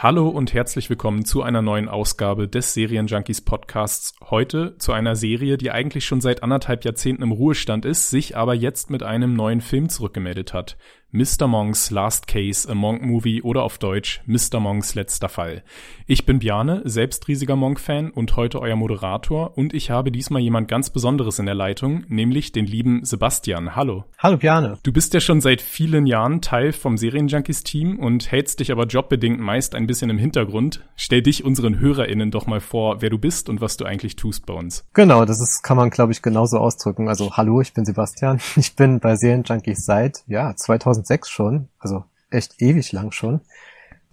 Hallo 0.00 0.28
und 0.28 0.54
herzlich 0.54 0.88
willkommen 0.90 1.24
zu 1.24 1.42
einer 1.42 1.60
neuen 1.60 1.88
Ausgabe 1.88 2.46
des 2.46 2.72
Serienjunkies 2.72 3.40
Podcasts. 3.40 4.14
Heute 4.30 4.78
zu 4.78 4.92
einer 4.92 5.16
Serie, 5.16 5.58
die 5.58 5.72
eigentlich 5.72 6.04
schon 6.04 6.20
seit 6.20 6.44
anderthalb 6.44 6.84
Jahrzehnten 6.84 7.24
im 7.24 7.32
Ruhestand 7.32 7.84
ist, 7.84 8.08
sich 8.08 8.36
aber 8.36 8.54
jetzt 8.54 8.90
mit 8.90 9.02
einem 9.02 9.34
neuen 9.34 9.60
Film 9.60 9.88
zurückgemeldet 9.88 10.54
hat. 10.54 10.76
Mr. 11.10 11.46
Monks 11.46 11.90
Last 11.90 12.26
Case, 12.26 12.68
a 12.68 12.74
Monk 12.74 13.00
Movie 13.00 13.40
oder 13.40 13.62
auf 13.62 13.78
Deutsch 13.78 14.20
Mr. 14.26 14.60
Monks 14.60 14.94
letzter 14.94 15.30
Fall. 15.30 15.62
Ich 16.06 16.26
bin 16.26 16.38
Bjane, 16.38 16.82
selbst 16.84 17.28
riesiger 17.28 17.56
Monk-Fan 17.56 18.10
und 18.10 18.36
heute 18.36 18.60
euer 18.60 18.76
Moderator 18.76 19.56
und 19.56 19.72
ich 19.72 19.90
habe 19.90 20.12
diesmal 20.12 20.42
jemand 20.42 20.68
ganz 20.68 20.90
Besonderes 20.90 21.38
in 21.38 21.46
der 21.46 21.54
Leitung, 21.54 22.04
nämlich 22.08 22.52
den 22.52 22.66
lieben 22.66 23.06
Sebastian. 23.06 23.74
Hallo. 23.74 24.04
Hallo 24.18 24.36
Bjane. 24.36 24.76
Du 24.82 24.92
bist 24.92 25.14
ja 25.14 25.20
schon 25.20 25.40
seit 25.40 25.62
vielen 25.62 26.04
Jahren 26.04 26.42
Teil 26.42 26.74
vom 26.74 26.98
Serienjunkies-Team 26.98 27.98
und 27.98 28.30
hältst 28.30 28.60
dich 28.60 28.70
aber 28.70 28.84
jobbedingt 28.84 29.40
meist 29.40 29.74
ein 29.74 29.86
bisschen 29.86 30.10
im 30.10 30.18
Hintergrund. 30.18 30.84
Stell 30.94 31.22
dich 31.22 31.42
unseren 31.42 31.80
HörerInnen 31.80 32.30
doch 32.30 32.46
mal 32.46 32.60
vor, 32.60 33.00
wer 33.00 33.08
du 33.08 33.16
bist 33.16 33.48
und 33.48 33.62
was 33.62 33.78
du 33.78 33.86
eigentlich 33.86 34.16
tust 34.16 34.44
bei 34.44 34.52
uns. 34.52 34.84
Genau, 34.92 35.24
das 35.24 35.40
ist, 35.40 35.62
kann 35.62 35.78
man 35.78 35.88
glaube 35.88 36.12
ich 36.12 36.20
genauso 36.20 36.58
ausdrücken. 36.58 37.08
Also 37.08 37.34
hallo, 37.34 37.62
ich 37.62 37.72
bin 37.72 37.86
Sebastian. 37.86 38.40
Ich 38.58 38.74
bin 38.74 38.98
bei 38.98 39.14
Serienjunkies 39.14 39.84
seit, 39.84 40.24
ja, 40.26 40.54
2000 40.54 40.97
2006 41.04 41.28
schon, 41.30 41.68
also 41.78 42.04
echt 42.30 42.60
ewig 42.60 42.92
lang 42.92 43.12
schon. 43.12 43.40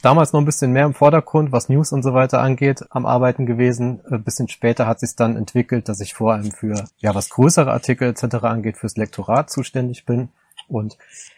Damals 0.01 0.33
noch 0.33 0.41
ein 0.41 0.45
bisschen 0.45 0.71
mehr 0.71 0.85
im 0.85 0.93
Vordergrund, 0.93 1.51
was 1.51 1.69
News 1.69 1.91
und 1.91 2.03
so 2.03 2.13
weiter 2.13 2.39
angeht, 2.41 2.85
am 2.91 3.05
Arbeiten 3.05 3.45
gewesen. 3.45 4.01
Ein 4.09 4.23
bisschen 4.23 4.47
später 4.47 4.85
hat 4.85 4.99
sich 4.99 5.15
dann 5.15 5.35
entwickelt, 5.35 5.89
dass 5.89 5.99
ich 5.99 6.13
vor 6.13 6.33
allem 6.33 6.51
für, 6.51 6.85
ja, 6.99 7.15
was 7.15 7.29
größere 7.29 7.71
Artikel 7.71 8.09
etc. 8.09 8.35
angeht, 8.43 8.77
fürs 8.77 8.97
Lektorat 8.97 9.49
zuständig 9.49 10.05
bin. 10.05 10.29
Und 10.67 10.97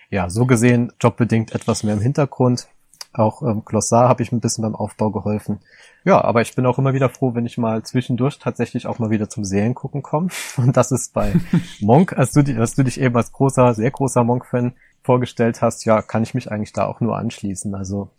ja, 0.10 0.30
so 0.30 0.46
gesehen, 0.46 0.92
jobbedingt 1.00 1.54
etwas 1.56 1.84
mehr 1.84 1.94
im 1.94 2.02
Hintergrund. 2.02 2.68
Auch 3.14 3.42
ähm, 3.42 3.64
Glossar 3.64 4.10
habe 4.10 4.22
ich 4.22 4.32
ein 4.32 4.42
bisschen 4.42 4.64
beim 4.64 4.76
Aufbau 4.76 5.12
geholfen. 5.12 5.60
Ja, 6.04 6.22
aber 6.24 6.42
ich 6.42 6.54
bin 6.56 6.66
auch 6.66 6.78
immer 6.78 6.94
wieder 6.94 7.10
froh, 7.10 7.34
wenn 7.36 7.46
ich 7.46 7.58
mal 7.58 7.84
zwischendurch 7.84 8.38
tatsächlich 8.38 8.86
auch 8.86 9.00
mal 9.00 9.10
wieder 9.10 9.30
zum 9.30 9.44
Seriengucken 9.44 10.04
komme. 10.04 10.28
Und 10.58 10.76
das 10.78 10.92
ist 10.92 11.14
bei 11.14 11.34
Monk, 11.80 12.18
als 12.18 12.32
du, 12.32 12.42
als 12.60 12.76
du 12.76 12.84
dich 12.84 13.00
eben 13.00 13.16
als 13.16 13.32
großer, 13.32 13.74
sehr 13.74 13.92
großer 13.92 14.24
Monk-Fan 14.24 14.74
vorgestellt 15.08 15.62
hast, 15.62 15.86
ja, 15.86 16.02
kann 16.02 16.24
ich 16.24 16.34
mich 16.34 16.52
eigentlich 16.52 16.74
da 16.74 16.86
auch 16.86 17.00
nur 17.00 17.18
anschließen. 17.18 17.74
Also 17.74 18.12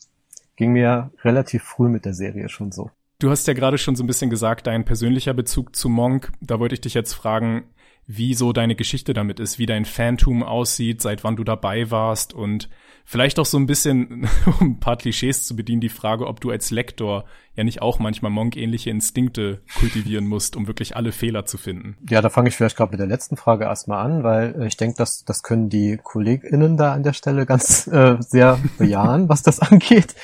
ging 0.57 0.73
mir 0.73 1.11
relativ 1.23 1.63
früh 1.63 1.89
mit 1.89 2.07
der 2.07 2.15
Serie 2.15 2.49
schon 2.49 2.73
so. 2.73 2.91
Du 3.19 3.31
hast 3.31 3.47
ja 3.47 3.53
gerade 3.53 3.77
schon 3.77 3.95
so 3.95 4.03
ein 4.03 4.07
bisschen 4.07 4.31
gesagt, 4.31 4.67
dein 4.67 4.87
persönlicher 4.87 5.35
Bezug 5.35 5.77
zu 5.77 5.91
Monk. 5.91 6.33
Da 6.41 6.59
wollte 6.59 6.75
ich 6.75 6.81
dich 6.81 6.95
jetzt 6.95 7.13
fragen, 7.13 7.65
wie 8.07 8.33
so 8.33 8.55
deine 8.55 8.75
Geschichte 8.75 9.13
damit 9.13 9.39
ist, 9.39 9.59
wie 9.59 9.67
dein 9.67 9.85
Phantom 9.85 10.43
aussieht, 10.43 11.03
seit 11.03 11.25
wann 11.25 11.37
du 11.37 11.45
dabei 11.45 11.91
warst 11.91 12.33
und 12.33 12.71
vielleicht 13.09 13.39
auch 13.39 13.47
so 13.47 13.57
ein 13.57 13.67
bisschen, 13.67 14.29
um 14.61 14.73
ein 14.73 14.81
paar 14.81 14.97
Klischees 14.97 15.47
zu 15.47 15.57
bedienen, 15.57 15.81
die 15.81 15.89
Frage, 15.89 16.27
ob 16.27 16.41
du 16.41 16.51
als 16.51 16.71
Lektor 16.71 17.25
ja 17.55 17.65
nicht 17.65 17.81
auch 17.81 17.99
manchmal 17.99 18.31
Monk-ähnliche 18.31 18.91
Instinkte 18.91 19.63
kultivieren 19.79 20.29
musst, 20.29 20.57
um 20.57 20.67
wirklich 20.67 20.95
alle 20.95 21.11
Fehler 21.11 21.47
zu 21.47 21.57
finden. 21.57 21.97
Ja, 22.09 22.21
da 22.21 22.29
fange 22.29 22.51
ich 22.51 22.57
vielleicht 22.57 22.77
gerade 22.77 22.91
mit 22.91 23.01
der 23.01 23.07
letzten 23.07 23.39
Frage 23.39 23.65
erstmal 23.65 24.05
an, 24.05 24.23
weil 24.25 24.63
ich 24.67 24.77
denke, 24.77 24.97
dass 24.99 25.25
das 25.25 25.43
können 25.43 25.71
die 25.71 25.99
KollegInnen 26.01 26.77
da 26.77 26.93
an 26.93 27.03
der 27.03 27.15
Stelle 27.15 27.47
ganz 27.47 27.87
äh, 27.93 28.17
sehr 28.21 28.61
bejahen, 28.77 29.31
was 29.31 29.43
das 29.43 29.59
angeht. 29.61 30.15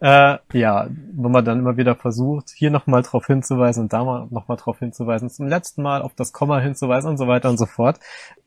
Äh, 0.00 0.38
ja, 0.52 0.88
wenn 0.90 1.30
man 1.30 1.44
dann 1.44 1.60
immer 1.60 1.76
wieder 1.76 1.94
versucht, 1.94 2.50
hier 2.50 2.72
nochmal 2.72 3.02
drauf 3.02 3.24
hinzuweisen 3.24 3.84
und 3.84 3.92
da 3.92 4.02
mal 4.02 4.26
nochmal 4.30 4.56
drauf 4.56 4.80
hinzuweisen, 4.80 5.30
zum 5.30 5.46
letzten 5.46 5.82
Mal 5.82 6.02
auf 6.02 6.14
das 6.16 6.32
Komma 6.32 6.58
hinzuweisen 6.58 7.08
und 7.08 7.18
so 7.18 7.28
weiter 7.28 7.50
und 7.50 7.56
so 7.58 7.66
fort, 7.66 8.00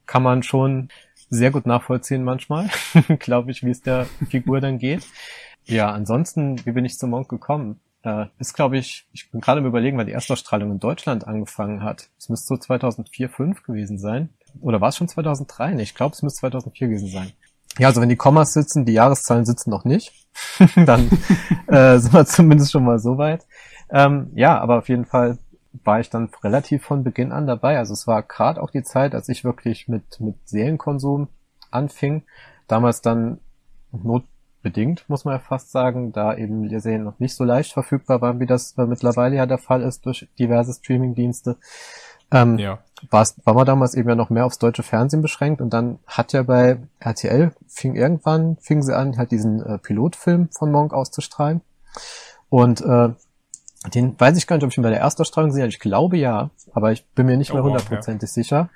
kann 0.06 0.22
man 0.22 0.44
schon 0.44 0.90
sehr 1.36 1.52
gut 1.52 1.66
nachvollziehen 1.66 2.24
manchmal, 2.24 2.70
glaube 3.20 3.52
ich, 3.52 3.64
wie 3.64 3.72
es 3.72 3.82
der 3.82 4.06
Figur 4.30 4.62
dann 4.62 4.80
geht. 4.80 5.06
Ja, 5.66 5.92
ansonsten, 5.92 6.64
wie 6.66 6.72
bin 6.72 6.86
ich 6.86 6.98
zum 6.98 7.10
Monk 7.10 7.28
gekommen? 7.30 7.80
Äh, 8.04 8.28
ist, 8.40 8.54
glaube 8.54 8.78
ich, 8.78 9.08
ich 9.14 9.32
bin 9.32 9.42
gerade 9.42 9.62
im 9.62 9.66
Überlegen, 9.66 9.98
weil 9.98 10.06
die 10.06 10.12
Erstausstrahlung 10.12 10.72
in 10.72 10.80
Deutschland 10.80 11.28
angefangen 11.28 11.84
hat. 11.84 12.10
Es 12.20 12.30
müsste 12.30 12.48
so 12.48 12.58
2004, 12.58 13.30
5 13.30 13.64
gewesen 13.64 13.98
sein. 13.98 14.30
Oder 14.62 14.80
war 14.80 14.90
es 14.90 14.98
schon 14.98 15.08
2003? 15.08 15.74
Nee, 15.74 15.84
ich 15.84 15.96
glaube, 15.96 16.14
es 16.14 16.22
müsste 16.22 16.42
2004 16.42 16.88
gewesen 16.88 17.10
sein. 17.10 17.32
Ja, 17.78 17.88
also 17.88 18.02
wenn 18.02 18.10
die 18.10 18.16
Kommas 18.16 18.54
sitzen, 18.54 18.86
die 18.86 18.94
Jahreszahlen 18.94 19.46
sitzen 19.46 19.70
noch 19.70 19.84
nicht, 19.84 20.14
dann 20.76 21.10
äh, 21.68 21.98
sind 21.98 22.14
wir 22.14 22.26
zumindest 22.26 22.72
schon 22.72 22.86
mal 22.86 23.00
so 23.00 23.18
weit. 23.18 23.46
Ähm, 23.90 24.32
ja, 24.36 24.60
aber 24.60 24.78
auf 24.78 24.90
jeden 24.90 25.06
Fall 25.06 25.38
war 25.84 26.00
ich 26.00 26.10
dann 26.10 26.30
relativ 26.44 26.84
von 26.86 27.04
Beginn 27.04 27.32
an 27.32 27.48
dabei. 27.48 27.78
Also 27.78 27.94
es 27.94 28.08
war 28.08 28.24
gerade 28.24 28.62
auch 28.62 28.70
die 28.70 28.84
Zeit, 28.84 29.16
als 29.16 29.30
ich 29.30 29.44
wirklich 29.44 29.88
mit, 29.88 30.20
mit 30.20 30.36
Seelenkonsum 30.46 31.28
anfing. 31.72 32.24
Damals 32.68 33.02
dann 33.02 33.40
notbedingt, 33.92 35.08
muss 35.08 35.26
man 35.26 35.36
ja 35.36 35.40
fast 35.40 35.72
sagen, 35.72 36.12
da 36.12 36.36
eben 36.36 36.68
die 36.68 36.80
Serien 36.80 37.04
noch 37.04 37.20
nicht 37.20 37.36
so 37.36 37.44
leicht 37.44 37.74
verfügbar 37.74 38.22
waren, 38.22 38.40
wie 38.40 38.46
das 38.46 38.76
mittlerweile 38.78 39.36
ja 39.36 39.46
der 39.46 39.58
Fall 39.58 39.82
ist 39.82 40.06
durch 40.06 40.28
diverse 40.40 40.74
Streamingdienste. 40.74 41.58
Ähm, 42.32 42.58
ja. 42.58 42.80
War 43.12 43.54
man 43.54 43.66
damals 43.66 43.94
eben 43.94 44.10
ja 44.10 44.16
noch 44.16 44.30
mehr 44.30 44.46
aufs 44.46 44.58
deutsche 44.58 44.84
Fernsehen 44.84 45.22
beschränkt 45.22 45.62
und 45.62 45.72
dann 45.72 46.00
hat 46.08 46.34
ja 46.34 46.42
bei 46.44 46.80
RTL 47.00 47.52
fing 47.68 47.96
irgendwann, 47.96 48.58
fing 48.58 48.82
sie 48.82 48.96
an, 48.96 49.18
halt 49.18 49.32
diesen 49.32 49.64
äh, 49.64 49.78
Pilotfilm 49.78 50.50
von 50.50 50.72
Monk 50.72 50.94
auszustrahlen. 50.94 51.62
Und 52.50 52.82
äh, 52.82 53.10
den 53.94 54.20
weiß 54.20 54.38
ich 54.38 54.48
gar 54.48 54.56
nicht, 54.56 54.64
ob 54.64 54.72
ich 54.72 54.78
ihn 54.78 54.84
bei 54.84 54.90
der 54.90 55.00
Erstausstrahlung 55.00 55.52
sehe. 55.52 55.68
Ich 55.68 55.80
glaube 55.80 56.18
ja, 56.18 56.50
aber 56.74 56.92
ich 56.92 57.06
bin 57.10 57.26
mir 57.26 57.38
nicht 57.38 57.54
mehr 57.54 57.64
hundertprozentig 57.64 58.30
ja. 58.30 58.34
sicher. 58.34 58.70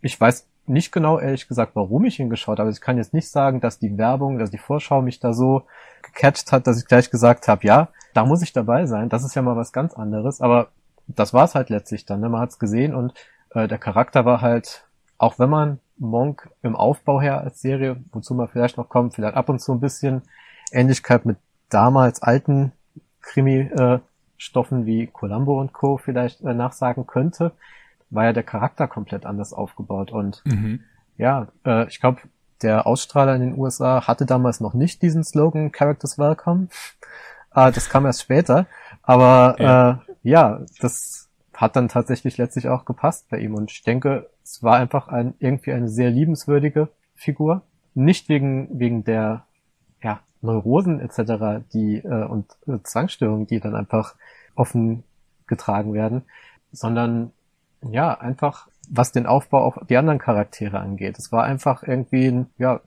Ich 0.00 0.20
weiß 0.20 0.46
nicht 0.66 0.92
genau, 0.92 1.18
ehrlich 1.18 1.48
gesagt, 1.48 1.72
warum 1.74 2.04
ich 2.04 2.20
ihn 2.20 2.30
geschaut 2.30 2.58
habe. 2.58 2.70
Ich 2.70 2.80
kann 2.80 2.96
jetzt 2.96 3.12
nicht 3.12 3.28
sagen, 3.28 3.60
dass 3.60 3.78
die 3.78 3.98
Werbung, 3.98 4.38
dass 4.38 4.50
die 4.50 4.58
Vorschau 4.58 5.02
mich 5.02 5.18
da 5.18 5.32
so 5.32 5.64
gecatcht 6.02 6.52
hat, 6.52 6.66
dass 6.66 6.78
ich 6.78 6.86
gleich 6.86 7.10
gesagt 7.10 7.48
habe, 7.48 7.66
ja, 7.66 7.88
da 8.14 8.24
muss 8.24 8.42
ich 8.42 8.52
dabei 8.52 8.86
sein. 8.86 9.08
Das 9.08 9.24
ist 9.24 9.34
ja 9.34 9.42
mal 9.42 9.56
was 9.56 9.72
ganz 9.72 9.94
anderes. 9.94 10.40
Aber 10.40 10.68
das 11.06 11.34
war 11.34 11.44
es 11.44 11.54
halt 11.54 11.70
letztlich 11.70 12.06
dann. 12.06 12.20
Ne? 12.20 12.28
Man 12.28 12.40
hat 12.40 12.50
es 12.50 12.58
gesehen 12.58 12.94
und 12.94 13.14
äh, 13.54 13.68
der 13.68 13.78
Charakter 13.78 14.24
war 14.24 14.40
halt, 14.40 14.86
auch 15.18 15.38
wenn 15.38 15.50
man 15.50 15.80
Monk 15.98 16.48
im 16.62 16.76
Aufbau 16.76 17.20
her 17.20 17.40
als 17.40 17.60
Serie, 17.60 17.96
wozu 18.12 18.34
man 18.34 18.48
vielleicht 18.48 18.76
noch 18.76 18.88
kommt, 18.88 19.14
vielleicht 19.14 19.36
ab 19.36 19.48
und 19.48 19.60
zu 19.60 19.72
ein 19.72 19.80
bisschen 19.80 20.22
Ähnlichkeit 20.72 21.26
mit 21.26 21.36
damals 21.68 22.22
alten 22.22 22.72
Krimi-Stoffen 24.40 24.86
wie 24.86 25.06
Columbo 25.06 25.60
und 25.60 25.72
Co. 25.72 25.98
vielleicht 25.98 26.40
äh, 26.40 26.54
nachsagen 26.54 27.06
könnte, 27.06 27.52
war 28.08 28.24
ja 28.24 28.32
der 28.32 28.42
Charakter 28.42 28.88
komplett 28.88 29.26
anders 29.26 29.52
aufgebaut. 29.52 30.10
Und 30.10 30.42
mhm. 30.44 30.80
ja, 31.16 31.48
äh, 31.64 31.86
ich 31.88 32.00
glaube, 32.00 32.20
der 32.62 32.86
Ausstrahler 32.86 33.34
in 33.36 33.42
den 33.42 33.58
USA 33.58 34.06
hatte 34.06 34.26
damals 34.26 34.60
noch 34.60 34.74
nicht 34.74 35.02
diesen 35.02 35.24
Slogan 35.24 35.72
Characters 35.72 36.18
Welcome. 36.18 36.68
äh, 37.54 37.70
das 37.70 37.88
kam 37.88 38.06
erst 38.06 38.22
später. 38.22 38.66
Aber 39.02 39.56
ja. 39.58 39.90
Äh, 39.90 39.96
ja, 40.22 40.60
das 40.80 41.28
hat 41.54 41.76
dann 41.76 41.88
tatsächlich 41.88 42.36
letztlich 42.38 42.68
auch 42.68 42.84
gepasst 42.84 43.28
bei 43.30 43.38
ihm. 43.38 43.54
Und 43.54 43.70
ich 43.70 43.82
denke, 43.82 44.30
es 44.42 44.62
war 44.62 44.76
einfach 44.76 45.08
ein, 45.08 45.34
irgendwie 45.38 45.72
eine 45.72 45.88
sehr 45.88 46.10
liebenswürdige 46.10 46.88
Figur. 47.14 47.62
Nicht 47.94 48.28
wegen, 48.28 48.68
wegen 48.78 49.04
der 49.04 49.46
Neurosen 50.42 51.00
etc. 51.00 51.62
die 51.72 51.98
äh, 51.98 52.24
und 52.24 52.46
äh, 52.66 52.78
Zwangsstörungen, 52.82 53.46
die 53.46 53.60
dann 53.60 53.74
einfach 53.74 54.14
offen 54.54 55.04
getragen 55.46 55.92
werden, 55.92 56.22
sondern 56.72 57.32
ja, 57.82 58.18
einfach 58.18 58.68
was 58.90 59.12
den 59.12 59.26
Aufbau 59.26 59.64
auf 59.64 59.78
die 59.88 59.96
anderen 59.96 60.18
Charaktere 60.18 60.80
angeht. 60.80 61.18
Es 61.18 61.32
war 61.32 61.44
einfach 61.44 61.82
irgendwie 61.82 62.26
ein, 62.26 62.50
ja, 62.58 62.80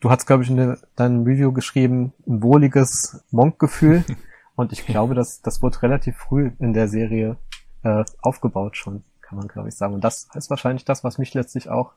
du 0.00 0.10
hast, 0.10 0.26
glaube 0.26 0.42
ich, 0.42 0.50
in 0.50 0.76
deinem 0.96 1.24
Review 1.24 1.52
geschrieben, 1.52 2.12
ein 2.26 2.42
wohliges 2.42 3.24
Monk-Gefühl. 3.30 4.04
Und 4.56 4.72
ich 4.72 4.84
glaube, 4.84 5.14
das, 5.14 5.40
das 5.40 5.62
wurde 5.62 5.82
relativ 5.82 6.16
früh 6.16 6.50
in 6.58 6.74
der 6.74 6.88
Serie 6.88 7.36
äh, 7.82 8.04
aufgebaut 8.20 8.76
schon, 8.76 9.04
kann 9.22 9.38
man, 9.38 9.48
glaube 9.48 9.68
ich, 9.68 9.74
sagen. 9.74 9.94
Und 9.94 10.04
das 10.04 10.28
ist 10.34 10.50
wahrscheinlich 10.50 10.84
das, 10.84 11.02
was 11.02 11.16
mich 11.16 11.32
letztlich 11.32 11.70
auch 11.70 11.92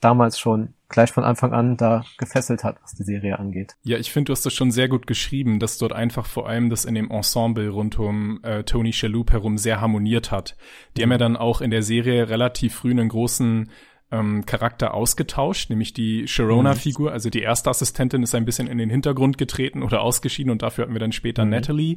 damals 0.00 0.38
schon 0.38 0.74
gleich 0.88 1.12
von 1.12 1.24
Anfang 1.24 1.52
an 1.52 1.76
da 1.76 2.04
gefesselt 2.18 2.64
hat, 2.64 2.76
was 2.82 2.94
die 2.94 3.04
Serie 3.04 3.38
angeht. 3.38 3.76
Ja, 3.84 3.98
ich 3.98 4.10
finde, 4.10 4.28
du 4.28 4.32
hast 4.32 4.44
das 4.44 4.52
schon 4.52 4.72
sehr 4.72 4.88
gut 4.88 5.06
geschrieben, 5.06 5.60
dass 5.60 5.78
dort 5.78 5.92
einfach 5.92 6.26
vor 6.26 6.48
allem 6.48 6.68
das 6.68 6.84
in 6.84 6.94
dem 6.94 7.10
Ensemble 7.10 7.68
rund 7.68 7.98
um 7.98 8.40
äh, 8.42 8.64
Tony 8.64 8.92
Shalhoub 8.92 9.30
herum 9.30 9.56
sehr 9.56 9.80
harmoniert 9.80 10.32
hat. 10.32 10.56
Die 10.96 11.02
haben 11.02 11.12
ja 11.12 11.18
dann 11.18 11.36
auch 11.36 11.60
in 11.60 11.70
der 11.70 11.82
Serie 11.82 12.28
relativ 12.28 12.74
früh 12.74 12.90
einen 12.90 13.08
großen 13.08 13.70
ähm, 14.12 14.44
Charakter 14.44 14.94
ausgetauscht, 14.94 15.70
nämlich 15.70 15.92
die 15.92 16.26
Sharona-Figur, 16.26 17.12
also 17.12 17.30
die 17.30 17.42
erste 17.42 17.70
Assistentin 17.70 18.22
ist 18.22 18.34
ein 18.34 18.44
bisschen 18.44 18.66
in 18.66 18.78
den 18.78 18.90
Hintergrund 18.90 19.38
getreten 19.38 19.82
oder 19.82 20.02
ausgeschieden 20.02 20.50
und 20.50 20.62
dafür 20.62 20.82
hatten 20.82 20.94
wir 20.94 21.00
dann 21.00 21.12
später 21.12 21.44
mhm. 21.44 21.50
Natalie, 21.52 21.96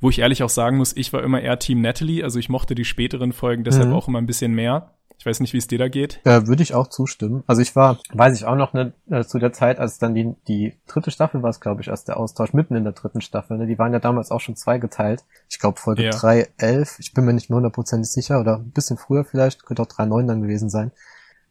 wo 0.00 0.10
ich 0.10 0.18
ehrlich 0.18 0.42
auch 0.42 0.48
sagen 0.48 0.76
muss, 0.76 0.96
ich 0.96 1.12
war 1.12 1.22
immer 1.22 1.40
eher 1.40 1.58
Team 1.58 1.80
Natalie, 1.80 2.24
also 2.24 2.38
ich 2.38 2.48
mochte 2.48 2.74
die 2.74 2.84
späteren 2.84 3.32
Folgen 3.32 3.62
deshalb 3.62 3.88
mhm. 3.88 3.94
auch 3.94 4.08
immer 4.08 4.18
ein 4.18 4.26
bisschen 4.26 4.52
mehr. 4.52 4.94
Ich 5.18 5.26
weiß 5.26 5.40
nicht, 5.40 5.52
wie 5.52 5.58
es 5.58 5.66
dir 5.66 5.78
da 5.78 5.88
geht. 5.88 6.20
Äh, 6.24 6.46
Würde 6.46 6.62
ich 6.62 6.74
auch 6.74 6.88
zustimmen. 6.88 7.44
Also 7.46 7.62
ich 7.62 7.74
war, 7.74 7.98
weiß 8.12 8.36
ich 8.36 8.44
auch 8.44 8.56
noch, 8.56 8.74
ne, 8.74 8.92
äh, 9.08 9.24
zu 9.24 9.38
der 9.38 9.52
Zeit, 9.52 9.78
als 9.78 9.98
dann 9.98 10.14
die, 10.14 10.34
die 10.48 10.74
dritte 10.86 11.10
Staffel 11.10 11.42
war 11.42 11.50
es, 11.50 11.60
glaube 11.60 11.80
ich, 11.80 11.88
erst 11.88 12.08
der 12.08 12.18
Austausch, 12.18 12.52
mitten 12.52 12.76
in 12.76 12.84
der 12.84 12.92
dritten 12.92 13.20
Staffel. 13.20 13.56
Ne? 13.56 13.66
Die 13.66 13.78
waren 13.78 13.92
ja 13.92 14.00
damals 14.00 14.30
auch 14.30 14.40
schon 14.40 14.56
zweigeteilt. 14.56 15.24
Ich 15.48 15.58
glaube 15.58 15.80
Folge 15.80 16.04
ja. 16.04 16.10
3, 16.10 16.48
11, 16.58 16.98
ich 16.98 17.14
bin 17.14 17.24
mir 17.24 17.32
nicht 17.32 17.48
mehr 17.48 17.56
hundertprozentig 17.56 18.10
sicher, 18.10 18.40
oder 18.40 18.58
ein 18.58 18.72
bisschen 18.72 18.98
früher 18.98 19.24
vielleicht, 19.24 19.64
könnte 19.64 19.82
auch 19.82 19.86
3, 19.86 20.06
9 20.06 20.26
dann 20.26 20.42
gewesen 20.42 20.68
sein. 20.68 20.90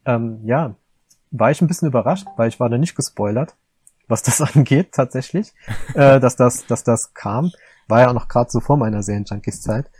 Ähm, 0.04 0.40
ja, 0.44 0.76
war 1.30 1.50
ich 1.50 1.60
ein 1.60 1.66
bisschen 1.66 1.88
überrascht, 1.88 2.26
weil 2.36 2.48
ich 2.48 2.60
war 2.60 2.68
da 2.68 2.78
nicht 2.78 2.94
gespoilert, 2.94 3.56
was 4.06 4.22
das 4.22 4.40
angeht 4.54 4.92
tatsächlich, 4.92 5.52
äh, 5.94 6.20
dass 6.20 6.36
das, 6.36 6.66
dass 6.66 6.84
das 6.84 7.12
kam. 7.14 7.50
War 7.88 8.02
ja 8.02 8.08
auch 8.08 8.14
noch 8.14 8.28
gerade 8.28 8.50
so 8.50 8.60
vor 8.60 8.76
meiner 8.76 9.02
Serien-Junkies-Zeit. 9.02 9.90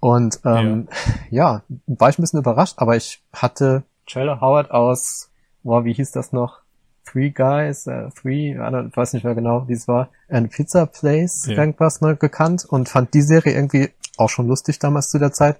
Und 0.00 0.40
ähm, 0.44 0.88
ja. 1.30 1.62
ja. 1.68 1.76
war 1.86 2.08
ich 2.08 2.18
ein 2.18 2.22
bisschen 2.22 2.40
überrascht, 2.40 2.74
aber 2.78 2.96
ich 2.96 3.22
hatte 3.32 3.84
Trailer 4.06 4.40
Howard 4.40 4.70
aus, 4.70 5.30
boah, 5.62 5.84
wie 5.84 5.92
hieß 5.92 6.10
das 6.12 6.32
noch? 6.32 6.60
Three 7.04 7.30
Guys, 7.30 7.86
äh, 7.86 8.08
Three, 8.10 8.52
ich 8.52 8.56
weiß 8.58 9.12
nicht 9.12 9.24
mehr 9.24 9.34
genau, 9.34 9.68
wie 9.68 9.72
es 9.72 9.88
war, 9.88 10.08
and 10.28 10.50
Pizza 10.50 10.86
Place, 10.86 11.46
ja. 11.46 11.56
irgendwas 11.56 12.00
ne, 12.00 12.16
gekannt 12.16 12.64
und 12.64 12.88
fand 12.88 13.14
die 13.14 13.22
Serie 13.22 13.52
irgendwie 13.52 13.90
auch 14.16 14.28
schon 14.28 14.46
lustig 14.46 14.78
damals 14.78 15.10
zu 15.10 15.18
der 15.18 15.32
Zeit. 15.32 15.56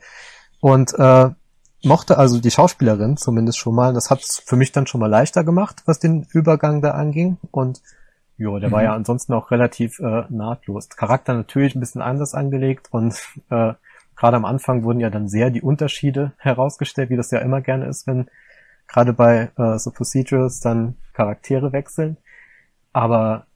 Und 0.60 0.94
äh, 0.98 1.30
mochte 1.82 2.18
also 2.18 2.40
die 2.40 2.50
Schauspielerin 2.50 3.16
zumindest 3.16 3.58
schon 3.58 3.74
mal. 3.74 3.94
Das 3.94 4.10
hat 4.10 4.22
für 4.22 4.56
mich 4.56 4.72
dann 4.72 4.86
schon 4.86 5.00
mal 5.00 5.08
leichter 5.08 5.44
gemacht, 5.44 5.82
was 5.86 5.98
den 5.98 6.26
Übergang 6.30 6.82
da 6.82 6.92
anging. 6.92 7.38
Und 7.50 7.80
ja, 8.36 8.58
der 8.58 8.68
mhm. 8.68 8.72
war 8.72 8.82
ja 8.82 8.94
ansonsten 8.94 9.32
auch 9.32 9.50
relativ 9.50 9.98
äh, 10.00 10.24
nahtlos. 10.28 10.88
Charakter 10.90 11.34
natürlich 11.34 11.74
ein 11.74 11.80
bisschen 11.80 12.02
anders 12.02 12.34
angelegt 12.34 12.88
und 12.90 13.14
äh, 13.50 13.74
gerade 14.20 14.36
am 14.36 14.44
Anfang 14.44 14.84
wurden 14.84 15.00
ja 15.00 15.08
dann 15.08 15.28
sehr 15.28 15.48
die 15.50 15.62
Unterschiede 15.62 16.32
herausgestellt, 16.36 17.08
wie 17.08 17.16
das 17.16 17.30
ja 17.30 17.38
immer 17.38 17.62
gerne 17.62 17.86
ist, 17.86 18.06
wenn 18.06 18.28
gerade 18.86 19.14
bei 19.14 19.50
äh, 19.56 19.78
so 19.78 19.90
Procedurals 19.90 20.60
dann 20.60 20.98
Charaktere 21.14 21.72
wechseln. 21.72 22.18
Aber 22.92 23.46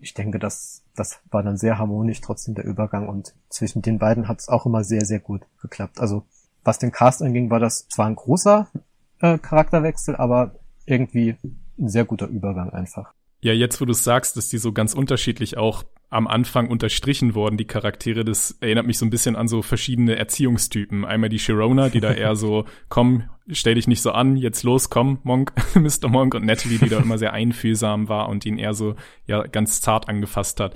ich 0.00 0.14
denke, 0.14 0.40
das, 0.40 0.82
das 0.96 1.20
war 1.30 1.44
dann 1.44 1.56
sehr 1.56 1.78
harmonisch 1.78 2.20
trotzdem 2.20 2.56
der 2.56 2.64
Übergang 2.64 3.08
und 3.08 3.32
zwischen 3.48 3.80
den 3.80 4.00
beiden 4.00 4.26
hat 4.26 4.40
es 4.40 4.48
auch 4.48 4.66
immer 4.66 4.82
sehr, 4.82 5.04
sehr 5.04 5.20
gut 5.20 5.46
geklappt. 5.62 6.00
Also 6.00 6.24
was 6.64 6.80
den 6.80 6.90
Cast 6.90 7.22
anging, 7.22 7.48
war 7.48 7.60
das 7.60 7.86
zwar 7.86 8.06
ein 8.06 8.16
großer 8.16 8.66
äh, 9.20 9.38
Charakterwechsel, 9.38 10.16
aber 10.16 10.56
irgendwie 10.84 11.36
ein 11.78 11.88
sehr 11.88 12.04
guter 12.04 12.26
Übergang 12.26 12.70
einfach. 12.70 13.14
Ja, 13.40 13.52
jetzt 13.52 13.80
wo 13.80 13.84
du 13.84 13.92
sagst, 13.92 14.36
dass 14.36 14.48
die 14.48 14.58
so 14.58 14.72
ganz 14.72 14.94
unterschiedlich 14.94 15.56
auch 15.56 15.84
am 16.10 16.26
Anfang 16.26 16.68
unterstrichen 16.68 17.34
worden, 17.34 17.56
die 17.56 17.66
Charaktere, 17.66 18.24
das 18.24 18.56
erinnert 18.60 18.86
mich 18.86 18.98
so 18.98 19.04
ein 19.04 19.10
bisschen 19.10 19.36
an 19.36 19.46
so 19.46 19.62
verschiedene 19.62 20.16
Erziehungstypen. 20.16 21.04
Einmal 21.04 21.28
die 21.28 21.38
Sharona, 21.38 21.88
die 21.88 22.00
da 22.00 22.12
eher 22.14 22.34
so, 22.34 22.64
komm, 22.88 23.24
stell 23.50 23.74
dich 23.74 23.86
nicht 23.86 24.00
so 24.00 24.12
an, 24.12 24.36
jetzt 24.36 24.62
los, 24.62 24.90
komm, 24.90 25.18
Monk, 25.22 25.52
Mr. 25.74 26.08
Monk 26.08 26.34
und 26.34 26.46
Natalie, 26.46 26.78
die 26.78 26.88
da 26.88 26.98
immer 26.98 27.18
sehr 27.18 27.32
einfühlsam 27.32 28.08
war 28.08 28.28
und 28.28 28.46
ihn 28.46 28.58
eher 28.58 28.74
so, 28.74 28.96
ja, 29.26 29.46
ganz 29.46 29.80
zart 29.82 30.08
angefasst 30.08 30.60
hat. 30.60 30.74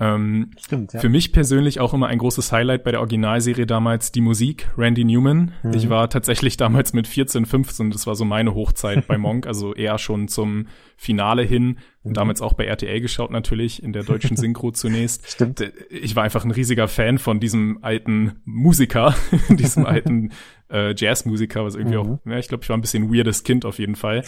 Ähm, 0.00 0.50
Stimmt, 0.58 0.92
ja. 0.92 1.00
Für 1.00 1.08
mich 1.08 1.32
persönlich 1.32 1.78
auch 1.78 1.94
immer 1.94 2.08
ein 2.08 2.18
großes 2.18 2.50
Highlight 2.50 2.82
bei 2.82 2.90
der 2.90 3.00
Originalserie 3.00 3.66
damals 3.66 4.10
die 4.10 4.20
Musik, 4.20 4.68
Randy 4.76 5.04
Newman. 5.04 5.52
Mhm. 5.62 5.74
Ich 5.74 5.88
war 5.88 6.10
tatsächlich 6.10 6.56
damals 6.56 6.92
mit 6.92 7.06
14, 7.06 7.46
15, 7.46 7.90
das 7.90 8.06
war 8.06 8.16
so 8.16 8.24
meine 8.24 8.54
Hochzeit 8.54 9.06
bei 9.06 9.18
Monk, 9.18 9.46
also 9.46 9.72
eher 9.74 9.98
schon 9.98 10.26
zum 10.28 10.66
Finale 10.96 11.42
hin. 11.42 11.78
Mhm. 12.04 12.14
Damals 12.14 12.42
auch 12.42 12.52
bei 12.52 12.66
RTL 12.66 13.00
geschaut 13.00 13.30
natürlich, 13.30 13.82
in 13.82 13.92
der 13.92 14.04
deutschen 14.04 14.36
Synchro 14.38 14.70
zunächst. 14.70 15.28
Stimmt. 15.28 15.72
Ich 15.90 16.14
war 16.14 16.22
einfach 16.22 16.44
ein 16.44 16.50
riesiger 16.50 16.86
Fan 16.88 17.18
von 17.18 17.40
diesem 17.40 17.78
alten 17.82 18.40
Musiker, 18.44 19.14
diesem 19.48 19.86
alten 19.86 20.32
äh, 20.70 20.94
Jazzmusiker, 20.96 21.64
was 21.64 21.74
irgendwie 21.74 21.96
mhm. 21.96 22.02
auch, 22.02 22.18
ja, 22.26 22.38
ich 22.38 22.48
glaube, 22.48 22.62
ich 22.62 22.68
war 22.68 22.76
ein 22.76 22.80
bisschen 22.80 23.12
weirdes 23.12 23.44
Kind 23.44 23.64
auf 23.64 23.78
jeden 23.78 23.96
Fall. 23.96 24.24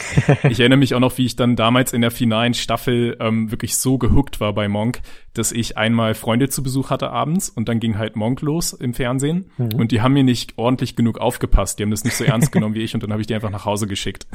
ich 0.49 0.61
erinnere 0.61 0.79
mich 0.79 0.95
auch 0.95 1.01
noch, 1.01 1.17
wie 1.19 1.27
ich 1.27 1.37
dann 1.37 1.57
damals 1.57 1.93
in 1.93 2.03
der 2.03 2.11
finalen 2.11 2.55
Staffel 2.55 3.17
ähm, 3.21 3.51
wirklich 3.51 3.77
so 3.77 3.99
gehuckt 3.99 4.41
war 4.41 4.53
bei 4.53 4.69
Monk, 4.69 5.01
dass 5.35 5.53
ich 5.53 5.77
einmal 5.77 6.15
Freunde 6.15 6.49
zu 6.49 6.63
Besuch 6.63 6.91
hatte 6.91 7.11
abends 7.11 7.49
und 7.49 7.69
dann 7.69 7.81
ging 7.81 7.99
halt 7.99 8.17
Monk 8.17 8.43
los 8.43 8.73
im 8.73 8.95
Fernsehen 8.95 9.51
mhm. 9.59 9.75
und 9.75 9.93
die 9.93 10.03
haben 10.03 10.13
mir 10.13 10.25
nicht 10.25 10.55
ordentlich 10.57 10.95
genug 10.95 11.19
aufgepasst. 11.19 11.79
Die 11.79 11.83
haben 11.83 11.91
das 11.91 12.05
nicht 12.05 12.17
so 12.17 12.25
ernst 12.25 12.53
genommen 12.53 12.75
wie 12.75 12.83
ich 12.83 12.95
und 12.95 13.03
dann 13.03 13.13
habe 13.13 13.21
ich 13.21 13.27
die 13.27 13.35
einfach 13.35 13.51
nach 13.51 13.65
Hause 13.65 13.87
geschickt. 13.87 14.27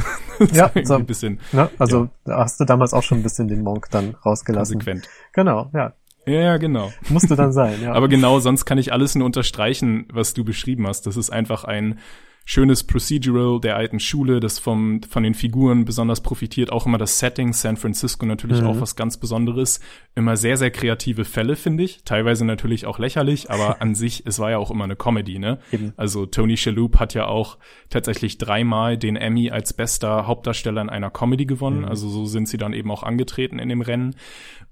ja, 0.51 0.71
so 0.83 0.95
ein 0.95 1.05
bisschen. 1.05 1.39
Ne? 1.51 1.69
Also 1.77 2.09
ja. 2.27 2.38
hast 2.38 2.59
du 2.59 2.65
damals 2.65 2.93
auch 2.93 3.03
schon 3.03 3.19
ein 3.19 3.23
bisschen 3.23 3.30
den 3.37 3.63
Monk 3.63 3.87
dann 3.91 4.15
rausgelassen. 4.25 4.79
Konsequent. 4.79 5.09
Genau, 5.33 5.69
ja. 5.73 5.93
Ja, 6.25 6.33
ja, 6.41 6.57
genau. 6.57 6.91
Musste 7.09 7.35
dann 7.35 7.51
sein, 7.51 7.81
ja. 7.81 7.93
Aber 7.95 8.07
genau, 8.07 8.39
sonst 8.39 8.65
kann 8.65 8.77
ich 8.77 8.93
alles 8.93 9.15
nur 9.15 9.25
unterstreichen, 9.25 10.07
was 10.13 10.33
du 10.33 10.43
beschrieben 10.43 10.87
hast. 10.87 11.07
Das 11.07 11.17
ist 11.17 11.31
einfach 11.31 11.63
ein 11.63 11.99
schönes 12.45 12.83
Procedural 12.83 13.59
der 13.59 13.75
alten 13.75 13.99
Schule, 13.99 14.39
das 14.39 14.59
vom, 14.59 15.01
von 15.03 15.23
den 15.23 15.33
Figuren 15.33 15.85
besonders 15.85 16.21
profitiert. 16.21 16.71
Auch 16.71 16.85
immer 16.85 16.97
das 16.97 17.19
Setting, 17.19 17.53
San 17.53 17.77
Francisco 17.77 18.25
natürlich 18.25 18.61
mhm. 18.61 18.67
auch 18.67 18.81
was 18.81 18.95
ganz 18.95 19.17
Besonderes. 19.17 19.79
Immer 20.15 20.38
sehr, 20.38 20.57
sehr 20.57 20.71
kreative 20.71 21.23
Fälle, 21.23 21.55
finde 21.55 21.83
ich. 21.83 22.03
Teilweise 22.03 22.43
natürlich 22.43 22.85
auch 22.85 22.99
lächerlich, 22.99 23.51
aber 23.51 23.81
an 23.81 23.95
sich, 23.95 24.23
es 24.25 24.39
war 24.39 24.51
ja 24.51 24.57
auch 24.57 24.71
immer 24.71 24.85
eine 24.85 24.95
Comedy, 24.95 25.39
ne? 25.39 25.59
Eben. 25.71 25.93
Also 25.97 26.25
Tony 26.25 26.57
Shalhoub 26.57 26.99
hat 26.99 27.13
ja 27.13 27.27
auch 27.27 27.57
tatsächlich 27.89 28.38
dreimal 28.38 28.97
den 28.97 29.15
Emmy 29.15 29.51
als 29.51 29.73
bester 29.73 30.27
Hauptdarsteller 30.27 30.81
in 30.81 30.89
einer 30.89 31.11
Comedy 31.11 31.45
gewonnen. 31.45 31.81
Mhm. 31.81 31.85
Also 31.85 32.09
so 32.09 32.25
sind 32.25 32.47
sie 32.47 32.57
dann 32.57 32.73
eben 32.73 32.91
auch 32.91 33.03
angetreten 33.03 33.59
in 33.59 33.69
dem 33.69 33.81
Rennen. 33.81 34.15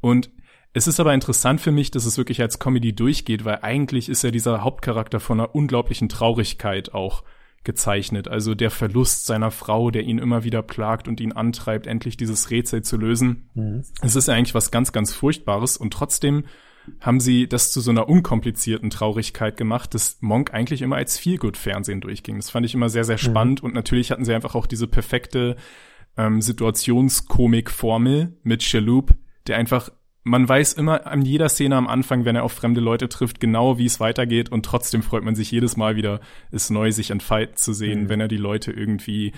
Und 0.02 0.32
es 0.74 0.88
ist 0.88 1.00
aber 1.00 1.14
interessant 1.14 1.62
für 1.62 1.72
mich, 1.72 1.92
dass 1.92 2.06
es 2.06 2.18
wirklich 2.18 2.42
als 2.42 2.60
Comedy 2.60 2.94
durchgeht, 2.94 3.44
weil 3.44 3.60
eigentlich 3.64 4.08
ist 4.08 4.24
ja 4.24 4.32
dieser 4.32 4.64
Hauptcharakter 4.64 5.20
von 5.20 5.40
einer 5.40 5.56
unglaublichen 5.56 6.10
Traurigkeit 6.10 6.94
auch 6.94 7.24
gezeichnet. 7.70 8.28
Also 8.28 8.56
der 8.56 8.72
Verlust 8.72 9.28
seiner 9.28 9.52
Frau, 9.52 9.92
der 9.92 10.02
ihn 10.02 10.18
immer 10.18 10.44
wieder 10.44 10.64
plagt 10.64 11.08
und 11.08 11.22
ihn 11.22 11.34
antreibt, 11.34 11.86
endlich 11.86 12.18
dieses 12.18 12.50
Rätsel 12.50 12.82
zu 12.82 12.98
lösen. 12.98 13.48
Mhm. 13.54 13.84
Es 14.02 14.16
ist 14.16 14.28
ja 14.28 14.34
eigentlich 14.34 14.56
was 14.56 14.72
ganz, 14.72 14.92
ganz 14.92 15.14
Furchtbares 15.14 15.78
und 15.78 15.94
trotzdem 15.94 16.46
haben 17.00 17.20
sie 17.20 17.48
das 17.48 17.72
zu 17.72 17.80
so 17.80 17.92
einer 17.92 18.10
unkomplizierten 18.10 18.90
Traurigkeit 18.90 19.56
gemacht, 19.56 19.94
dass 19.94 20.18
Monk 20.22 20.52
eigentlich 20.52 20.82
immer 20.82 20.96
als 20.96 21.20
Feelgood-Fernsehen 21.20 22.02
durchging. 22.02 22.38
Das 22.38 22.50
fand 22.50 22.66
ich 22.66 22.74
immer 22.74 22.90
sehr, 22.90 23.04
sehr 23.04 23.18
mhm. 23.18 23.30
spannend 23.30 23.62
mhm. 23.62 23.68
und 23.68 23.76
natürlich 23.76 24.10
hatten 24.10 24.26
sie 24.26 24.34
einfach 24.34 24.56
auch 24.56 24.66
diese 24.66 24.88
perfekte 24.88 25.56
ähm, 26.18 26.42
Situationskomik-Formel 26.42 28.36
mit 28.42 28.64
Shalhoub, 28.64 29.14
der 29.46 29.58
einfach 29.58 29.92
man 30.24 30.48
weiß 30.48 30.74
immer 30.74 31.08
an 31.08 31.22
jeder 31.22 31.50
Szene 31.50 31.76
am 31.76 31.88
Anfang, 31.88 32.26
wenn 32.26 32.36
er 32.36 32.44
auf 32.44 32.52
fremde 32.52 32.82
Leute 32.82 33.10
trifft, 33.10 33.40
genau 33.40 33.78
wie 33.78 33.86
es 33.86 34.00
weitergeht 34.00 34.52
und 34.52 34.66
trotzdem 34.66 35.02
freut 35.02 35.24
man 35.24 35.36
sich 35.36 35.52
jedes 35.52 35.78
Mal 35.78 35.96
wieder, 35.96 36.20
es 36.52 36.70
neu 36.70 36.92
sich 36.92 37.12
entfalten 37.12 37.56
zu 37.56 37.74
sehen, 37.74 38.04
mhm. 38.04 38.10
wenn 38.10 38.20
er 38.20 38.28
die 38.28 38.38
Leute 38.38 38.72
irgendwie 38.72 39.34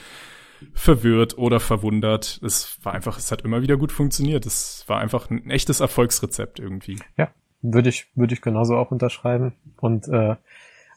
verwirrt 0.74 1.38
oder 1.38 1.60
verwundert. 1.60 2.40
Es 2.44 2.78
war 2.84 2.94
einfach, 2.94 3.18
es 3.18 3.32
hat 3.32 3.42
immer 3.44 3.62
wieder 3.62 3.78
gut 3.78 3.92
funktioniert. 3.92 4.46
Es 4.46 4.84
war 4.88 5.00
einfach 5.00 5.30
ein 5.30 5.50
echtes 5.50 5.80
Erfolgsrezept 5.80 6.60
irgendwie. 6.60 7.00
Ja, 7.18 7.32
würde 7.62 7.90
ich, 7.90 8.08
würde 8.16 8.34
ich 8.34 8.42
genauso 8.42 8.76
auch 8.78 8.92
unterschreiben. 8.92 9.54
Und 9.78 10.08
äh, 10.08 10.36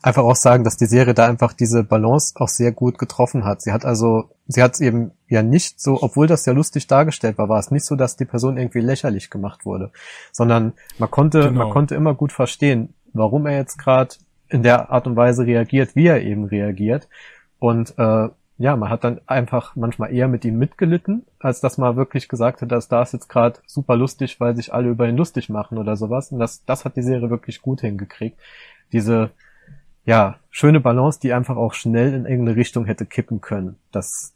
einfach 0.05 0.23
auch 0.23 0.37
sagen, 0.37 0.65
dass 0.65 0.77
die 0.77 0.85
Serie 0.85 1.15
da 1.15 1.27
einfach 1.27 1.55
diese 1.55 1.83
Balance 1.83 2.35
auch 2.37 2.49
sehr 2.49 2.73
gut 2.73 2.99
getroffen 2.99 3.47
hat. 3.47 3.63
Sie 3.63 3.73
hat 3.73 3.87
also, 3.87 4.29
sie 4.47 4.63
hat 4.63 4.79
eben 4.81 5.13
ja 5.29 5.43
nicht 5.43 5.81
so, 5.81 6.03
obwohl 6.03 6.27
das 6.27 6.45
ja 6.45 6.53
lustig 6.53 6.87
dargestellt 6.87 7.39
war, 7.39 7.49
war 7.49 7.59
es 7.59 7.71
nicht 7.71 7.87
so, 7.87 7.97
dass 7.97 8.17
die 8.17 8.27
Person 8.27 8.59
irgendwie 8.59 8.81
lächerlich 8.81 9.31
gemacht 9.31 9.65
wurde, 9.65 9.93
sondern 10.31 10.75
man 10.99 11.11
konnte, 11.11 11.41
genau. 11.41 11.65
man 11.65 11.71
konnte 11.71 11.95
immer 11.95 12.13
gut 12.13 12.33
verstehen, 12.33 12.93
warum 13.15 13.47
er 13.47 13.57
jetzt 13.57 13.79
gerade 13.79 14.17
in 14.51 14.63
der 14.63 14.91
Art 14.91 15.07
und 15.07 15.17
Weise 15.17 15.47
reagiert, 15.47 15.97
wie 15.97 16.07
er 16.07 16.21
eben 16.21 16.45
reagiert. 16.45 17.09
Und 17.59 17.95
äh, 17.97 18.29
ja, 18.59 18.77
man 18.77 18.91
hat 18.91 19.05
dann 19.05 19.23
einfach 19.27 19.75
manchmal 19.75 20.13
eher 20.13 20.29
mit 20.29 20.45
ihm 20.45 20.59
mitgelitten, 20.59 21.25
als 21.39 21.63
dass 21.63 21.79
man 21.79 21.97
wirklich 21.97 22.29
gesagt 22.29 22.61
hat, 22.61 22.71
dass 22.71 22.89
da 22.89 23.03
ist 23.03 23.15
jetzt 23.15 23.31
gerade 23.31 23.59
super 23.67 23.97
lustig, 23.97 24.39
weil 24.39 24.55
sich 24.55 24.75
alle 24.75 24.91
über 24.91 25.09
ihn 25.09 25.17
lustig 25.17 25.49
machen 25.49 25.79
oder 25.79 25.97
sowas. 25.97 26.31
Und 26.31 26.41
das, 26.41 26.63
das 26.67 26.85
hat 26.85 26.95
die 26.97 27.03
Serie 27.03 27.31
wirklich 27.31 27.63
gut 27.63 27.81
hingekriegt. 27.81 28.39
Diese 28.93 29.31
ja, 30.05 30.39
schöne 30.51 30.81
Balance, 30.81 31.21
die 31.21 31.33
einfach 31.33 31.57
auch 31.57 31.75
schnell 31.75 32.15
in 32.15 32.27
irgendeine 32.27 32.57
Richtung 32.57 32.85
hätte 32.85 33.07
kippen 33.07 33.41
können. 33.41 33.77
Das 33.91 34.35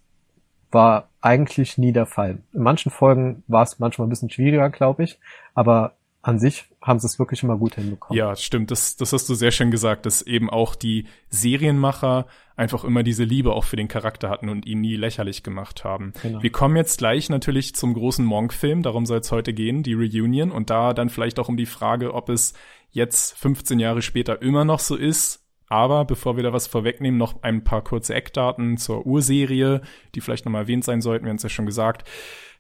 war 0.71 1.09
eigentlich 1.21 1.79
nie 1.79 1.93
der 1.93 2.07
Fall. 2.07 2.39
In 2.53 2.63
manchen 2.63 2.91
Folgen 2.91 3.43
war 3.49 3.63
es 3.63 3.79
manchmal 3.79 4.07
ein 4.07 4.11
bisschen 4.11 4.31
schwieriger, 4.31 4.71
glaube 4.71 5.05
ich, 5.05 5.19
aber 5.55 5.95
an 6.21 6.39
sich 6.39 6.65
haben 6.83 6.99
sie 6.99 7.07
es 7.07 7.19
wirklich 7.19 7.43
immer 7.43 7.57
gut 7.57 7.77
hinbekommen. 7.77 8.19
Ja, 8.19 8.35
stimmt. 8.37 8.71
Das, 8.71 8.97
das 8.97 9.13
hast 9.13 9.29
du 9.29 9.35
sehr 9.35 9.51
schön 9.51 9.71
gesagt, 9.71 10.05
dass 10.05 10.21
eben 10.21 10.51
auch 10.51 10.75
die 10.75 11.07
Serienmacher 11.31 12.27
einfach 12.57 12.85
immer 12.85 13.03
diese 13.03 13.25
Liebe 13.25 13.53
auch 13.53 13.65
für 13.65 13.77
den 13.77 13.89
Charakter 13.89 14.29
hatten 14.29 14.49
und 14.49 14.67
ihn 14.67 14.81
nie 14.81 14.97
lächerlich 14.97 15.43
gemacht 15.43 15.85
haben. 15.85 16.13
Genau. 16.23 16.43
Wir 16.43 16.51
kommen 16.51 16.77
jetzt 16.77 16.99
gleich 16.99 17.31
natürlich 17.31 17.75
zum 17.75 17.95
großen 17.95 18.25
Monk-Film, 18.25 18.83
darum 18.83 19.07
soll 19.07 19.21
es 19.21 19.31
heute 19.31 19.55
gehen, 19.55 19.83
die 19.83 19.95
Reunion 19.95 20.51
und 20.51 20.71
da 20.71 20.93
dann 20.93 21.09
vielleicht 21.09 21.39
auch 21.39 21.49
um 21.49 21.57
die 21.57 21.67
Frage, 21.67 22.13
ob 22.15 22.29
es 22.29 22.53
jetzt 22.91 23.39
15 23.39 23.79
Jahre 23.79 24.03
später 24.03 24.43
immer 24.43 24.65
noch 24.65 24.81
so 24.81 24.97
ist, 24.97 25.48
aber 25.69 26.05
bevor 26.05 26.37
wir 26.37 26.43
da 26.43 26.53
was 26.53 26.67
vorwegnehmen, 26.67 27.19
noch 27.19 27.43
ein 27.43 27.65
paar 27.65 27.83
kurze 27.83 28.15
Eckdaten 28.15 28.77
zur 28.77 29.07
Urserie, 29.07 29.83
die 30.15 30.21
vielleicht 30.21 30.45
nochmal 30.45 30.63
erwähnt 30.63 30.85
sein 30.85 31.01
sollten. 31.01 31.25
Wir 31.25 31.31
haben 31.31 31.37
es 31.37 31.43
ja 31.43 31.49
schon 31.49 31.67
gesagt. 31.67 32.09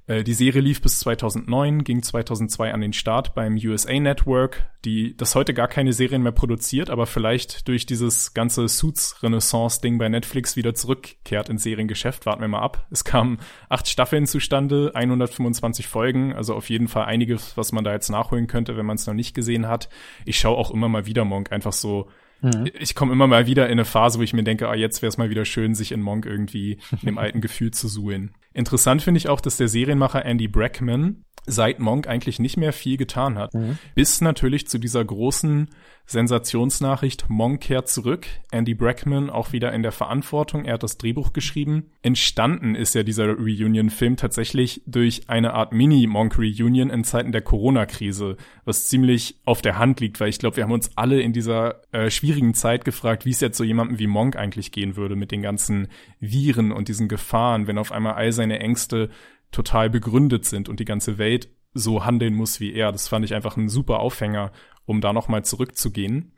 Äh, 0.08 0.24
die 0.24 0.34
Serie 0.34 0.60
lief 0.60 0.82
bis 0.82 0.98
2009, 1.00 1.84
ging 1.84 2.02
2002 2.02 2.72
an 2.72 2.80
den 2.80 2.92
Start 2.92 3.34
beim 3.34 3.54
USA 3.54 4.00
Network, 4.00 4.68
die 4.84 5.16
das 5.16 5.34
heute 5.34 5.54
gar 5.54 5.68
keine 5.68 5.92
Serien 5.92 6.22
mehr 6.22 6.32
produziert, 6.32 6.90
aber 6.90 7.06
vielleicht 7.06 7.68
durch 7.68 7.86
dieses 7.86 8.34
ganze 8.34 8.66
Suits-Renaissance-Ding 8.66 9.98
bei 9.98 10.08
Netflix 10.08 10.56
wieder 10.56 10.74
zurückkehrt 10.74 11.48
ins 11.50 11.62
Seriengeschäft. 11.62 12.26
Warten 12.26 12.40
wir 12.40 12.48
mal 12.48 12.62
ab. 12.62 12.86
Es 12.90 13.04
kamen 13.04 13.38
acht 13.68 13.86
Staffeln 13.86 14.26
zustande, 14.26 14.90
125 14.94 15.86
Folgen, 15.86 16.32
also 16.32 16.54
auf 16.54 16.70
jeden 16.70 16.88
Fall 16.88 17.04
einiges, 17.04 17.56
was 17.56 17.72
man 17.72 17.84
da 17.84 17.92
jetzt 17.92 18.08
nachholen 18.08 18.46
könnte, 18.46 18.76
wenn 18.76 18.86
man 18.86 18.96
es 18.96 19.06
noch 19.06 19.14
nicht 19.14 19.34
gesehen 19.34 19.68
hat. 19.68 19.88
Ich 20.24 20.38
schaue 20.38 20.56
auch 20.56 20.70
immer 20.70 20.88
mal 20.88 21.06
wieder 21.06 21.24
Monk, 21.24 21.52
einfach 21.52 21.72
so 21.72 22.08
Mhm. 22.40 22.68
Ich 22.78 22.94
komme 22.94 23.12
immer 23.12 23.26
mal 23.26 23.46
wieder 23.46 23.66
in 23.66 23.72
eine 23.72 23.84
Phase, 23.84 24.18
wo 24.18 24.22
ich 24.22 24.32
mir 24.32 24.44
denke, 24.44 24.68
ah, 24.68 24.74
jetzt 24.74 25.02
wäre 25.02 25.08
es 25.08 25.18
mal 25.18 25.30
wieder 25.30 25.44
schön, 25.44 25.74
sich 25.74 25.92
in 25.92 26.00
Monk 26.00 26.26
irgendwie 26.26 26.78
in 27.02 27.06
dem 27.06 27.18
alten 27.18 27.40
Gefühl 27.40 27.70
zu 27.70 27.88
suhlen. 27.88 28.32
Interessant 28.52 29.02
finde 29.02 29.18
ich 29.18 29.28
auch, 29.28 29.40
dass 29.40 29.56
der 29.56 29.68
Serienmacher 29.68 30.24
Andy 30.24 30.48
Brackman 30.48 31.24
seit 31.48 31.80
Monk 31.80 32.06
eigentlich 32.06 32.38
nicht 32.38 32.56
mehr 32.56 32.72
viel 32.72 32.96
getan 32.96 33.38
hat. 33.38 33.54
Mhm. 33.54 33.78
Bis 33.94 34.20
natürlich 34.20 34.68
zu 34.68 34.78
dieser 34.78 35.04
großen 35.04 35.68
Sensationsnachricht, 36.08 37.28
Monk 37.28 37.60
kehrt 37.60 37.88
zurück. 37.88 38.26
Andy 38.50 38.72
Brackman 38.72 39.28
auch 39.28 39.52
wieder 39.52 39.74
in 39.74 39.82
der 39.82 39.92
Verantwortung. 39.92 40.64
Er 40.64 40.74
hat 40.74 40.82
das 40.82 40.96
Drehbuch 40.96 41.34
geschrieben. 41.34 41.90
Entstanden 42.00 42.74
ist 42.74 42.94
ja 42.94 43.02
dieser 43.02 43.26
Reunion-Film 43.26 44.16
tatsächlich 44.16 44.80
durch 44.86 45.28
eine 45.28 45.52
Art 45.52 45.72
Mini-Monk-Reunion 45.74 46.88
in 46.88 47.04
Zeiten 47.04 47.30
der 47.30 47.42
Corona-Krise, 47.42 48.38
was 48.64 48.88
ziemlich 48.88 49.36
auf 49.44 49.60
der 49.60 49.78
Hand 49.78 50.00
liegt, 50.00 50.18
weil 50.18 50.30
ich 50.30 50.38
glaube, 50.38 50.56
wir 50.56 50.64
haben 50.64 50.72
uns 50.72 50.90
alle 50.96 51.20
in 51.20 51.34
dieser 51.34 51.82
äh, 51.92 52.10
schwierigen 52.10 52.54
Zeit 52.54 52.86
gefragt, 52.86 53.26
wie 53.26 53.30
es 53.30 53.40
jetzt 53.40 53.58
so 53.58 53.64
jemandem 53.64 53.98
wie 53.98 54.06
Monk 54.06 54.36
eigentlich 54.36 54.72
gehen 54.72 54.96
würde 54.96 55.14
mit 55.14 55.30
den 55.30 55.42
ganzen 55.42 55.88
Viren 56.20 56.72
und 56.72 56.88
diesen 56.88 57.08
Gefahren, 57.08 57.66
wenn 57.66 57.76
auf 57.76 57.92
einmal 57.92 58.14
all 58.14 58.32
seine 58.32 58.60
Ängste 58.60 59.10
total 59.50 59.90
begründet 59.90 60.44
sind 60.44 60.68
und 60.68 60.80
die 60.80 60.84
ganze 60.84 61.18
Welt 61.18 61.48
so 61.74 62.04
handeln 62.04 62.34
muss 62.34 62.60
wie 62.60 62.72
er. 62.72 62.92
Das 62.92 63.08
fand 63.08 63.24
ich 63.24 63.34
einfach 63.34 63.56
ein 63.56 63.68
super 63.68 64.00
Aufhänger, 64.00 64.52
um 64.84 65.00
da 65.00 65.12
nochmal 65.12 65.44
zurückzugehen. 65.44 66.32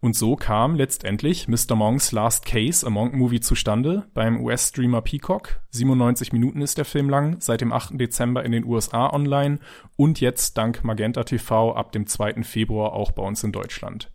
Und 0.00 0.14
so 0.14 0.36
kam 0.36 0.76
letztendlich 0.76 1.48
Mr. 1.48 1.74
Monks 1.74 2.12
Last 2.12 2.44
Case, 2.44 2.86
a 2.86 2.90
Monk-Movie 2.90 3.40
zustande 3.40 4.06
beim 4.12 4.40
US-Streamer 4.40 5.00
Peacock. 5.00 5.60
97 5.70 6.32
Minuten 6.32 6.60
ist 6.60 6.76
der 6.76 6.84
Film 6.84 7.08
lang, 7.08 7.40
seit 7.40 7.62
dem 7.62 7.72
8. 7.72 7.98
Dezember 7.98 8.44
in 8.44 8.52
den 8.52 8.64
USA 8.64 9.10
online 9.10 9.58
und 9.96 10.20
jetzt 10.20 10.58
dank 10.58 10.84
Magenta 10.84 11.24
TV 11.24 11.74
ab 11.74 11.92
dem 11.92 12.06
2. 12.06 12.42
Februar 12.42 12.92
auch 12.92 13.12
bei 13.12 13.22
uns 13.22 13.42
in 13.42 13.52
Deutschland. 13.52 14.12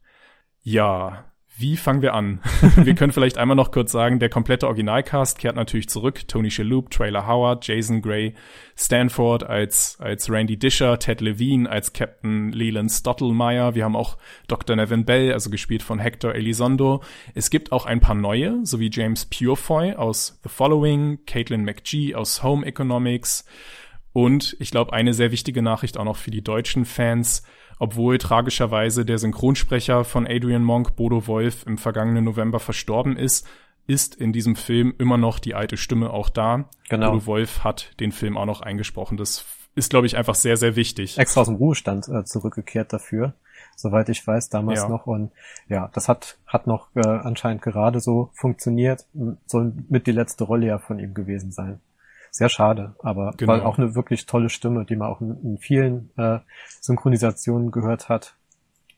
Ja, 0.61 1.30
wie 1.61 1.77
fangen 1.77 2.01
wir 2.01 2.13
an? 2.13 2.41
wir 2.75 2.95
können 2.95 3.11
vielleicht 3.11 3.37
einmal 3.37 3.55
noch 3.55 3.71
kurz 3.71 3.91
sagen, 3.91 4.19
der 4.19 4.29
komplette 4.29 4.67
Originalcast 4.67 5.39
kehrt 5.39 5.55
natürlich 5.55 5.87
zurück. 5.87 6.27
Tony 6.27 6.51
Shalhoub, 6.51 6.89
Trailer 6.89 7.27
Howard, 7.27 7.65
Jason 7.65 8.01
Gray, 8.01 8.33
Stanford 8.75 9.43
als, 9.43 9.97
als 9.99 10.29
Randy 10.29 10.57
Disher, 10.57 10.99
Ted 10.99 11.21
Levine 11.21 11.69
als 11.69 11.93
Captain 11.93 12.51
Leland 12.51 12.91
Stottlemeyer. 12.91 13.75
Wir 13.75 13.85
haben 13.85 13.95
auch 13.95 14.17
Dr. 14.47 14.75
Nevin 14.75 15.05
Bell, 15.05 15.31
also 15.33 15.49
gespielt 15.49 15.83
von 15.83 15.99
Hector 15.99 16.35
Elizondo. 16.35 17.01
Es 17.35 17.49
gibt 17.49 17.71
auch 17.71 17.85
ein 17.85 17.99
paar 17.99 18.15
neue, 18.15 18.65
sowie 18.65 18.89
James 18.91 19.25
Purefoy 19.25 19.93
aus 19.93 20.39
The 20.43 20.49
Following, 20.49 21.19
Caitlin 21.25 21.63
McGee 21.63 22.15
aus 22.15 22.43
Home 22.43 22.65
Economics 22.65 23.45
und 24.13 24.57
ich 24.59 24.71
glaube, 24.71 24.91
eine 24.93 25.13
sehr 25.13 25.31
wichtige 25.31 25.61
Nachricht 25.61 25.97
auch 25.97 26.03
noch 26.03 26.17
für 26.17 26.31
die 26.31 26.43
deutschen 26.43 26.85
Fans– 26.85 27.43
obwohl 27.81 28.19
tragischerweise 28.19 29.05
der 29.05 29.17
Synchronsprecher 29.17 30.03
von 30.03 30.27
Adrian 30.27 30.63
Monk, 30.63 30.95
Bodo 30.95 31.25
Wolf, 31.25 31.65
im 31.65 31.79
vergangenen 31.79 32.23
November 32.23 32.59
verstorben 32.59 33.17
ist, 33.17 33.49
ist 33.87 34.13
in 34.13 34.31
diesem 34.31 34.55
Film 34.55 34.93
immer 34.99 35.17
noch 35.17 35.39
die 35.39 35.55
alte 35.55 35.77
Stimme 35.77 36.11
auch 36.11 36.29
da. 36.29 36.69
Genau. 36.89 37.13
Bodo 37.13 37.25
Wolf 37.25 37.63
hat 37.63 37.99
den 37.99 38.11
Film 38.11 38.37
auch 38.37 38.45
noch 38.45 38.61
eingesprochen. 38.61 39.17
Das 39.17 39.45
ist, 39.73 39.89
glaube 39.89 40.05
ich, 40.05 40.15
einfach 40.15 40.35
sehr, 40.35 40.57
sehr 40.57 40.75
wichtig. 40.75 41.17
Extra 41.17 41.41
aus 41.41 41.47
dem 41.47 41.55
Ruhestand 41.55 42.07
äh, 42.07 42.23
zurückgekehrt 42.23 42.93
dafür, 42.93 43.33
soweit 43.75 44.09
ich 44.09 44.27
weiß, 44.27 44.49
damals 44.49 44.83
ja. 44.83 44.87
noch. 44.87 45.07
Und 45.07 45.31
ja, 45.67 45.89
das 45.91 46.07
hat, 46.07 46.37
hat 46.45 46.67
noch 46.67 46.89
äh, 46.93 46.99
anscheinend 46.99 47.63
gerade 47.63 47.99
so 47.99 48.29
funktioniert. 48.35 49.07
Soll 49.47 49.73
mit 49.89 50.05
die 50.05 50.11
letzte 50.11 50.43
Rolle 50.43 50.67
ja 50.67 50.77
von 50.77 50.99
ihm 50.99 51.15
gewesen 51.15 51.51
sein 51.51 51.79
sehr 52.31 52.49
schade, 52.49 52.95
aber 53.03 53.33
genau. 53.37 53.53
weil 53.53 53.61
auch 53.61 53.77
eine 53.77 53.93
wirklich 53.93 54.25
tolle 54.25 54.49
Stimme, 54.49 54.85
die 54.85 54.95
man 54.95 55.09
auch 55.09 55.21
in, 55.21 55.37
in 55.43 55.57
vielen 55.57 56.11
äh, 56.17 56.39
Synchronisationen 56.79 57.71
gehört 57.71 58.09
hat. 58.09 58.35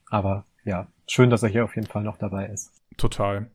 Aber 0.10 0.46
ja, 0.64 0.88
schön, 1.08 1.32
dass 1.32 1.44
er 1.44 1.50
hier 1.50 1.66
auf 1.66 1.76
jeden 1.76 1.88
Fall 1.88 2.04
noch 2.04 2.18
dabei 2.18 2.46
ist. 2.46 2.72
Total. 2.98 3.50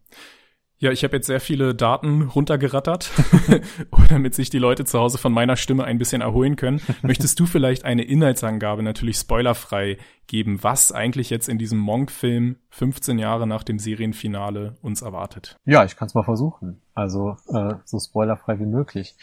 Ja, 0.81 0.93
ich 0.93 1.03
habe 1.03 1.17
jetzt 1.17 1.27
sehr 1.27 1.41
viele 1.41 1.75
Daten 1.75 2.23
runtergerattert, 2.23 3.11
damit 4.09 4.37
sich 4.37 4.49
die 4.49 4.61
Leute 4.61 4.85
zu 4.85 5.01
Hause 5.01 5.19
von 5.19 5.33
meiner 5.33 5.57
Stimme 5.57 5.83
ein 5.83 5.99
bisschen 5.99 6.21
erholen 6.21 6.55
können. 6.55 6.81
Möchtest 7.03 7.41
du 7.41 7.47
vielleicht 7.47 7.85
eine 7.85 8.05
Inhaltsangabe, 8.05 8.85
natürlich 8.85 9.17
spoilerfrei, 9.17 9.99
geben, 10.29 10.63
was 10.63 10.93
eigentlich 10.93 11.31
jetzt 11.31 11.49
in 11.49 11.59
diesem 11.59 11.79
Monk-Film 11.79 12.59
15 12.71 13.19
Jahre 13.19 13.49
nach 13.49 13.65
dem 13.65 13.81
Serienfinale 13.81 14.77
uns 14.81 15.03
erwartet? 15.03 15.57
Ja, 15.65 15.85
ich 15.85 15.97
kann 15.97 16.07
es 16.07 16.15
mal 16.15 16.23
versuchen. 16.23 16.81
Also 16.95 17.37
äh, 17.53 17.75
so 17.85 17.99
spoilerfrei 17.99 18.61
wie 18.61 18.67
möglich. 18.67 19.17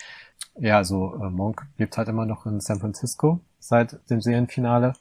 Ja, 0.57 0.77
also 0.77 1.15
äh, 1.15 1.29
Monk 1.29 1.65
lebt 1.77 1.97
halt 1.97 2.07
immer 2.07 2.25
noch 2.25 2.45
in 2.45 2.59
San 2.59 2.79
Francisco 2.79 3.39
seit 3.59 3.99
dem 4.09 4.21
Serienfinale. 4.21 4.93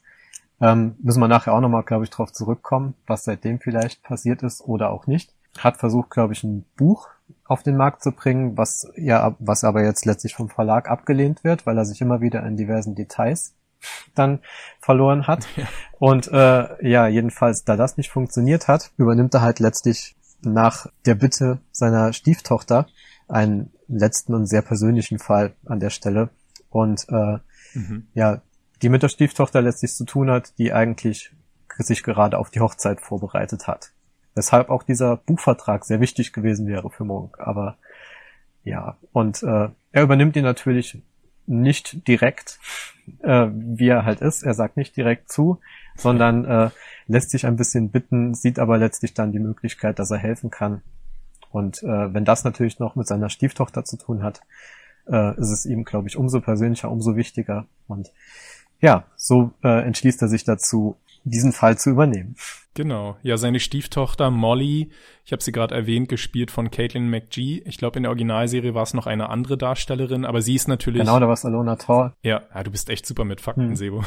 Ähm, 0.61 0.95
müssen 1.01 1.19
wir 1.19 1.27
nachher 1.27 1.53
auch 1.53 1.61
nochmal, 1.61 1.83
glaube 1.83 2.05
ich, 2.05 2.09
drauf 2.09 2.31
zurückkommen, 2.31 2.95
was 3.07 3.25
seitdem 3.25 3.59
vielleicht 3.59 4.03
passiert 4.03 4.43
ist 4.43 4.61
oder 4.61 4.91
auch 4.91 5.07
nicht. 5.07 5.33
Hat 5.57 5.77
versucht, 5.77 6.09
glaube 6.09 6.33
ich, 6.33 6.43
ein 6.43 6.65
Buch 6.75 7.09
auf 7.45 7.63
den 7.63 7.77
Markt 7.77 8.03
zu 8.03 8.11
bringen, 8.11 8.57
was 8.57 8.89
ja, 8.95 9.35
was 9.39 9.63
aber 9.63 9.83
jetzt 9.83 10.05
letztlich 10.05 10.35
vom 10.35 10.49
Verlag 10.49 10.89
abgelehnt 10.89 11.43
wird, 11.43 11.65
weil 11.65 11.77
er 11.77 11.85
sich 11.85 12.01
immer 12.01 12.21
wieder 12.21 12.45
in 12.45 12.57
diversen 12.57 12.95
Details 12.95 13.53
dann 14.15 14.39
verloren 14.79 15.27
hat. 15.27 15.47
Ja. 15.55 15.67
Und 15.99 16.27
äh, 16.27 16.87
ja, 16.87 17.07
jedenfalls, 17.07 17.63
da 17.63 17.77
das 17.77 17.97
nicht 17.97 18.11
funktioniert 18.11 18.67
hat, 18.67 18.91
übernimmt 18.97 19.33
er 19.33 19.41
halt 19.41 19.59
letztlich 19.59 20.15
nach 20.41 20.87
der 21.05 21.15
Bitte 21.15 21.59
seiner 21.71 22.11
Stieftochter 22.13 22.87
einen 23.27 23.71
letzten 23.87 24.33
und 24.33 24.47
sehr 24.47 24.61
persönlichen 24.61 25.19
Fall 25.19 25.53
an 25.65 25.79
der 25.79 25.89
Stelle. 25.89 26.29
Und 26.69 27.05
äh, 27.09 27.37
mhm. 27.73 28.07
ja, 28.13 28.41
die 28.81 28.89
mit 28.89 29.03
der 29.03 29.09
Stieftochter 29.09 29.61
letztlich 29.61 29.93
zu 29.93 30.05
tun 30.05 30.29
hat, 30.29 30.57
die 30.57 30.73
eigentlich 30.73 31.31
sich 31.77 32.03
gerade 32.03 32.37
auf 32.37 32.49
die 32.49 32.61
Hochzeit 32.61 33.01
vorbereitet 33.01 33.67
hat. 33.67 33.91
Weshalb 34.33 34.69
auch 34.69 34.83
dieser 34.83 35.17
Buchvertrag 35.17 35.85
sehr 35.85 36.01
wichtig 36.01 36.33
gewesen 36.33 36.67
wäre 36.67 36.89
für 36.89 37.05
Monk. 37.05 37.39
Aber 37.39 37.77
ja, 38.63 38.97
und 39.13 39.43
äh, 39.43 39.69
er 39.91 40.03
übernimmt 40.03 40.35
ihn 40.35 40.43
natürlich 40.43 41.01
nicht 41.45 42.07
direkt, 42.07 42.59
äh, 43.21 43.47
wie 43.51 43.87
er 43.87 44.03
halt 44.03 44.21
ist. 44.21 44.43
Er 44.43 44.53
sagt 44.53 44.77
nicht 44.77 44.97
direkt 44.97 45.31
zu, 45.31 45.59
sondern 45.95 46.45
äh, 46.45 46.69
lässt 47.07 47.29
sich 47.29 47.45
ein 47.45 47.55
bisschen 47.55 47.91
bitten, 47.91 48.33
sieht 48.33 48.59
aber 48.59 48.77
letztlich 48.77 49.13
dann 49.13 49.31
die 49.31 49.39
Möglichkeit, 49.39 49.99
dass 49.99 50.11
er 50.11 50.17
helfen 50.17 50.49
kann 50.49 50.81
und 51.55 51.81
äh, 51.83 52.13
wenn 52.13 52.25
das 52.25 52.43
natürlich 52.43 52.79
noch 52.79 52.97
mit 52.97 53.07
seiner 53.07 53.29
Stieftochter 53.29 53.85
zu 53.85 53.95
tun 53.95 54.23
hat, 54.23 54.41
äh, 55.07 55.39
ist 55.39 55.51
es 55.51 55.65
ihm, 55.65 55.85
glaube 55.85 56.09
ich, 56.09 56.17
umso 56.17 56.41
persönlicher, 56.41 56.91
umso 56.91 57.15
wichtiger. 57.15 57.65
Und 57.87 58.11
ja, 58.81 59.05
so 59.15 59.53
äh, 59.63 59.85
entschließt 59.85 60.21
er 60.21 60.27
sich 60.27 60.43
dazu, 60.43 60.97
diesen 61.23 61.53
Fall 61.53 61.77
zu 61.77 61.91
übernehmen. 61.91 62.35
Genau. 62.73 63.15
Ja, 63.21 63.37
seine 63.37 63.61
Stieftochter 63.61 64.31
Molly, 64.31 64.89
ich 65.23 65.31
habe 65.31 65.41
sie 65.41 65.53
gerade 65.53 65.73
erwähnt, 65.73 66.09
gespielt 66.09 66.51
von 66.51 66.71
Caitlin 66.71 67.09
McGee. 67.09 67.63
Ich 67.65 67.77
glaube, 67.77 67.95
in 67.95 68.03
der 68.03 68.09
Originalserie 68.09 68.73
war 68.73 68.83
es 68.83 68.93
noch 68.93 69.07
eine 69.07 69.29
andere 69.29 69.57
Darstellerin, 69.57 70.25
aber 70.25 70.41
sie 70.41 70.55
ist 70.55 70.67
natürlich. 70.67 70.99
Genau, 70.99 71.21
da 71.21 71.27
war 71.27 71.35
es 71.35 71.45
Alona 71.45 71.77
Thor. 71.77 72.17
Ja, 72.21 72.41
ja, 72.53 72.63
du 72.63 72.71
bist 72.71 72.89
echt 72.89 73.05
super 73.05 73.23
mit 73.23 73.39
Fakten, 73.39 73.69
hm. 73.69 73.75
Sebo. 73.77 74.03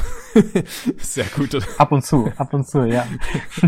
Sehr 0.97 1.25
gut. 1.35 1.57
Ab 1.79 1.91
und 1.91 2.05
zu, 2.05 2.31
ab 2.37 2.53
und 2.53 2.67
zu, 2.67 2.85
ja. 2.85 3.07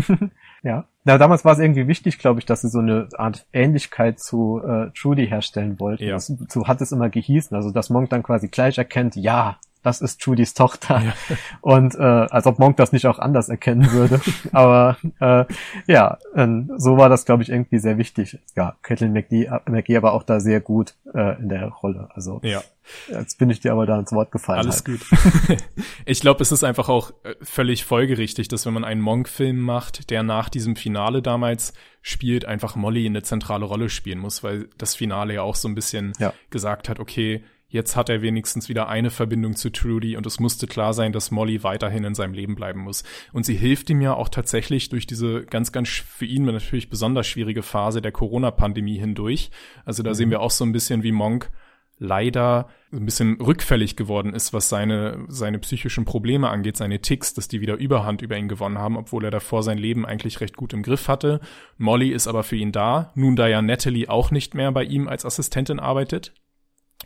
Ja. 0.62 0.84
Na, 1.04 1.18
damals 1.18 1.44
war 1.44 1.52
es 1.52 1.58
irgendwie 1.58 1.88
wichtig, 1.88 2.18
glaube 2.18 2.38
ich, 2.38 2.46
dass 2.46 2.62
sie 2.62 2.68
so 2.68 2.78
eine 2.78 3.08
Art 3.16 3.46
Ähnlichkeit 3.52 4.20
zu 4.20 4.60
äh, 4.64 4.90
Trudy 4.90 5.26
herstellen 5.26 5.80
wollten. 5.80 6.04
Ja. 6.04 6.14
Das, 6.14 6.32
so 6.48 6.68
hat 6.68 6.80
es 6.80 6.92
immer 6.92 7.10
gehießen. 7.10 7.56
Also, 7.56 7.72
dass 7.72 7.90
Monk 7.90 8.10
dann 8.10 8.22
quasi 8.22 8.48
gleich 8.48 8.78
erkennt, 8.78 9.16
ja, 9.16 9.58
das 9.82 10.00
ist 10.00 10.24
Judys 10.24 10.54
Tochter. 10.54 11.02
Ja. 11.02 11.14
Und 11.60 11.94
äh, 11.94 12.02
als 12.02 12.46
ob 12.46 12.58
Monk 12.58 12.76
das 12.76 12.92
nicht 12.92 13.06
auch 13.06 13.18
anders 13.18 13.48
erkennen 13.48 13.90
würde. 13.92 14.20
Aber 14.52 14.96
äh, 15.20 15.44
ja, 15.86 16.18
äh, 16.34 16.48
so 16.76 16.96
war 16.96 17.08
das, 17.08 17.24
glaube 17.24 17.42
ich, 17.42 17.50
irgendwie 17.50 17.78
sehr 17.78 17.98
wichtig. 17.98 18.38
Ja, 18.56 18.76
Caitlin 18.82 19.12
McGee, 19.12 19.50
McGee 19.66 19.96
aber 19.96 20.12
auch 20.12 20.22
da 20.22 20.40
sehr 20.40 20.60
gut 20.60 20.94
äh, 21.14 21.38
in 21.40 21.48
der 21.48 21.68
Rolle. 21.68 22.08
Also 22.14 22.40
ja. 22.42 22.62
Jetzt 23.08 23.38
bin 23.38 23.50
ich 23.50 23.60
dir 23.60 23.72
aber 23.72 23.86
da 23.86 23.98
ins 23.98 24.12
Wort 24.12 24.32
gefallen. 24.32 24.60
Alles 24.60 24.84
halt. 24.86 25.00
gut. 25.48 25.58
ich 26.04 26.20
glaube, 26.20 26.42
es 26.42 26.52
ist 26.52 26.64
einfach 26.64 26.88
auch 26.88 27.12
äh, 27.22 27.34
völlig 27.40 27.84
folgerichtig, 27.84 28.48
dass 28.48 28.66
wenn 28.66 28.74
man 28.74 28.84
einen 28.84 29.00
Monk-Film 29.00 29.60
macht, 29.60 30.10
der 30.10 30.22
nach 30.22 30.48
diesem 30.48 30.76
Finale 30.76 31.22
damals 31.22 31.74
spielt, 32.02 32.44
einfach 32.44 32.74
Molly 32.74 33.06
eine 33.06 33.22
zentrale 33.22 33.64
Rolle 33.64 33.88
spielen 33.88 34.18
muss, 34.18 34.42
weil 34.42 34.68
das 34.78 34.94
Finale 34.96 35.34
ja 35.34 35.42
auch 35.42 35.54
so 35.54 35.68
ein 35.68 35.74
bisschen 35.74 36.12
ja. 36.18 36.32
gesagt 36.50 36.88
hat, 36.88 36.98
okay, 36.98 37.44
jetzt 37.72 37.96
hat 37.96 38.08
er 38.08 38.22
wenigstens 38.22 38.68
wieder 38.68 38.88
eine 38.88 39.10
Verbindung 39.10 39.56
zu 39.56 39.70
Trudy 39.70 40.16
und 40.16 40.26
es 40.26 40.38
musste 40.38 40.66
klar 40.66 40.92
sein, 40.92 41.12
dass 41.12 41.30
Molly 41.30 41.62
weiterhin 41.62 42.04
in 42.04 42.14
seinem 42.14 42.34
Leben 42.34 42.54
bleiben 42.54 42.80
muss. 42.80 43.02
Und 43.32 43.44
sie 43.44 43.56
hilft 43.56 43.90
ihm 43.90 44.00
ja 44.00 44.14
auch 44.14 44.28
tatsächlich 44.28 44.90
durch 44.90 45.06
diese 45.06 45.44
ganz, 45.46 45.72
ganz 45.72 45.88
für 45.88 46.26
ihn 46.26 46.44
natürlich 46.44 46.90
besonders 46.90 47.26
schwierige 47.26 47.62
Phase 47.62 48.02
der 48.02 48.12
Corona-Pandemie 48.12 48.98
hindurch. 48.98 49.50
Also 49.84 50.02
da 50.02 50.10
mhm. 50.10 50.14
sehen 50.14 50.30
wir 50.30 50.40
auch 50.40 50.50
so 50.50 50.64
ein 50.64 50.72
bisschen, 50.72 51.02
wie 51.02 51.12
Monk 51.12 51.50
leider 51.98 52.68
ein 52.92 53.04
bisschen 53.04 53.40
rückfällig 53.40 53.96
geworden 53.96 54.34
ist, 54.34 54.52
was 54.52 54.68
seine, 54.68 55.24
seine 55.28 55.58
psychischen 55.60 56.04
Probleme 56.04 56.50
angeht, 56.50 56.76
seine 56.76 57.00
Ticks, 57.00 57.32
dass 57.32 57.48
die 57.48 57.60
wieder 57.60 57.76
Überhand 57.76 58.22
über 58.22 58.36
ihn 58.36 58.48
gewonnen 58.48 58.76
haben, 58.76 58.96
obwohl 58.96 59.24
er 59.24 59.30
davor 59.30 59.62
sein 59.62 59.78
Leben 59.78 60.04
eigentlich 60.04 60.40
recht 60.40 60.56
gut 60.56 60.72
im 60.74 60.82
Griff 60.82 61.08
hatte. 61.08 61.40
Molly 61.78 62.10
ist 62.10 62.26
aber 62.26 62.42
für 62.42 62.56
ihn 62.56 62.72
da, 62.72 63.12
nun 63.14 63.36
da 63.36 63.46
ja 63.46 63.62
Natalie 63.62 64.10
auch 64.10 64.30
nicht 64.30 64.54
mehr 64.54 64.72
bei 64.72 64.84
ihm 64.84 65.08
als 65.08 65.24
Assistentin 65.24 65.78
arbeitet. 65.78 66.34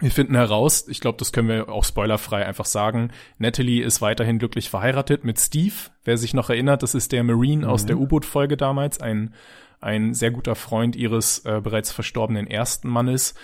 Wir 0.01 0.11
finden 0.11 0.35
heraus, 0.35 0.89
ich 0.89 1.01
glaube, 1.01 1.19
das 1.19 1.33
können 1.33 1.49
wir 1.49 1.71
auch 1.71 1.85
spoilerfrei 1.85 2.45
einfach 2.45 2.67
sagen, 2.67 3.13
Natalie 3.39 3.83
ist 3.83 4.03
weiterhin 4.03 4.39
glücklich 4.39 4.69
verheiratet 4.69 5.25
mit 5.25 5.39
Steve. 5.41 5.75
Wer 6.05 6.19
sich 6.19 6.35
noch 6.35 6.51
erinnert, 6.51 6.83
das 6.83 6.95
ist 6.95 7.13
der 7.13 7.25
Marine 7.25 7.67
mhm. 7.67 7.73
aus 7.73 7.87
der 7.87 7.99
U-Boot-Folge 7.99 8.57
damals, 8.57 9.01
ein 9.01 9.35
ein 9.81 10.15
sehr 10.15 10.31
guter 10.31 10.55
Freund 10.55 10.97
ihres 10.97 11.45
äh, 11.45 11.61
bereits 11.63 11.93
verstorbenen 11.93 12.47
ersten 12.47 12.89
Mannes. 12.89 13.35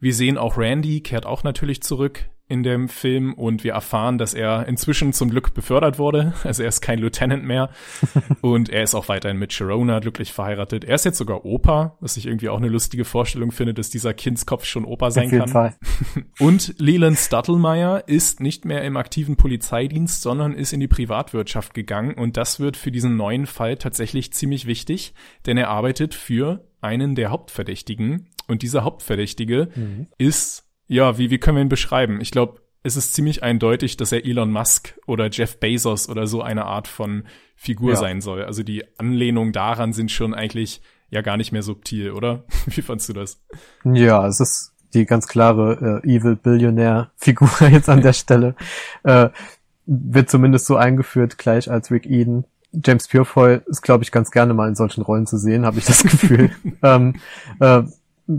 Wir 0.00 0.14
sehen 0.14 0.38
auch 0.38 0.56
Randy 0.56 1.02
kehrt 1.02 1.26
auch 1.26 1.44
natürlich 1.44 1.82
zurück 1.82 2.24
in 2.48 2.62
dem 2.62 2.88
Film 2.88 3.32
und 3.34 3.64
wir 3.64 3.72
erfahren, 3.72 4.18
dass 4.18 4.34
er 4.34 4.68
inzwischen 4.68 5.12
zum 5.12 5.30
Glück 5.30 5.54
befördert 5.54 5.98
wurde. 5.98 6.34
Also 6.44 6.62
er 6.62 6.68
ist 6.68 6.80
kein 6.80 6.98
Lieutenant 6.98 7.44
mehr 7.44 7.70
und 8.42 8.68
er 8.68 8.82
ist 8.82 8.94
auch 8.94 9.08
weiterhin 9.08 9.38
mit 9.38 9.52
Sharona 9.52 10.00
glücklich 10.00 10.32
verheiratet. 10.32 10.84
Er 10.84 10.96
ist 10.96 11.04
jetzt 11.04 11.18
sogar 11.18 11.44
Opa, 11.44 11.96
was 12.00 12.16
ich 12.16 12.26
irgendwie 12.26 12.50
auch 12.50 12.58
eine 12.58 12.68
lustige 12.68 13.04
Vorstellung 13.04 13.52
finde, 13.52 13.74
dass 13.74 13.90
dieser 13.90 14.12
Kindskopf 14.12 14.64
schon 14.64 14.84
Opa 14.84 15.10
sein 15.10 15.26
Auf 15.26 15.32
jeden 15.32 15.44
kann. 15.44 15.52
Fall. 15.52 15.74
Und 16.38 16.74
Leland 16.78 17.18
Stuttelmeier 17.18 18.04
ist 18.06 18.40
nicht 18.40 18.64
mehr 18.64 18.82
im 18.84 18.96
aktiven 18.96 19.36
Polizeidienst, 19.36 20.22
sondern 20.22 20.52
ist 20.52 20.72
in 20.72 20.80
die 20.80 20.88
Privatwirtschaft 20.88 21.74
gegangen 21.74 22.14
und 22.14 22.36
das 22.36 22.60
wird 22.60 22.76
für 22.76 22.90
diesen 22.90 23.16
neuen 23.16 23.46
Fall 23.46 23.76
tatsächlich 23.76 24.32
ziemlich 24.32 24.66
wichtig, 24.66 25.14
denn 25.46 25.56
er 25.56 25.68
arbeitet 25.68 26.14
für 26.14 26.64
einen 26.80 27.14
der 27.14 27.30
Hauptverdächtigen 27.30 28.28
und 28.48 28.62
dieser 28.62 28.84
Hauptverdächtige 28.84 29.68
mhm. 29.74 30.08
ist 30.18 30.64
ja, 30.92 31.16
wie, 31.16 31.30
wie 31.30 31.38
können 31.38 31.56
wir 31.56 31.62
ihn 31.62 31.68
beschreiben? 31.70 32.20
Ich 32.20 32.30
glaube, 32.30 32.60
es 32.82 32.96
ist 32.96 33.14
ziemlich 33.14 33.42
eindeutig, 33.42 33.96
dass 33.96 34.12
er 34.12 34.26
Elon 34.26 34.52
Musk 34.52 34.94
oder 35.06 35.30
Jeff 35.30 35.58
Bezos 35.58 36.08
oder 36.08 36.26
so 36.26 36.42
eine 36.42 36.66
Art 36.66 36.86
von 36.86 37.24
Figur 37.56 37.90
ja. 37.90 37.96
sein 37.96 38.20
soll. 38.20 38.44
Also 38.44 38.62
die 38.62 38.84
Anlehnungen 38.98 39.52
daran 39.52 39.92
sind 39.92 40.10
schon 40.10 40.34
eigentlich 40.34 40.82
ja 41.10 41.22
gar 41.22 41.36
nicht 41.36 41.52
mehr 41.52 41.62
subtil, 41.62 42.10
oder? 42.10 42.44
Wie 42.66 42.82
fandst 42.82 43.08
du 43.08 43.14
das? 43.14 43.40
Ja, 43.84 44.26
es 44.26 44.40
ist 44.40 44.72
die 44.92 45.06
ganz 45.06 45.26
klare 45.28 46.02
äh, 46.04 46.08
Evil 46.16 46.36
Billionär-Figur 46.36 47.50
jetzt 47.70 47.88
an 47.88 48.02
der 48.02 48.12
Stelle. 48.12 48.54
Äh, 49.04 49.30
wird 49.86 50.30
zumindest 50.30 50.66
so 50.66 50.76
eingeführt, 50.76 51.38
gleich 51.38 51.70
als 51.70 51.90
Rick 51.90 52.06
Eden. 52.06 52.44
James 52.84 53.08
Purefoy 53.08 53.60
ist, 53.66 53.82
glaube 53.82 54.04
ich, 54.04 54.12
ganz 54.12 54.30
gerne 54.30 54.52
mal 54.54 54.68
in 54.68 54.74
solchen 54.74 55.02
Rollen 55.02 55.26
zu 55.26 55.38
sehen, 55.38 55.64
habe 55.64 55.78
ich 55.78 55.86
das 55.86 56.02
Gefühl. 56.02 56.50
ähm, 56.82 57.14
äh, 57.60 57.82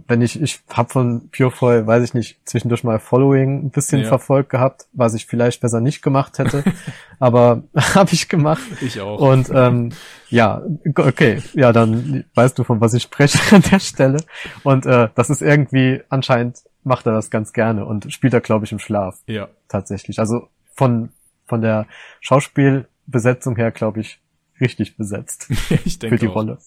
wenn 0.08 0.22
ich, 0.22 0.42
ich 0.42 0.62
habe 0.70 0.90
von 0.90 1.30
Purefoy, 1.30 1.86
weiß 1.86 2.04
ich 2.04 2.14
nicht, 2.14 2.40
zwischendurch 2.46 2.84
mal 2.84 3.00
Following 3.00 3.66
ein 3.66 3.70
bisschen 3.70 4.02
ja. 4.02 4.08
verfolgt 4.08 4.50
gehabt, 4.50 4.88
was 4.94 5.14
ich 5.14 5.26
vielleicht 5.26 5.62
besser 5.62 5.82
nicht 5.82 6.02
gemacht 6.02 6.40
hätte, 6.40 6.64
aber 7.20 7.64
habe 7.76 8.14
ich 8.14 8.30
gemacht. 8.30 8.62
Ich 8.82 9.00
auch. 9.02 9.20
Und 9.20 9.50
ähm, 9.54 9.90
ja, 10.30 10.62
okay, 10.96 11.42
ja, 11.54 11.72
dann 11.72 12.26
weißt 12.34 12.58
du, 12.58 12.64
von 12.64 12.82
was 12.82 12.94
ich 12.94 13.04
spreche 13.04 13.40
an 13.56 13.64
der 13.70 13.80
Stelle. 13.80 14.18
Und 14.64 14.86
äh, 14.86 15.10
das 15.16 15.30
ist 15.30 15.42
irgendwie, 15.42 16.02
anscheinend 16.10 16.64
macht 16.84 17.06
er 17.06 17.14
das 17.14 17.30
ganz 17.30 17.54
gerne 17.54 17.86
und 17.86 18.12
spielt 18.12 18.34
er, 18.34 18.42
glaube 18.42 18.66
ich, 18.66 18.72
im 18.72 18.80
Schlaf. 18.80 19.20
Ja. 19.28 19.48
Tatsächlich. 19.68 20.20
Also 20.20 20.50
von, 20.74 21.10
von 21.46 21.62
der 21.62 21.88
Schauspielbesetzung 22.22 23.56
her, 23.56 23.72
glaube 23.72 24.02
ich, 24.02 24.20
richtig 24.60 24.98
besetzt. 24.98 25.48
ich 25.86 26.00
denke 26.00 26.18
für 26.18 26.26
die 26.26 26.30
auch. 26.30 26.36
Rolle. 26.36 26.58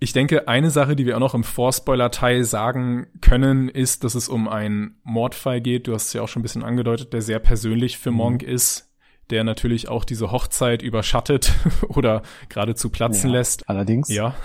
Ich 0.00 0.12
denke, 0.12 0.46
eine 0.46 0.70
Sache, 0.70 0.94
die 0.94 1.06
wir 1.06 1.16
auch 1.16 1.20
noch 1.20 1.34
im 1.34 1.42
Vorspoiler-Teil 1.42 2.44
sagen 2.44 3.08
können, 3.20 3.68
ist, 3.68 4.04
dass 4.04 4.14
es 4.14 4.28
um 4.28 4.46
einen 4.46 5.00
Mordfall 5.02 5.60
geht. 5.60 5.88
Du 5.88 5.94
hast 5.94 6.08
es 6.08 6.12
ja 6.12 6.22
auch 6.22 6.28
schon 6.28 6.40
ein 6.40 6.44
bisschen 6.44 6.62
angedeutet, 6.62 7.12
der 7.12 7.20
sehr 7.20 7.40
persönlich 7.40 7.98
für 7.98 8.12
mhm. 8.12 8.16
Monk 8.16 8.42
ist, 8.44 8.92
der 9.30 9.42
natürlich 9.42 9.88
auch 9.88 10.04
diese 10.04 10.30
Hochzeit 10.30 10.82
überschattet 10.82 11.52
oder 11.88 12.22
geradezu 12.48 12.90
platzen 12.90 13.30
ja, 13.30 13.38
lässt. 13.38 13.68
Allerdings. 13.68 14.08
Ja. 14.08 14.36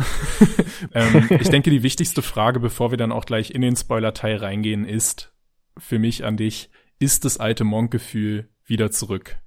ähm, 0.93 1.27
ich 1.29 1.49
denke, 1.49 1.69
die 1.69 1.83
wichtigste 1.83 2.23
Frage, 2.23 2.59
bevor 2.59 2.89
wir 2.89 2.97
dann 2.97 3.11
auch 3.11 3.25
gleich 3.25 3.51
in 3.51 3.61
den 3.61 3.75
Spoiler-Teil 3.75 4.37
reingehen, 4.37 4.85
ist 4.85 5.33
für 5.77 5.99
mich 5.99 6.25
an 6.25 6.35
dich, 6.35 6.71
ist 6.97 7.25
das 7.25 7.37
alte 7.37 7.63
Monk-Gefühl 7.63 8.49
wieder 8.65 8.89
zurück? 8.89 9.37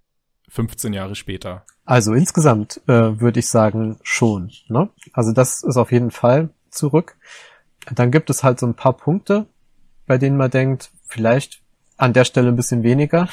15 0.48 0.92
Jahre 0.92 1.14
später? 1.14 1.64
Also 1.84 2.14
insgesamt 2.14 2.80
äh, 2.88 3.20
würde 3.20 3.40
ich 3.40 3.48
sagen 3.48 3.98
schon. 4.02 4.50
Ne? 4.68 4.88
Also 5.12 5.32
das 5.32 5.62
ist 5.62 5.76
auf 5.76 5.92
jeden 5.92 6.10
Fall 6.10 6.50
zurück. 6.70 7.16
Dann 7.94 8.10
gibt 8.10 8.30
es 8.30 8.42
halt 8.42 8.58
so 8.58 8.66
ein 8.66 8.74
paar 8.74 8.94
Punkte, 8.94 9.46
bei 10.06 10.18
denen 10.18 10.36
man 10.36 10.50
denkt, 10.50 10.90
vielleicht 11.06 11.62
an 11.96 12.12
der 12.12 12.24
Stelle 12.24 12.48
ein 12.48 12.56
bisschen 12.56 12.82
weniger. 12.82 13.28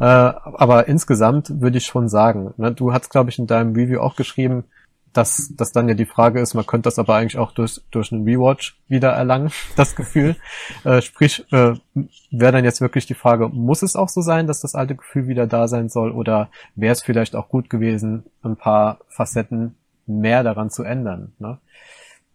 Äh, 0.00 0.04
aber 0.04 0.88
insgesamt 0.88 1.60
würde 1.60 1.78
ich 1.78 1.86
schon 1.86 2.08
sagen. 2.08 2.54
Ne? 2.56 2.72
Du 2.72 2.92
hast, 2.92 3.10
glaube 3.10 3.30
ich, 3.30 3.38
in 3.38 3.46
deinem 3.46 3.74
Review 3.74 4.00
auch 4.00 4.16
geschrieben, 4.16 4.64
dass 5.12 5.52
das 5.56 5.72
dann 5.72 5.88
ja 5.88 5.94
die 5.94 6.06
Frage 6.06 6.40
ist, 6.40 6.54
man 6.54 6.66
könnte 6.66 6.86
das 6.86 6.98
aber 6.98 7.16
eigentlich 7.16 7.38
auch 7.38 7.52
durch, 7.52 7.80
durch 7.90 8.12
einen 8.12 8.24
Rewatch 8.24 8.78
wieder 8.88 9.10
erlangen, 9.10 9.50
das 9.76 9.94
Gefühl. 9.94 10.36
Äh, 10.84 11.02
sprich, 11.02 11.44
äh, 11.52 11.74
wäre 12.30 12.52
dann 12.52 12.64
jetzt 12.64 12.80
wirklich 12.80 13.06
die 13.06 13.14
Frage, 13.14 13.48
muss 13.48 13.82
es 13.82 13.96
auch 13.96 14.08
so 14.08 14.20
sein, 14.20 14.46
dass 14.46 14.60
das 14.60 14.74
alte 14.74 14.96
Gefühl 14.96 15.28
wieder 15.28 15.46
da 15.46 15.68
sein 15.68 15.88
soll 15.88 16.12
oder 16.12 16.50
wäre 16.74 16.92
es 16.92 17.02
vielleicht 17.02 17.36
auch 17.36 17.48
gut 17.48 17.70
gewesen, 17.70 18.24
ein 18.42 18.56
paar 18.56 19.00
Facetten 19.08 19.76
mehr 20.06 20.42
daran 20.42 20.70
zu 20.70 20.82
ändern, 20.82 21.32
ne? 21.38 21.58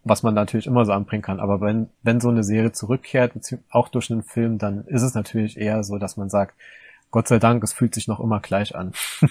was 0.04 0.22
man 0.22 0.34
natürlich 0.34 0.66
immer 0.66 0.84
so 0.84 0.92
anbringen 0.92 1.22
kann. 1.22 1.40
Aber 1.40 1.60
wenn, 1.60 1.88
wenn 2.02 2.20
so 2.20 2.28
eine 2.28 2.44
Serie 2.44 2.72
zurückkehrt, 2.72 3.32
auch 3.70 3.88
durch 3.88 4.10
einen 4.10 4.22
Film, 4.22 4.58
dann 4.58 4.84
ist 4.86 5.02
es 5.02 5.14
natürlich 5.14 5.58
eher 5.58 5.82
so, 5.84 5.98
dass 5.98 6.16
man 6.16 6.30
sagt, 6.30 6.54
Gott 7.10 7.28
sei 7.28 7.38
Dank, 7.38 7.62
es 7.62 7.72
fühlt 7.72 7.94
sich 7.94 8.08
noch 8.08 8.20
immer 8.20 8.40
gleich 8.40 8.76
an. 8.76 8.92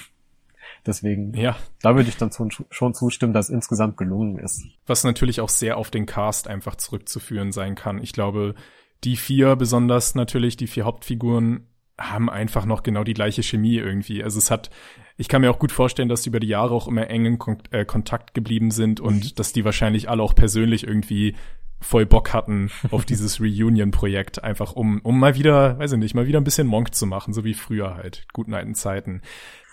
Deswegen, 0.87 1.33
ja. 1.33 1.57
da 1.81 1.95
würde 1.95 2.09
ich 2.09 2.17
dann 2.17 2.31
schon 2.31 2.93
zustimmen, 2.93 3.33
dass 3.33 3.49
es 3.49 3.53
insgesamt 3.53 3.97
gelungen 3.97 4.39
ist. 4.39 4.63
Was 4.85 5.03
natürlich 5.03 5.41
auch 5.41 5.49
sehr 5.49 5.77
auf 5.77 5.91
den 5.91 6.05
Cast 6.05 6.47
einfach 6.47 6.75
zurückzuführen 6.75 7.51
sein 7.51 7.75
kann. 7.75 8.01
Ich 8.01 8.13
glaube, 8.13 8.55
die 9.03 9.17
vier, 9.17 9.55
besonders 9.55 10.15
natürlich 10.15 10.57
die 10.57 10.67
vier 10.67 10.85
Hauptfiguren, 10.85 11.67
haben 11.99 12.29
einfach 12.29 12.65
noch 12.65 12.83
genau 12.83 13.03
die 13.03 13.15
gleiche 13.15 13.43
Chemie 13.43 13.75
irgendwie. 13.75 14.23
Also 14.23 14.37
es 14.37 14.51
hat, 14.51 14.69
ich 15.17 15.27
kann 15.27 15.41
mir 15.41 15.49
auch 15.49 15.59
gut 15.59 15.71
vorstellen, 15.71 16.09
dass 16.09 16.21
die 16.21 16.29
über 16.29 16.39
die 16.39 16.47
Jahre 16.47 16.73
auch 16.73 16.87
immer 16.87 17.09
engen 17.09 17.39
Kon 17.39 17.57
äh, 17.71 17.85
Kontakt 17.85 18.33
geblieben 18.33 18.71
sind 18.71 18.99
und 18.99 19.25
mhm. 19.25 19.35
dass 19.35 19.51
die 19.51 19.65
wahrscheinlich 19.65 20.09
alle 20.09 20.21
auch 20.21 20.35
persönlich 20.35 20.85
irgendwie 20.85 21.35
voll 21.79 22.05
Bock 22.05 22.33
hatten 22.33 22.69
auf 22.91 23.05
dieses 23.05 23.39
Reunion-Projekt, 23.39 24.43
einfach 24.43 24.73
um, 24.73 24.99
um 25.01 25.19
mal 25.19 25.35
wieder, 25.35 25.79
weiß 25.79 25.93
ich 25.93 25.99
nicht, 25.99 26.15
mal 26.15 26.27
wieder 26.27 26.39
ein 26.39 26.43
bisschen 26.43 26.67
Monk 26.67 26.93
zu 26.93 27.05
machen, 27.07 27.33
so 27.33 27.43
wie 27.43 27.53
früher 27.53 27.95
halt, 27.95 28.27
guten 28.33 28.53
alten 28.53 28.75
Zeiten. 28.75 29.21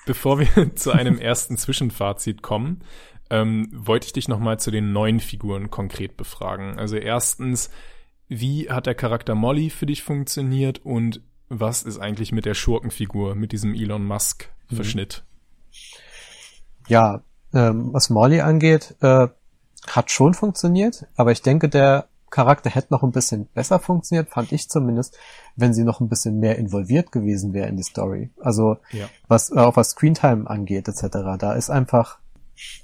Bevor 0.06 0.38
wir 0.38 0.74
zu 0.74 0.92
einem 0.92 1.18
ersten 1.18 1.56
Zwischenfazit 1.56 2.42
kommen, 2.42 2.82
ähm, 3.30 3.68
wollte 3.72 4.06
ich 4.06 4.12
dich 4.12 4.28
nochmal 4.28 4.58
zu 4.58 4.70
den 4.70 4.92
neuen 4.92 5.20
Figuren 5.20 5.70
konkret 5.70 6.16
befragen. 6.16 6.78
Also 6.78 6.96
erstens, 6.96 7.70
wie 8.28 8.70
hat 8.70 8.86
der 8.86 8.94
Charakter 8.94 9.34
Molly 9.34 9.70
für 9.70 9.86
dich 9.86 10.02
funktioniert 10.02 10.84
und 10.84 11.20
was 11.48 11.82
ist 11.82 11.98
eigentlich 11.98 12.32
mit 12.32 12.44
der 12.46 12.54
Schurkenfigur, 12.54 13.34
mit 13.34 13.52
diesem 13.52 13.74
Elon 13.74 14.04
Musk-Verschnitt? 14.04 15.24
Ja, 16.88 17.22
ähm, 17.52 17.92
was 17.92 18.10
Molly 18.10 18.40
angeht, 18.40 18.94
äh, 19.00 19.28
hat 19.86 20.10
schon 20.10 20.34
funktioniert, 20.34 21.06
aber 21.16 21.32
ich 21.32 21.42
denke, 21.42 21.68
der 21.68 22.08
Charakter 22.34 22.68
hätte 22.68 22.92
noch 22.92 23.04
ein 23.04 23.12
bisschen 23.12 23.46
besser 23.46 23.78
funktioniert, 23.78 24.28
fand 24.28 24.50
ich 24.50 24.68
zumindest, 24.68 25.16
wenn 25.54 25.72
sie 25.72 25.84
noch 25.84 26.00
ein 26.00 26.08
bisschen 26.08 26.40
mehr 26.40 26.58
involviert 26.58 27.12
gewesen 27.12 27.52
wäre 27.52 27.68
in 27.68 27.76
die 27.76 27.84
Story. 27.84 28.30
Also 28.40 28.78
ja. 28.90 29.08
was 29.28 29.50
äh, 29.52 29.60
auch 29.60 29.76
was 29.76 29.90
Screentime 29.90 30.50
angeht 30.50 30.88
etc. 30.88 31.06
Da 31.38 31.52
ist 31.52 31.70
einfach, 31.70 32.18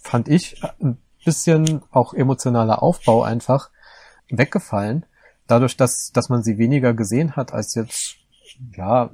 fand 0.02 0.28
ich, 0.28 0.62
ein 0.80 0.98
bisschen 1.24 1.82
auch 1.90 2.14
emotionaler 2.14 2.80
Aufbau 2.80 3.24
einfach 3.24 3.70
weggefallen, 4.28 5.04
dadurch, 5.48 5.76
dass 5.76 6.12
dass 6.12 6.28
man 6.28 6.44
sie 6.44 6.56
weniger 6.56 6.94
gesehen 6.94 7.34
hat 7.34 7.52
als 7.52 7.74
jetzt 7.74 8.18
ja, 8.76 9.10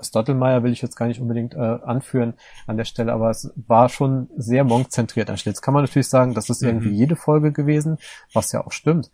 Stottelmeier 0.00 0.62
will 0.62 0.72
ich 0.72 0.80
jetzt 0.80 0.96
gar 0.96 1.08
nicht 1.08 1.20
unbedingt 1.20 1.54
äh, 1.54 1.58
anführen 1.58 2.34
an 2.66 2.78
der 2.78 2.84
Stelle, 2.86 3.12
aber 3.12 3.28
es 3.28 3.52
war 3.54 3.90
schon 3.90 4.30
sehr 4.34 4.64
Monk-zentriert 4.64 5.28
anstelle. 5.28 5.52
Jetzt 5.52 5.60
kann 5.60 5.74
man 5.74 5.84
natürlich 5.84 6.08
sagen, 6.08 6.32
das 6.32 6.48
ist 6.48 6.62
mhm. 6.62 6.68
irgendwie 6.68 6.90
jede 6.90 7.16
Folge 7.16 7.52
gewesen, 7.52 7.98
was 8.32 8.52
ja 8.52 8.64
auch 8.64 8.72
stimmt. 8.72 9.10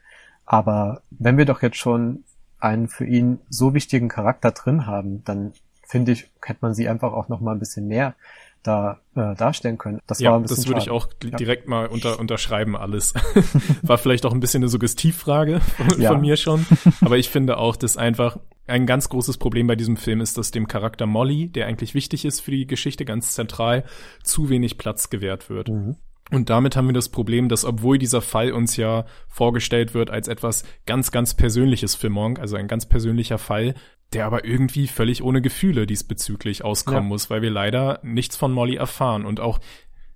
Aber 0.53 1.03
wenn 1.13 1.39
wir 1.39 1.45
doch 1.45 1.63
jetzt 1.63 1.77
schon 1.77 2.25
einen 2.59 2.89
für 2.89 3.07
ihn 3.07 3.39
so 3.49 3.73
wichtigen 3.73 4.09
Charakter 4.09 4.51
drin 4.51 4.85
haben, 4.85 5.23
dann 5.25 5.53
finde 5.87 6.11
ich, 6.11 6.29
hätte 6.45 6.59
man 6.63 6.75
sie 6.75 6.89
einfach 6.89 7.13
auch 7.13 7.29
noch 7.29 7.41
mal 7.41 7.53
ein 7.53 7.61
bisschen 7.61 7.87
mehr 7.87 8.17
da 8.65 8.99
äh, 9.15 9.37
darstellen 9.37 9.79
können. 9.79 10.01
Das 10.09 10.19
ja, 10.19 10.33
war 10.33 10.41
ein 10.41 10.43
bisschen 10.43 10.57
das 10.57 10.67
würde 10.67 10.81
ich 10.81 10.91
auch 10.91 11.07
direkt 11.23 11.67
ja. 11.67 11.71
mal 11.71 11.87
unter, 11.87 12.19
unterschreiben 12.19 12.77
alles. 12.77 13.15
war 13.83 13.97
vielleicht 13.97 14.27
auch 14.27 14.33
ein 14.33 14.41
bisschen 14.41 14.65
eine 14.65 14.69
Suggestivfrage 14.69 15.61
von, 15.61 16.01
ja. 16.01 16.11
von 16.11 16.21
mir 16.21 16.37
schon, 16.37 16.67
aber 17.01 17.17
ich 17.17 17.29
finde 17.29 17.57
auch, 17.57 17.77
dass 17.77 17.97
einfach 17.97 18.37
ein 18.67 18.87
ganz 18.87 19.09
großes 19.09 19.39
Problem 19.39 19.69
bei 19.69 19.77
diesem 19.77 19.97
Film 19.97 20.21
ist, 20.21 20.37
dass 20.37 20.51
dem 20.51 20.67
Charakter 20.67 21.07
Molly, 21.07 21.47
der 21.47 21.69
eigentlich 21.69 21.95
wichtig 21.95 22.25
ist 22.25 22.41
für 22.41 22.51
die 22.51 22.67
Geschichte, 22.67 23.05
ganz 23.05 23.35
zentral, 23.35 23.85
zu 24.25 24.49
wenig 24.49 24.79
Platz 24.79 25.11
gewährt 25.11 25.49
wird. 25.49 25.69
Mhm. 25.69 25.95
Und 26.31 26.51
damit 26.51 26.77
haben 26.77 26.87
wir 26.87 26.93
das 26.93 27.09
Problem, 27.09 27.49
dass 27.49 27.65
obwohl 27.65 27.99
dieser 27.99 28.23
Fall 28.23 28.53
uns 28.53 28.77
ja 28.77 29.05
vorgestellt 29.29 29.95
wird 29.95 30.11
als 30.11 30.29
etwas 30.29 30.65
ganz, 30.87 31.11
ganz 31.11 31.35
Persönliches 31.35 31.95
für 31.95 32.09
Monk, 32.09 32.39
also 32.39 32.57
ein 32.57 32.69
ganz 32.69 32.87
persönlicher 32.87 33.39
Fall, 33.39 33.75
der 34.13 34.27
aber 34.27 34.45
irgendwie 34.45 34.87
völlig 34.87 35.23
ohne 35.23 35.43
Gefühle 35.43 35.87
diesbezüglich 35.87 36.65
auskommen 36.65 37.03
ja. 37.03 37.09
muss, 37.09 37.31
weil 37.31 37.43
wir 37.43 37.51
leider 37.51 38.01
nichts 38.03 38.37
von 38.37 38.53
Molly 38.53 38.77
erfahren 38.77 39.25
und 39.25 39.41
auch 39.41 39.61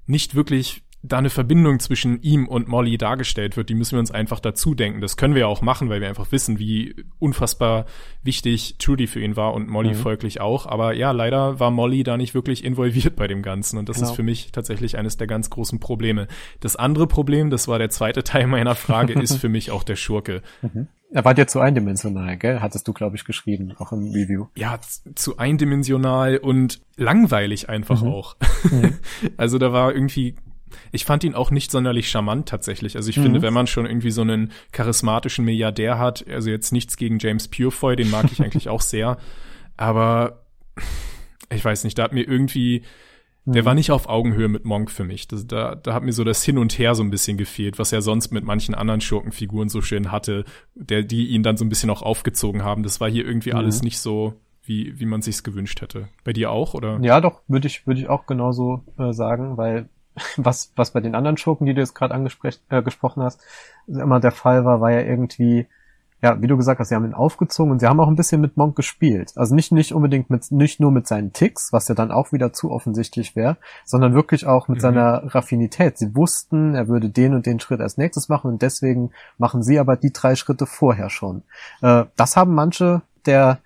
nicht 0.07 0.35
wirklich 0.35 0.83
da 1.07 1.19
eine 1.19 1.29
Verbindung 1.29 1.81
zwischen 1.81 2.23
ihm 2.23 2.49
und 2.49 2.67
Molly 2.67 2.97
dargestellt 2.97 3.59
wird, 3.59 3.69
die 3.69 3.75
müssen 3.75 3.93
wir 3.93 3.99
uns 3.99 4.11
einfach 4.11 4.41
dazu 4.41 4.75
denken. 4.75 5.03
Das 5.03 5.19
können 5.19 5.35
wir 5.35 5.41
ja 5.41 5.47
auch 5.47 5.61
machen, 5.61 5.91
weil 5.91 6.01
wir 6.01 6.09
einfach 6.09 6.33
wissen, 6.33 6.59
wie 6.59 6.95
unfassbar 7.19 7.85
wichtig 8.23 8.77
Trudy 8.79 9.07
für 9.07 9.21
ihn 9.21 9.37
war 9.37 9.53
und 9.53 9.69
Molly 9.69 9.91
mhm. 9.91 9.97
folglich 9.97 10.41
auch. 10.41 10.65
Aber 10.65 10.95
ja, 10.95 11.11
leider 11.11 11.61
war 11.61 11.71
Molly 11.71 12.05
da 12.05 12.17
nicht 12.17 12.35
wirklich 12.35 12.65
involviert 12.65 13.17
bei 13.17 13.27
dem 13.27 13.43
Ganzen 13.43 13.79
und 13.79 13.91
das 13.91 13.97
genau. 13.97 14.09
ist 14.09 14.17
für 14.17 14.23
mich 14.23 14.51
tatsächlich 14.51 14.97
eines 14.97 15.19
der 15.19 15.27
ganz 15.27 15.51
großen 15.51 15.79
Probleme. 15.79 16.27
Das 16.61 16.75
andere 16.75 17.07
Problem, 17.07 17.51
das 17.51 17.69
war 17.69 17.79
der 17.79 17.91
zweite 17.91 18.25
Teil 18.25 18.47
meiner 18.47 18.75
Frage, 18.75 19.13
ist 19.21 19.37
für 19.37 19.51
mich 19.51 19.71
auch 19.71 19.85
der 19.85 19.97
Schurke. 19.97 20.41
Mhm. 20.63 20.89
Er 21.11 21.25
war 21.25 21.35
dir 21.35 21.47
zu 21.47 21.61
eindimensional, 21.61 22.39
gell? 22.39 22.61
Hattest 22.61 22.89
du, 22.89 22.93
glaube 22.95 23.15
ich, 23.15 23.25
geschrieben, 23.25 23.75
auch 23.79 23.93
im 23.93 24.11
Review. 24.11 24.47
Ja, 24.57 24.81
zu 25.15 25.37
eindimensional 25.37 26.39
und 26.39 26.81
langweilig 26.97 27.69
einfach 27.69 28.03
mhm. 28.03 28.09
auch. 28.09 28.37
Mhm. 28.71 28.95
Also 29.37 29.59
da 29.59 29.73
war 29.73 29.95
irgendwie 29.95 30.35
ich 30.93 31.05
fand 31.05 31.25
ihn 31.25 31.35
auch 31.35 31.51
nicht 31.51 31.71
sonderlich 31.71 32.09
charmant 32.09 32.49
tatsächlich. 32.49 32.97
Also 32.97 33.11
ich 33.11 33.17
mhm. 33.17 33.25
finde, 33.25 33.43
wenn 33.43 33.55
man 33.55 33.67
schon 33.67 33.87
irgendwie 33.87 34.11
so 34.11 34.23
einen 34.23 34.53
charismatischen 34.73 35.45
Milliardär 35.45 35.99
hat, 35.99 36.27
also 36.29 36.51
jetzt 36.51 36.73
nichts 36.73 36.97
gegen 36.97 37.19
James 37.19 37.49
Purefoy, 37.49 37.97
den 37.97 38.11
mag 38.11 38.31
ich 38.31 38.41
eigentlich 38.43 38.69
auch 38.69 38.81
sehr, 38.81 39.19
aber 39.77 40.45
ich 41.53 41.65
weiß 41.65 41.85
nicht, 41.85 41.99
da 41.99 42.05
hat 42.05 42.13
mir 42.13 42.27
irgendwie 42.27 42.83
der 43.47 43.63
mhm. 43.63 43.67
war 43.67 43.75
nicht 43.75 43.91
auf 43.91 44.09
Augenhöhe 44.09 44.49
mit 44.49 44.65
Monk 44.65 44.91
für 44.91 45.05
mich. 45.05 45.29
Das, 45.29 45.47
da, 45.47 45.75
da 45.75 45.93
hat 45.93 46.03
mir 46.03 46.13
so 46.13 46.25
das 46.25 46.43
Hin 46.43 46.57
und 46.57 46.79
Her 46.79 46.95
so 46.95 47.03
ein 47.03 47.11
bisschen 47.11 47.37
gefehlt, 47.37 47.79
was 47.79 47.93
er 47.93 48.01
sonst 48.01 48.33
mit 48.33 48.45
manchen 48.45 48.75
anderen 48.75 49.01
Schurkenfiguren 49.01 49.69
so 49.69 49.83
schön 49.83 50.11
hatte, 50.11 50.45
der, 50.75 51.03
die 51.03 51.29
ihn 51.29 51.43
dann 51.43 51.57
so 51.57 51.65
ein 51.65 51.69
bisschen 51.69 51.91
auch 51.91 52.03
aufgezogen 52.03 52.65
haben. 52.65 52.83
Das 52.83 53.01
war 53.01 53.11
hier 53.11 53.27
irgendwie 53.27 53.51
mhm. 53.51 53.59
alles 53.59 53.83
nicht 53.83 53.99
so, 53.99 54.35
wie, 54.63 54.99
wie 54.99 55.05
man 55.05 55.21
sich's 55.21 55.43
gewünscht 55.43 55.83
hätte. 55.83 56.09
Bei 56.25 56.33
dir 56.33 56.51
auch, 56.51 56.73
oder? 56.73 56.99
Ja, 57.03 57.21
doch, 57.21 57.43
würde 57.47 57.67
ich, 57.67 57.87
würde 57.87 58.01
ich 58.01 58.09
auch 58.09 58.25
genauso 58.25 58.83
äh, 58.99 59.13
sagen, 59.13 59.59
weil 59.59 59.91
was, 60.37 60.73
was 60.77 60.93
bei 60.93 61.01
den 61.01 61.15
anderen 61.15 61.37
Schurken, 61.37 61.67
die 61.67 61.75
du 61.75 61.81
jetzt 61.81 61.95
gerade 61.95 62.15
angesprochen 62.15 63.21
äh, 63.21 63.25
hast, 63.25 63.41
immer 63.87 64.21
der 64.21 64.33
Fall 64.33 64.65
war, 64.65 64.81
war 64.81 64.93
ja 64.93 65.01
irgendwie, 65.01 65.67
ja, 66.23 66.41
wie 66.41 66.47
du 66.47 66.57
gesagt 66.57 66.81
hast, 66.81 66.89
sie 66.89 66.95
haben 66.95 67.05
ihn 67.05 67.15
aufgezogen 67.15 67.73
und 67.73 67.81
sie 67.81 67.87
haben 67.87 68.01
auch 68.01 68.09
ein 68.09 68.17
bisschen 68.17 68.41
mit 68.41 68.57
Monk 68.57 68.77
gespielt. 68.77 69.33
Also 69.37 69.55
nicht, 69.55 69.73
nicht 69.73 69.93
unbedingt 69.93 70.31
mit, 70.31 70.51
nicht 70.53 70.81
nur 70.81 70.91
mit 70.91 71.07
seinen 71.07 71.33
Ticks, 71.33 71.73
was 71.73 71.89
ja 71.89 71.95
dann 71.95 72.13
auch 72.13 72.33
wieder 72.33 72.53
zu 72.53 72.71
offensichtlich 72.71 73.37
wäre, 73.37 73.57
sondern 73.85 74.15
wirklich 74.15 74.47
auch 74.47 74.69
mit 74.69 74.79
mhm. 74.79 74.83
seiner 74.83 75.35
Raffinität. 75.35 75.99
Sie 75.99 76.15
wussten, 76.15 76.75
er 76.75 76.89
würde 76.89 77.11
den 77.11 77.35
und 77.35 77.47
den 77.47 77.61
Schritt 77.61 77.81
als 77.81 77.99
nächstes 77.99 78.29
machen 78.29 78.51
und 78.51 78.63
deswegen 78.63 79.11
machen 79.37 79.63
sie 79.63 79.79
aber 79.79 79.97
die 79.97 80.13
drei 80.13 80.37
Schritte 80.37 80.67
vorher 80.67 81.11
schon. 81.11 81.43
Äh, 81.83 82.05
das 82.17 82.37
haben 82.37 82.55
manche 82.55 83.03
der 83.27 83.59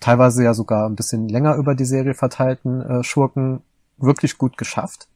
teilweise 0.00 0.44
ja 0.44 0.52
sogar 0.52 0.86
ein 0.86 0.96
bisschen 0.96 1.28
länger 1.28 1.54
über 1.56 1.74
die 1.74 1.84
Serie 1.84 2.14
verteilten 2.14 2.82
äh, 2.82 3.02
Schurken 3.02 3.62
wirklich 3.96 4.36
gut 4.36 4.58
geschafft 4.58 5.08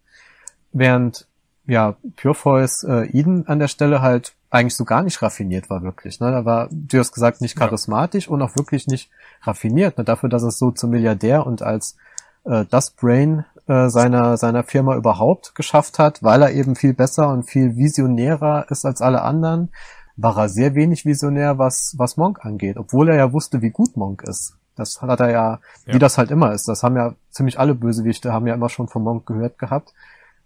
während 0.78 1.26
ja 1.66 1.96
Purefoys 2.16 2.84
äh, 2.84 3.06
Eden 3.06 3.46
an 3.46 3.58
der 3.58 3.68
Stelle 3.68 4.00
halt 4.00 4.34
eigentlich 4.50 4.76
so 4.76 4.84
gar 4.84 5.02
nicht 5.02 5.20
raffiniert 5.22 5.68
war 5.68 5.82
wirklich. 5.82 6.20
Ne? 6.20 6.30
Da 6.30 6.44
war, 6.44 6.68
du 6.70 6.98
hast 6.98 7.12
gesagt, 7.12 7.40
nicht 7.40 7.56
charismatisch 7.56 8.26
ja. 8.26 8.32
und 8.32 8.42
auch 8.42 8.56
wirklich 8.56 8.86
nicht 8.86 9.10
raffiniert. 9.42 9.98
Ne? 9.98 10.04
Dafür, 10.04 10.28
dass 10.28 10.42
es 10.42 10.58
so 10.58 10.70
zum 10.70 10.90
Milliardär 10.90 11.46
und 11.46 11.62
als 11.62 11.96
äh, 12.44 12.64
das 12.70 12.90
Brain 12.90 13.44
äh, 13.66 13.88
seiner, 13.88 14.36
seiner 14.36 14.62
Firma 14.62 14.94
überhaupt 14.96 15.54
geschafft 15.54 15.98
hat, 15.98 16.22
weil 16.22 16.42
er 16.42 16.52
eben 16.52 16.76
viel 16.76 16.94
besser 16.94 17.28
und 17.28 17.50
viel 17.50 17.76
visionärer 17.76 18.66
ist 18.70 18.84
als 18.86 19.00
alle 19.00 19.22
anderen, 19.22 19.70
war 20.16 20.38
er 20.38 20.48
sehr 20.48 20.74
wenig 20.74 21.04
visionär, 21.04 21.58
was, 21.58 21.94
was 21.98 22.16
Monk 22.16 22.44
angeht, 22.44 22.78
obwohl 22.78 23.10
er 23.10 23.16
ja 23.16 23.32
wusste, 23.32 23.60
wie 23.60 23.70
gut 23.70 23.96
Monk 23.96 24.22
ist. 24.22 24.54
Das 24.76 25.02
hat 25.02 25.20
er 25.20 25.30
ja, 25.30 25.60
ja, 25.86 25.94
wie 25.94 25.98
das 25.98 26.16
halt 26.18 26.30
immer 26.30 26.52
ist. 26.52 26.68
Das 26.68 26.82
haben 26.82 26.96
ja 26.96 27.14
ziemlich 27.30 27.58
alle 27.58 27.74
Bösewichte, 27.74 28.32
haben 28.32 28.46
ja 28.46 28.54
immer 28.54 28.68
schon 28.68 28.88
von 28.88 29.02
Monk 29.02 29.26
gehört 29.26 29.58
gehabt 29.58 29.92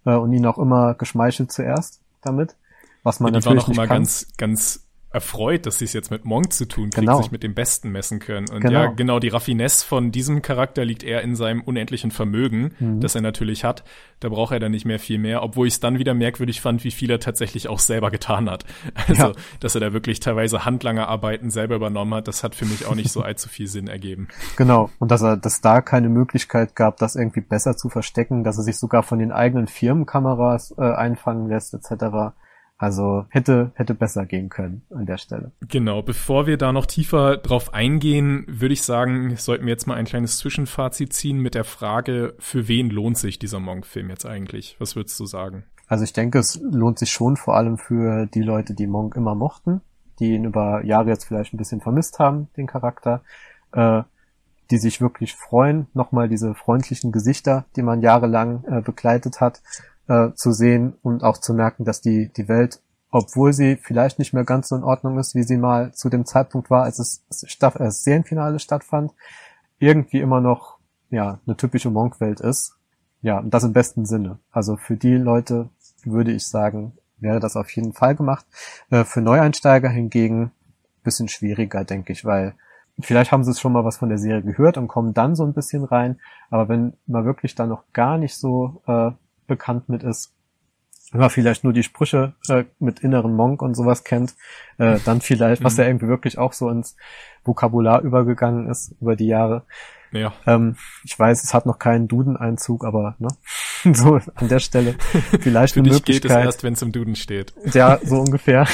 äh, 0.05 0.15
und 0.15 0.33
ihn 0.33 0.45
auch 0.45 0.57
immer 0.57 0.93
geschmeichelt 0.93 1.51
zuerst 1.51 2.01
damit. 2.21 2.55
Was 3.03 3.19
man 3.19 3.33
ja, 3.33 3.39
die 3.39 3.45
natürlich 3.45 3.63
waren 3.63 3.71
auch 3.71 3.75
immer 3.75 3.87
kann. 3.87 3.97
ganz, 3.97 4.27
ganz 4.37 4.83
erfreut, 5.11 5.65
dass 5.65 5.79
sie 5.79 5.85
es 5.85 5.93
jetzt 5.93 6.09
mit 6.09 6.23
Monk 6.23 6.53
zu 6.53 6.67
tun 6.67 6.89
kriegen, 6.89 7.05
genau. 7.05 7.21
sich 7.21 7.31
mit 7.31 7.43
dem 7.43 7.53
Besten 7.53 7.89
messen 7.89 8.19
können. 8.19 8.49
Und 8.49 8.61
genau. 8.61 8.83
ja, 8.83 8.85
genau, 8.87 9.19
die 9.19 9.27
Raffinesse 9.27 9.85
von 9.85 10.11
diesem 10.11 10.41
Charakter 10.41 10.85
liegt 10.85 11.03
eher 11.03 11.21
in 11.21 11.35
seinem 11.35 11.61
unendlichen 11.61 12.11
Vermögen, 12.11 12.71
mhm. 12.79 13.01
das 13.01 13.15
er 13.15 13.21
natürlich 13.21 13.65
hat. 13.65 13.83
Da 14.21 14.29
braucht 14.29 14.53
er 14.53 14.59
dann 14.59 14.71
nicht 14.71 14.85
mehr 14.85 14.99
viel 14.99 15.17
mehr, 15.19 15.43
obwohl 15.43 15.67
ich 15.67 15.73
es 15.73 15.79
dann 15.81 15.99
wieder 15.99 16.13
merkwürdig 16.13 16.61
fand, 16.61 16.83
wie 16.83 16.91
viel 16.91 17.11
er 17.11 17.19
tatsächlich 17.19 17.67
auch 17.67 17.79
selber 17.79 18.09
getan 18.11 18.49
hat. 18.49 18.65
Also, 19.07 19.27
ja. 19.27 19.31
dass 19.59 19.73
er 19.75 19.81
da 19.81 19.93
wirklich 19.93 20.19
teilweise 20.19 20.63
Handlangerarbeiten 20.63 21.49
selber 21.49 21.75
übernommen 21.75 22.13
hat, 22.13 22.27
das 22.27 22.43
hat 22.43 22.55
für 22.55 22.65
mich 22.65 22.85
auch 22.85 22.95
nicht 22.95 23.11
so 23.11 23.21
allzu 23.23 23.49
viel 23.49 23.67
Sinn 23.67 23.87
ergeben. 23.87 24.27
Genau. 24.57 24.89
Und 24.99 25.11
dass 25.11 25.21
er, 25.21 25.37
dass 25.37 25.59
da 25.59 25.81
keine 25.81 26.07
Möglichkeit 26.07 26.75
gab, 26.75 26.97
das 26.97 27.15
irgendwie 27.15 27.41
besser 27.41 27.75
zu 27.75 27.89
verstecken, 27.89 28.43
dass 28.43 28.57
er 28.57 28.63
sich 28.63 28.77
sogar 28.77 29.03
von 29.03 29.19
den 29.19 29.31
eigenen 29.31 29.67
Firmenkameras 29.67 30.75
äh, 30.77 30.83
einfangen 30.83 31.47
lässt, 31.47 31.73
etc. 31.73 32.33
Also 32.81 33.27
hätte, 33.29 33.69
hätte 33.75 33.93
besser 33.93 34.25
gehen 34.25 34.49
können 34.49 34.81
an 34.89 35.05
der 35.05 35.19
Stelle. 35.19 35.51
Genau, 35.67 36.01
bevor 36.01 36.47
wir 36.47 36.57
da 36.57 36.71
noch 36.71 36.87
tiefer 36.87 37.37
drauf 37.37 37.75
eingehen, 37.75 38.43
würde 38.47 38.73
ich 38.73 38.81
sagen, 38.81 39.37
sollten 39.37 39.65
wir 39.67 39.71
jetzt 39.71 39.85
mal 39.85 39.97
ein 39.97 40.05
kleines 40.05 40.39
Zwischenfazit 40.39 41.13
ziehen 41.13 41.39
mit 41.39 41.53
der 41.53 41.63
Frage, 41.63 42.33
für 42.39 42.67
wen 42.67 42.89
lohnt 42.89 43.19
sich 43.19 43.37
dieser 43.37 43.59
Monk-Film 43.59 44.09
jetzt 44.09 44.25
eigentlich? 44.25 44.77
Was 44.79 44.95
würdest 44.95 45.19
du 45.19 45.27
sagen? 45.27 45.63
Also 45.85 46.05
ich 46.05 46.13
denke, 46.13 46.39
es 46.39 46.59
lohnt 46.59 46.97
sich 46.97 47.11
schon 47.11 47.37
vor 47.37 47.55
allem 47.55 47.77
für 47.77 48.25
die 48.25 48.41
Leute, 48.41 48.73
die 48.73 48.87
Monk 48.87 49.15
immer 49.15 49.35
mochten, 49.35 49.81
die 50.19 50.33
ihn 50.33 50.45
über 50.45 50.83
Jahre 50.83 51.09
jetzt 51.09 51.25
vielleicht 51.25 51.53
ein 51.53 51.57
bisschen 51.57 51.81
vermisst 51.81 52.17
haben, 52.17 52.47
den 52.57 52.65
Charakter, 52.65 53.21
äh, 53.73 54.01
die 54.71 54.79
sich 54.79 55.01
wirklich 55.01 55.35
freuen, 55.35 55.85
nochmal 55.93 56.29
diese 56.29 56.55
freundlichen 56.55 57.11
Gesichter, 57.11 57.65
die 57.75 57.83
man 57.83 58.01
jahrelang 58.01 58.63
äh, 58.63 58.81
begleitet 58.81 59.39
hat, 59.39 59.61
äh, 60.11 60.33
zu 60.35 60.51
sehen 60.51 60.93
und 61.01 61.23
auch 61.23 61.37
zu 61.37 61.53
merken, 61.53 61.85
dass 61.85 62.01
die, 62.01 62.31
die 62.33 62.49
Welt, 62.49 62.81
obwohl 63.11 63.53
sie 63.53 63.77
vielleicht 63.77 64.19
nicht 64.19 64.33
mehr 64.33 64.43
ganz 64.43 64.67
so 64.67 64.75
in 64.75 64.83
Ordnung 64.83 65.17
ist, 65.17 65.35
wie 65.35 65.43
sie 65.43 65.57
mal 65.57 65.93
zu 65.93 66.09
dem 66.09 66.25
Zeitpunkt 66.25 66.69
war, 66.69 66.83
als 66.83 66.99
es 66.99 67.23
Staff, 67.49 67.75
äh, 67.79 67.89
Serienfinale 67.89 68.59
stattfand, 68.59 69.13
irgendwie 69.79 70.19
immer 70.19 70.41
noch 70.41 70.77
ja 71.09 71.39
eine 71.45 71.55
typische 71.55 71.89
Monk-Welt 71.89 72.41
ist. 72.41 72.75
Ja, 73.21 73.39
und 73.39 73.53
das 73.53 73.63
im 73.63 73.73
besten 73.73 74.05
Sinne. 74.05 74.39
Also 74.51 74.75
für 74.75 74.97
die 74.97 75.15
Leute 75.15 75.69
würde 76.03 76.31
ich 76.31 76.45
sagen, 76.45 76.93
wäre 77.19 77.39
das 77.39 77.55
auf 77.55 77.69
jeden 77.71 77.93
Fall 77.93 78.15
gemacht. 78.15 78.45
Äh, 78.89 79.05
für 79.05 79.21
Neueinsteiger 79.21 79.89
hingegen 79.89 80.51
bisschen 81.03 81.29
schwieriger, 81.29 81.83
denke 81.83 82.11
ich, 82.13 82.25
weil 82.25 82.53
vielleicht 82.99 83.31
haben 83.31 83.43
sie 83.43 83.51
es 83.51 83.59
schon 83.59 83.73
mal 83.73 83.85
was 83.85 83.97
von 83.97 84.09
der 84.09 84.17
Serie 84.17 84.43
gehört 84.43 84.77
und 84.77 84.87
kommen 84.87 85.13
dann 85.13 85.35
so 85.35 85.43
ein 85.43 85.53
bisschen 85.53 85.83
rein. 85.83 86.19
Aber 86.49 86.69
wenn 86.69 86.93
man 87.07 87.25
wirklich 87.25 87.55
dann 87.55 87.69
noch 87.69 87.83
gar 87.93 88.17
nicht 88.17 88.35
so 88.35 88.81
äh, 88.87 89.11
bekannt 89.51 89.89
mit 89.89 90.01
ist, 90.01 90.33
wenn 91.11 91.19
man 91.19 91.29
vielleicht 91.29 91.63
nur 91.65 91.73
die 91.73 91.83
Sprüche 91.83 92.33
äh, 92.47 92.63
mit 92.79 93.01
inneren 93.01 93.35
Monk 93.35 93.61
und 93.61 93.75
sowas 93.75 94.05
kennt, 94.05 94.33
äh, 94.77 94.97
dann 95.03 95.19
vielleicht, 95.19 95.61
was 95.63 95.75
ja 95.75 95.85
irgendwie 95.85 96.07
wirklich 96.07 96.37
auch 96.37 96.53
so 96.53 96.69
ins 96.69 96.95
Vokabular 97.43 98.01
übergegangen 98.01 98.69
ist 98.69 98.95
über 99.01 99.17
die 99.17 99.27
Jahre. 99.27 99.63
Ja. 100.13 100.33
Ähm, 100.45 100.75
ich 101.03 101.17
weiß, 101.17 101.43
es 101.43 101.53
hat 101.53 101.65
noch 101.65 101.79
keinen 101.79 102.07
Duden-Einzug, 102.07 102.85
aber 102.85 103.15
ne, 103.19 103.29
so 103.93 104.19
an 104.35 104.47
der 104.47 104.59
Stelle 104.59 104.95
vielleicht 105.41 105.73
Für 105.73 105.79
eine 105.81 105.89
dich 105.89 105.99
Möglichkeit. 105.99 106.05
geht 106.05 106.25
es 106.25 106.37
erst, 106.37 106.63
wenn 106.63 106.73
es 106.73 106.81
im 106.81 106.91
Duden 106.91 107.15
steht. 107.15 107.53
Ja, 107.73 107.99
so 108.03 108.19
ungefähr. 108.19 108.65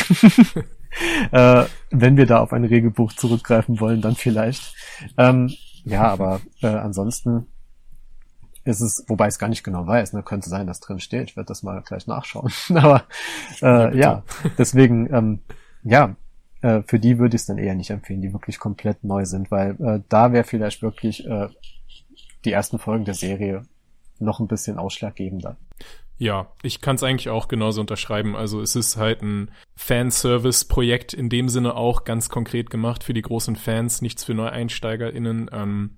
äh, 1.31 1.65
wenn 1.89 2.17
wir 2.17 2.25
da 2.27 2.39
auf 2.39 2.53
ein 2.53 2.65
Regelbuch 2.65 3.13
zurückgreifen 3.13 3.79
wollen, 3.79 4.01
dann 4.01 4.15
vielleicht. 4.15 4.75
Ähm, 5.17 5.51
ja, 5.85 6.03
aber 6.03 6.41
äh, 6.61 6.67
ansonsten 6.67 7.47
ist 8.67 8.81
es, 8.81 9.03
wobei 9.07 9.25
ich 9.25 9.33
es 9.33 9.39
gar 9.39 9.47
nicht 9.47 9.63
genau 9.63 9.87
weiß, 9.87 10.13
ne, 10.13 10.23
könnte 10.23 10.49
sein, 10.49 10.67
dass 10.67 10.79
drin 10.79 10.99
steht. 10.99 11.29
Ich 11.29 11.37
werde 11.37 11.47
das 11.47 11.63
mal 11.63 11.81
gleich 11.81 12.07
nachschauen. 12.07 12.51
Aber 12.75 13.03
äh, 13.61 13.97
ja, 13.97 14.01
ja, 14.07 14.23
deswegen, 14.57 15.11
ähm, 15.13 15.39
ja, 15.83 16.15
äh, 16.61 16.81
für 16.85 16.99
die 16.99 17.17
würde 17.17 17.35
ich 17.35 17.41
es 17.41 17.45
dann 17.45 17.57
eher 17.57 17.75
nicht 17.75 17.89
empfehlen, 17.89 18.21
die 18.21 18.33
wirklich 18.33 18.59
komplett 18.59 19.03
neu 19.03 19.25
sind, 19.25 19.51
weil 19.51 19.71
äh, 19.81 20.01
da 20.09 20.33
wäre 20.33 20.43
vielleicht 20.43 20.81
wirklich 20.81 21.25
äh, 21.25 21.47
die 22.45 22.51
ersten 22.51 22.79
Folgen 22.79 23.05
der 23.05 23.13
Serie 23.13 23.63
noch 24.19 24.39
ein 24.39 24.47
bisschen 24.47 24.77
ausschlaggebender. 24.77 25.57
Ja, 26.19 26.51
ich 26.63 26.81
kann 26.81 26.95
es 26.95 27.03
eigentlich 27.03 27.29
auch 27.29 27.47
genauso 27.47 27.79
unterschreiben. 27.81 28.35
Also 28.35 28.59
es 28.61 28.75
ist 28.75 28.97
halt 28.97 29.21
ein 29.21 29.51
Fanservice-Projekt 29.75 31.13
in 31.13 31.29
dem 31.29 31.47
Sinne 31.47 31.75
auch 31.75 32.05
ganz 32.05 32.29
konkret 32.29 32.71
gemacht 32.71 33.03
für 33.03 33.13
die 33.13 33.21
großen 33.21 33.55
Fans, 33.55 34.01
nichts 34.01 34.23
für 34.23 34.33
NeueinsteigerInnen. 34.33 35.51
Ähm, 35.53 35.97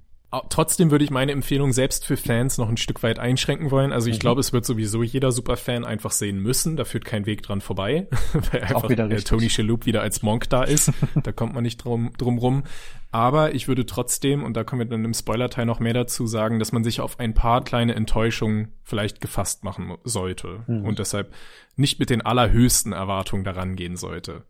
Trotzdem 0.50 0.92
würde 0.92 1.04
ich 1.04 1.10
meine 1.10 1.32
Empfehlung 1.32 1.74
selbst 1.74 2.06
für 2.06 2.16
Fans 2.16 2.60
noch 2.60 2.70
ein 2.70 2.78
Stück 2.78 3.02
weit 3.02 3.18
einschränken 3.18 3.72
wollen. 3.72 3.92
Also 3.92 4.10
ich 4.10 4.18
mhm. 4.18 4.20
glaube, 4.20 4.42
es 4.42 4.54
wird 4.54 4.64
sowieso 4.64 5.02
jeder 5.02 5.32
Superfan 5.32 5.86
einfach 5.86 6.12
sehen 6.12 6.40
müssen. 6.40 6.78
Da 6.78 6.86
führt 6.86 7.04
kein 7.04 7.26
Weg 7.26 7.42
dran 7.42 7.62
vorbei, 7.62 8.08
weil 8.52 8.62
einfach 8.62 8.84
Auch 8.84 8.90
wieder 8.90 9.10
Tony 9.24 9.50
Shalhoub 9.50 9.88
wieder 9.88 10.04
als 10.04 10.22
Monk 10.22 10.48
da 10.50 10.64
ist. 10.64 10.92
da 11.24 11.32
kommt 11.32 11.56
man 11.56 11.64
nicht 11.64 11.84
drum, 11.84 12.12
drum 12.20 12.38
rum. 12.38 12.64
Aber 13.12 13.56
ich 13.56 13.68
würde 13.68 13.88
trotzdem, 13.88 14.44
und 14.44 14.54
da 14.54 14.64
kommen 14.64 14.82
wir 14.82 14.86
dann 14.86 15.04
im 15.04 15.16
Spoiler-Teil 15.16 15.66
noch 15.66 15.80
mehr 15.80 15.94
dazu 15.94 16.28
sagen, 16.28 16.60
dass 16.60 16.72
man 16.72 16.84
sich 16.84 17.02
auf 17.02 17.20
ein 17.20 17.34
paar 17.34 17.64
kleine 17.64 17.96
Enttäuschungen 17.96 18.74
vielleicht 18.84 19.22
gefasst 19.22 19.64
machen 19.64 19.98
sollte. 20.04 20.64
Mhm. 20.68 20.86
Und 20.86 21.00
deshalb 21.00 21.34
nicht 21.76 22.00
mit 22.00 22.12
den 22.12 22.22
allerhöchsten 22.22 22.94
Erwartungen 22.94 23.44
daran 23.44 23.76
gehen 23.76 23.96
sollte. 23.96 24.44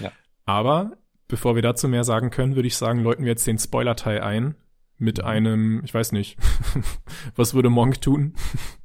Ja. 0.00 0.10
Aber 0.44 0.96
bevor 1.28 1.54
wir 1.54 1.62
dazu 1.62 1.86
mehr 1.86 2.02
sagen 2.02 2.30
können, 2.30 2.56
würde 2.56 2.66
ich 2.66 2.76
sagen, 2.76 2.98
läuten 2.98 3.24
wir 3.24 3.30
jetzt 3.30 3.46
den 3.46 3.60
Spoiler-Teil 3.60 4.22
ein 4.22 4.56
mit 5.00 5.24
einem, 5.24 5.82
ich 5.84 5.92
weiß 5.92 6.12
nicht, 6.12 6.38
was 7.36 7.54
würde 7.54 7.70
Monk 7.70 8.00
tun? 8.00 8.34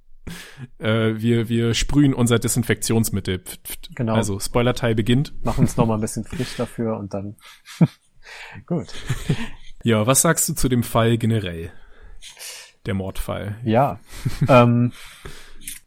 äh, 0.80 1.14
wir, 1.16 1.50
wir 1.50 1.74
sprühen 1.74 2.14
unser 2.14 2.40
Desinfektionsmittel. 2.40 3.44
Genau. 3.96 4.16
Also 4.16 4.40
Spoiler-Teil 4.40 4.96
beginnt. 4.96 5.34
Machen 5.44 5.62
uns 5.62 5.78
noch 5.78 5.86
mal 5.86 5.96
ein 5.96 6.02
bisschen 6.02 6.24
frisch 6.24 6.56
dafür 6.56 6.98
und 6.98 7.14
dann 7.14 7.36
gut. 8.66 8.88
Ja, 9.84 10.08
was 10.08 10.22
sagst 10.22 10.50
du 10.50 10.54
zu 10.54 10.70
dem 10.70 10.84
Fall 10.84 11.18
generell? 11.18 11.72
Der 12.86 12.94
Mordfall. 12.94 13.58
Ja. 13.64 14.00
ähm, 14.48 14.94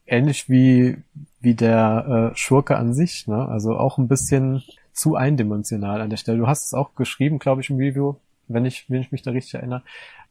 ähnlich 0.06 0.48
wie, 0.48 0.98
wie 1.40 1.54
der 1.54 2.32
äh, 2.32 2.36
Schurke 2.36 2.76
an 2.76 2.94
sich, 2.94 3.26
ne? 3.26 3.48
Also 3.48 3.76
auch 3.76 3.98
ein 3.98 4.08
bisschen 4.08 4.62
zu 4.92 5.14
eindimensional 5.14 6.00
an 6.00 6.10
der 6.10 6.16
Stelle. 6.16 6.38
Du 6.38 6.46
hast 6.46 6.66
es 6.66 6.74
auch 6.74 6.94
geschrieben, 6.94 7.38
glaube 7.38 7.60
ich, 7.60 7.70
im 7.70 7.76
Review, 7.76 8.16
wenn 8.48 8.64
ich, 8.64 8.88
wenn 8.88 9.00
ich 9.00 9.12
mich 9.12 9.22
da 9.22 9.30
richtig 9.30 9.54
erinnere 9.54 9.82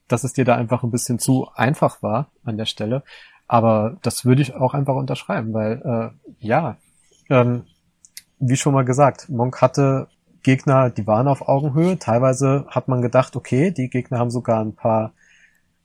dass 0.07 0.23
es 0.23 0.33
dir 0.33 0.45
da 0.45 0.55
einfach 0.55 0.83
ein 0.83 0.91
bisschen 0.91 1.19
zu 1.19 1.49
einfach 1.55 2.01
war 2.01 2.31
an 2.43 2.57
der 2.57 2.65
Stelle. 2.65 3.03
Aber 3.47 3.97
das 4.01 4.25
würde 4.25 4.41
ich 4.41 4.55
auch 4.55 4.73
einfach 4.73 4.95
unterschreiben, 4.95 5.53
weil 5.53 5.81
äh, 5.83 6.45
ja, 6.45 6.77
ähm, 7.29 7.63
wie 8.39 8.57
schon 8.57 8.73
mal 8.73 8.85
gesagt, 8.85 9.29
Monk 9.29 9.61
hatte 9.61 10.07
Gegner, 10.43 10.89
die 10.89 11.07
waren 11.07 11.27
auf 11.27 11.47
Augenhöhe. 11.47 11.97
Teilweise 11.97 12.65
hat 12.69 12.87
man 12.87 13.01
gedacht, 13.01 13.35
okay, 13.35 13.71
die 13.71 13.89
Gegner 13.89 14.19
haben 14.19 14.31
sogar 14.31 14.63
ein 14.63 14.75
paar, 14.75 15.13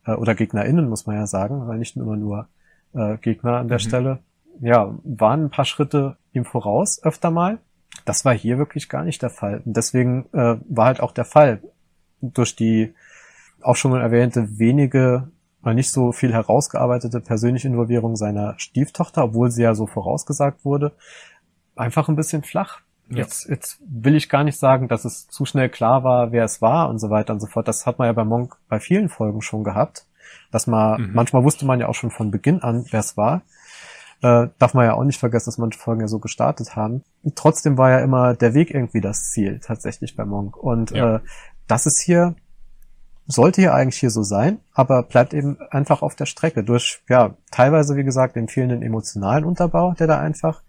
äh, 0.05 0.13
oder 0.13 0.35
GegnerInnen 0.35 0.89
muss 0.89 1.07
man 1.07 1.17
ja 1.17 1.27
sagen, 1.27 1.67
weil 1.67 1.79
nicht 1.79 1.97
immer 1.97 2.17
nur 2.17 2.49
äh, 2.95 3.17
Gegner 3.19 3.59
an 3.59 3.69
der 3.69 3.79
mhm. 3.79 3.83
Stelle. 3.83 4.19
Ja, 4.61 4.95
waren 5.05 5.45
ein 5.45 5.51
paar 5.51 5.65
Schritte 5.65 6.17
ihm 6.33 6.45
voraus 6.45 7.03
öfter 7.03 7.31
mal. 7.31 7.59
Das 8.05 8.25
war 8.25 8.35
hier 8.35 8.59
wirklich 8.59 8.89
gar 8.89 9.05
nicht 9.05 9.23
der 9.23 9.31
Fall. 9.31 9.63
Und 9.65 9.77
deswegen 9.77 10.27
äh, 10.33 10.57
war 10.69 10.87
halt 10.87 11.01
auch 11.01 11.13
der 11.13 11.25
Fall 11.25 11.63
durch 12.23 12.57
die 12.57 12.95
auch 13.61 13.77
schon 13.77 13.91
mal 13.91 14.01
erwähnte, 14.01 14.59
wenige 14.59 15.29
mal 15.61 15.75
nicht 15.75 15.93
so 15.93 16.13
viel 16.13 16.33
herausgearbeitete 16.33 17.21
persönliche 17.21 17.69
Involvierung 17.69 18.17
seiner 18.17 18.55
Stieftochter, 18.59 19.25
obwohl 19.25 19.51
sie 19.51 19.63
ja 19.63 19.75
so 19.75 19.87
vorausgesagt 19.87 20.65
wurde, 20.65 20.93
einfach 21.77 22.09
ein 22.09 22.17
bisschen 22.17 22.43
flach. 22.43 22.81
Ja. 23.09 23.19
Jetzt, 23.19 23.49
jetzt 23.49 23.81
will 23.87 24.17
ich 24.17 24.29
gar 24.29 24.45
nicht 24.45 24.59
sagen, 24.59 24.89
dass 24.89 25.05
es 25.05 25.29
zu 25.29 25.45
schnell 25.45 25.69
klar 25.69 26.03
war, 26.03 26.33
wer 26.33 26.45
es 26.45 26.63
war 26.63 26.89
und 26.89 26.99
so 26.99 27.11
weiter 27.11 27.33
und 27.33 27.41
so 27.41 27.47
fort. 27.47 27.69
Das 27.69 27.87
hat 27.87 27.99
man 27.99 28.07
ja 28.07 28.13
bei 28.13 28.25
Monk 28.25 28.57
bei 28.69 28.81
vielen 28.81 29.09
Folgen 29.09 29.43
schon 29.43 29.65
gehabt. 29.65 30.07
Dass 30.51 30.67
man, 30.67 31.01
mhm. 31.01 31.11
manchmal 31.15 31.45
wusste 31.45 31.67
man 31.67 31.81
ja 31.81 31.89
auch 31.89 31.95
schon 31.95 32.11
von 32.11 32.31
Beginn 32.31 32.63
an, 32.63 32.87
wer 32.91 33.01
es 33.01 33.17
war. 33.17 33.43
Äh, 34.23 34.49
darf 34.59 34.73
man 34.73 34.85
ja 34.85 34.95
auch 34.95 35.05
nicht 35.05 35.19
vergessen, 35.19 35.47
dass 35.47 35.59
manche 35.59 35.79
Folgen 35.79 36.01
ja 36.01 36.09
so 36.09 36.21
gestartet 36.21 36.77
haben. 36.77 37.03
Trotzdem 37.35 37.77
war 37.77 37.91
ja 37.91 37.99
immer 37.99 38.35
der 38.35 38.55
Weg 38.55 38.71
irgendwie 38.73 39.01
das 39.01 39.31
Ziel, 39.31 39.61
tatsächlich 39.61 40.15
bei 40.15 40.25
Monk. 40.25 40.57
Und 40.57 40.93
ja. 40.93 41.17
äh, 41.17 41.21
das 41.67 41.87
ist 41.87 42.01
hier 42.01 42.35
sollte 43.27 43.63
ja 43.63 43.75
eigentlich 43.75 44.01
hier 44.01 44.11
so 44.11 44.23
sein, 44.23 44.61
aber 44.73 45.03
bleibt 45.05 45.35
eben 45.35 45.59
einfach 45.71 46.03
auf 46.03 46.17
der 46.17 46.27
Strecke 46.27 46.65
durch, 46.65 47.03
ja, 47.09 47.37
teilweise, 47.51 47.97
wie 47.97 48.05
gesagt, 48.05 48.37
den 48.37 48.49
fehlenden 48.49 48.83
emotionalen 48.83 49.45
Unterbau, 49.45 49.95
der 49.95 50.07
da 50.07 50.21
einfach 50.21 50.63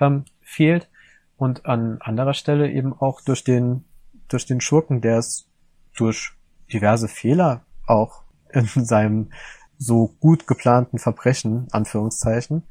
ähm, 0.00 0.24
fehlt 0.40 0.88
und 1.36 1.66
an 1.66 1.98
anderer 2.00 2.34
Stelle 2.34 2.70
eben 2.70 2.92
auch 2.92 3.20
durch 3.20 3.44
den, 3.44 3.84
durch 4.28 4.46
den 4.46 4.60
Schurken, 4.60 5.00
der 5.00 5.18
es 5.18 5.46
durch 5.96 6.32
diverse 6.72 7.08
Fehler 7.08 7.64
auch 7.86 8.22
in 8.50 8.66
seinem 8.84 9.30
so 9.78 10.14
gut 10.20 10.46
geplanten 10.46 10.98
Verbrechen, 10.98 11.68
Anführungszeichen, 11.70 12.64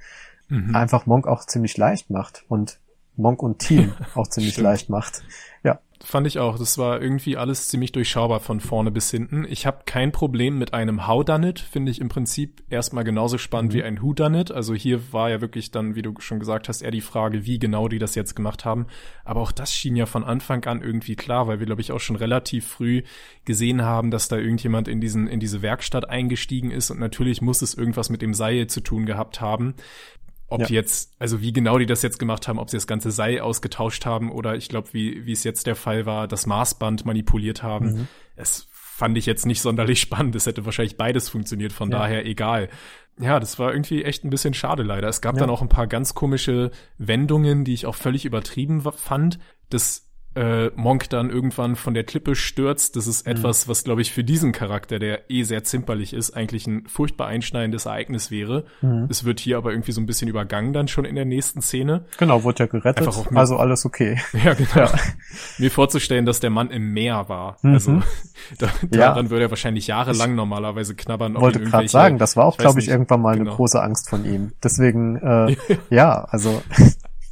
mhm. 0.49 0.75
einfach 0.75 1.05
Monk 1.05 1.27
auch 1.27 1.45
ziemlich 1.45 1.77
leicht 1.77 2.09
macht 2.09 2.43
und 2.49 2.79
Monk 3.15 3.41
und 3.41 3.59
Team 3.59 3.93
auch 4.15 4.27
ziemlich 4.27 4.57
leicht 4.57 4.89
macht. 4.89 5.23
Ja. 5.63 5.79
Fand 6.03 6.27
ich 6.27 6.37
auch. 6.37 6.59
Das 6.59 6.77
war 6.77 7.01
irgendwie 7.01 7.37
alles 7.37 7.69
ziemlich 7.69 7.91
durchschaubar 7.91 8.39
von 8.39 8.59
vorne 8.59 8.91
bis 8.91 9.09
hinten. 9.09 9.45
Ich 9.49 9.65
habe 9.65 9.79
kein 9.85 10.11
Problem 10.11 10.59
mit 10.59 10.73
einem 10.73 11.07
How 11.07 11.25
Done 11.25 11.49
It. 11.49 11.59
Finde 11.59 11.91
ich 11.91 11.99
im 11.99 12.07
Prinzip 12.07 12.61
erstmal 12.69 13.03
genauso 13.03 13.39
spannend 13.39 13.73
mhm. 13.73 13.77
wie 13.77 13.83
ein 13.83 14.01
Who 14.01 14.13
Done 14.13 14.39
It. 14.39 14.51
Also 14.51 14.75
hier 14.75 15.11
war 15.11 15.31
ja 15.31 15.41
wirklich 15.41 15.71
dann, 15.71 15.95
wie 15.95 16.03
du 16.03 16.13
schon 16.19 16.39
gesagt 16.39 16.69
hast, 16.69 16.83
eher 16.83 16.91
die 16.91 17.01
Frage, 17.01 17.45
wie 17.47 17.57
genau 17.57 17.87
die 17.87 17.97
das 17.97 18.13
jetzt 18.13 18.35
gemacht 18.35 18.63
haben. 18.63 18.85
Aber 19.25 19.41
auch 19.41 19.51
das 19.51 19.73
schien 19.73 19.95
ja 19.95 20.05
von 20.05 20.23
Anfang 20.23 20.63
an 20.65 20.83
irgendwie 20.83 21.15
klar, 21.15 21.47
weil 21.47 21.59
wir, 21.59 21.65
glaube 21.65 21.81
ich, 21.81 21.91
auch 21.91 21.99
schon 21.99 22.15
relativ 22.15 22.67
früh 22.67 23.01
gesehen 23.45 23.81
haben, 23.81 24.11
dass 24.11 24.27
da 24.27 24.37
irgendjemand 24.37 24.87
in 24.87 25.01
diesen, 25.01 25.27
in 25.27 25.39
diese 25.39 25.63
Werkstatt 25.63 26.09
eingestiegen 26.09 26.69
ist. 26.69 26.91
Und 26.91 26.99
natürlich 26.99 27.41
muss 27.41 27.63
es 27.63 27.73
irgendwas 27.73 28.11
mit 28.11 28.21
dem 28.21 28.35
Seil 28.35 28.67
zu 28.67 28.81
tun 28.81 29.07
gehabt 29.07 29.41
haben. 29.41 29.73
Ob 30.49 30.61
ja. 30.61 30.67
jetzt, 30.67 31.13
also 31.19 31.41
wie 31.41 31.51
genau 31.51 31.77
die 31.77 31.85
das 31.85 32.01
jetzt 32.01 32.19
gemacht 32.19 32.47
haben, 32.47 32.57
ob 32.57 32.69
sie 32.69 32.77
das 32.77 32.87
ganze 32.87 33.11
Seil 33.11 33.41
ausgetauscht 33.41 34.05
haben 34.05 34.31
oder 34.31 34.55
ich 34.55 34.69
glaube, 34.69 34.89
wie, 34.93 35.25
wie 35.25 35.33
es 35.33 35.43
jetzt 35.43 35.67
der 35.67 35.75
Fall 35.75 36.05
war, 36.05 36.27
das 36.27 36.45
Maßband 36.45 37.05
manipuliert 37.05 37.63
haben. 37.63 37.91
Mhm. 37.91 38.07
Es 38.35 38.67
fand 38.71 39.17
ich 39.17 39.25
jetzt 39.25 39.45
nicht 39.45 39.61
sonderlich 39.61 39.99
spannend. 40.01 40.35
Es 40.35 40.45
hätte 40.45 40.65
wahrscheinlich 40.65 40.97
beides 40.97 41.29
funktioniert, 41.29 41.73
von 41.73 41.91
ja. 41.91 41.99
daher 41.99 42.25
egal. 42.25 42.69
Ja, 43.19 43.39
das 43.39 43.59
war 43.59 43.71
irgendwie 43.71 44.03
echt 44.03 44.23
ein 44.23 44.29
bisschen 44.29 44.53
schade 44.53 44.83
leider. 44.83 45.07
Es 45.07 45.21
gab 45.21 45.35
ja. 45.35 45.41
dann 45.41 45.49
auch 45.49 45.61
ein 45.61 45.69
paar 45.69 45.87
ganz 45.87 46.13
komische 46.13 46.71
Wendungen, 46.97 47.65
die 47.65 47.73
ich 47.73 47.85
auch 47.85 47.95
völlig 47.95 48.25
übertrieben 48.25 48.81
fand. 48.81 49.39
Das 49.69 50.06
äh, 50.37 50.71
Monk 50.75 51.09
dann 51.09 51.31
irgendwann 51.31 51.75
von 51.75 51.95
der 51.95 52.03
Klippe 52.03 52.35
stürzt. 52.35 52.95
Das 52.95 53.07
ist 53.07 53.25
mhm. 53.25 53.31
etwas, 53.33 53.67
was, 53.67 53.83
glaube 53.83 54.01
ich, 54.01 54.11
für 54.11 54.23
diesen 54.23 54.51
Charakter, 54.51 54.99
der 54.99 55.31
eh 55.31 55.41
sehr 55.43 55.63
zimperlich 55.63 56.13
ist, 56.13 56.31
eigentlich 56.31 56.67
ein 56.67 56.85
furchtbar 56.87 57.27
einschneidendes 57.27 57.87
Ereignis 57.87 58.29
wäre. 58.29 58.65
Mhm. 58.81 59.07
Es 59.09 59.25
wird 59.25 59.39
hier 59.39 59.57
aber 59.57 59.71
irgendwie 59.71 59.91
so 59.91 59.99
ein 59.99 60.05
bisschen 60.05 60.27
übergangen 60.27 60.73
dann 60.73 60.87
schon 60.87 61.05
in 61.05 61.15
der 61.15 61.25
nächsten 61.25 61.61
Szene. 61.61 62.05
Genau, 62.19 62.43
wurde 62.43 62.63
ja 62.63 62.67
gerettet, 62.67 63.31
mir, 63.31 63.39
also 63.39 63.57
alles 63.57 63.85
okay. 63.85 64.19
Ja, 64.43 64.53
genau. 64.53 64.75
Ja. 64.75 64.93
Mir 65.57 65.71
vorzustellen, 65.71 66.27
dass 66.27 66.39
der 66.39 66.51
Mann 66.51 66.69
im 66.69 66.93
Meer 66.93 67.27
war. 67.29 67.57
Mhm. 67.63 67.73
Also 67.73 68.01
da, 68.59 68.67
daran 68.83 69.25
ja. 69.25 69.29
würde 69.31 69.45
er 69.45 69.49
wahrscheinlich 69.49 69.87
jahrelang 69.87 70.35
normalerweise 70.35 70.95
knabbern. 70.95 71.33
Ich 71.35 71.41
wollte 71.41 71.61
gerade 71.61 71.87
sagen, 71.87 72.19
das 72.19 72.37
war 72.37 72.45
auch, 72.45 72.57
glaube 72.57 72.79
ich, 72.79 72.87
irgendwann 72.87 73.21
mal 73.21 73.35
genau. 73.35 73.49
eine 73.49 73.55
große 73.55 73.81
Angst 73.81 74.09
von 74.09 74.23
ihm. 74.23 74.51
Deswegen, 74.63 75.15
äh, 75.15 75.55
ja, 75.89 76.25
also. 76.25 76.61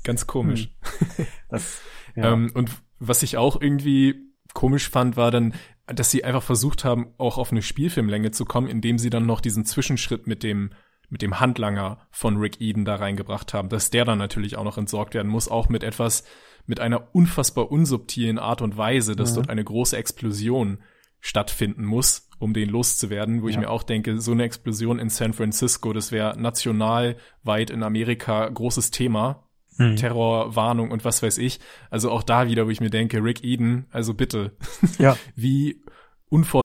Ganz 0.04 0.26
komisch. 0.26 0.70
Hm. 1.18 1.26
Das, 1.50 1.82
ja. 2.16 2.34
ähm, 2.34 2.52
und 2.54 2.70
was 3.00 3.24
ich 3.24 3.38
auch 3.38 3.60
irgendwie 3.62 4.16
komisch 4.54 4.90
fand, 4.90 5.18
war 5.18 5.32
dann, 5.32 5.54
dass 5.88 6.12
sie 6.12 6.24
einfach 6.24 6.44
versucht 6.44 6.84
haben, 6.84 7.14
auch 7.18 7.38
auf 7.38 7.52
eine 7.52 7.62
Spielfilmlänge 7.62 8.32
zu 8.32 8.46
kommen, 8.46 8.68
indem 8.68 8.98
sie 8.98 9.10
dann 9.10 9.26
noch 9.26 9.42
diesen 9.42 9.66
Zwischenschritt 9.66 10.28
mit 10.28 10.44
dem 10.44 10.72
mit 11.10 11.22
dem 11.22 11.40
Handlanger 11.40 12.00
von 12.10 12.38
Rick 12.38 12.60
Eden 12.62 12.86
da 12.86 12.96
reingebracht 12.96 13.54
haben, 13.54 13.70
dass 13.70 13.90
der 13.90 14.06
dann 14.06 14.18
natürlich 14.18 14.58
auch 14.58 14.64
noch 14.64 14.78
entsorgt 14.78 15.14
werden 15.14 15.32
muss, 15.32 15.48
auch 15.48 15.70
mit 15.70 15.84
etwas, 15.84 16.24
mit 16.66 16.80
einer 16.80 17.14
unfassbar 17.14 17.72
unsubtilen 17.72 18.40
Art 18.40 18.62
und 18.62 18.78
Weise, 18.78 19.16
dass 19.16 19.32
mhm. 19.32 19.36
dort 19.36 19.50
eine 19.50 19.64
große 19.64 19.96
Explosion 19.98 20.80
stattfinden 21.20 21.86
muss, 21.86 22.30
um 22.40 22.54
den 22.54 22.70
loszuwerden, 22.70 23.42
wo 23.42 23.48
ja. 23.48 23.52
ich 23.52 23.58
mir 23.58 23.70
auch 23.70 23.84
denke, 23.84 24.20
so 24.20 24.32
eine 24.32 24.44
Explosion 24.44 25.00
in 25.00 25.10
San 25.10 25.34
Francisco, 25.34 25.94
das 25.94 26.12
wäre 26.12 26.40
nationalweit 26.40 27.70
in 27.70 27.84
Amerika 27.84 28.48
großes 28.48 28.92
Thema, 28.92 29.45
hm. 29.78 29.96
Terrorwarnung 29.96 30.92
und 30.92 31.06
was 31.06 31.22
weiß 31.22 31.38
ich. 31.38 31.60
Also 31.90 32.12
auch 32.12 32.24
da 32.24 32.48
wieder, 32.48 32.66
wo 32.66 32.70
ich 32.70 32.82
mir 32.82 32.90
denke, 32.90 33.24
Rick 33.24 33.44
Eden, 33.44 33.86
also 33.92 34.14
bitte. 34.14 34.52
Ja. 34.98 35.18
Wie 35.36 35.82
unvor 36.30 36.62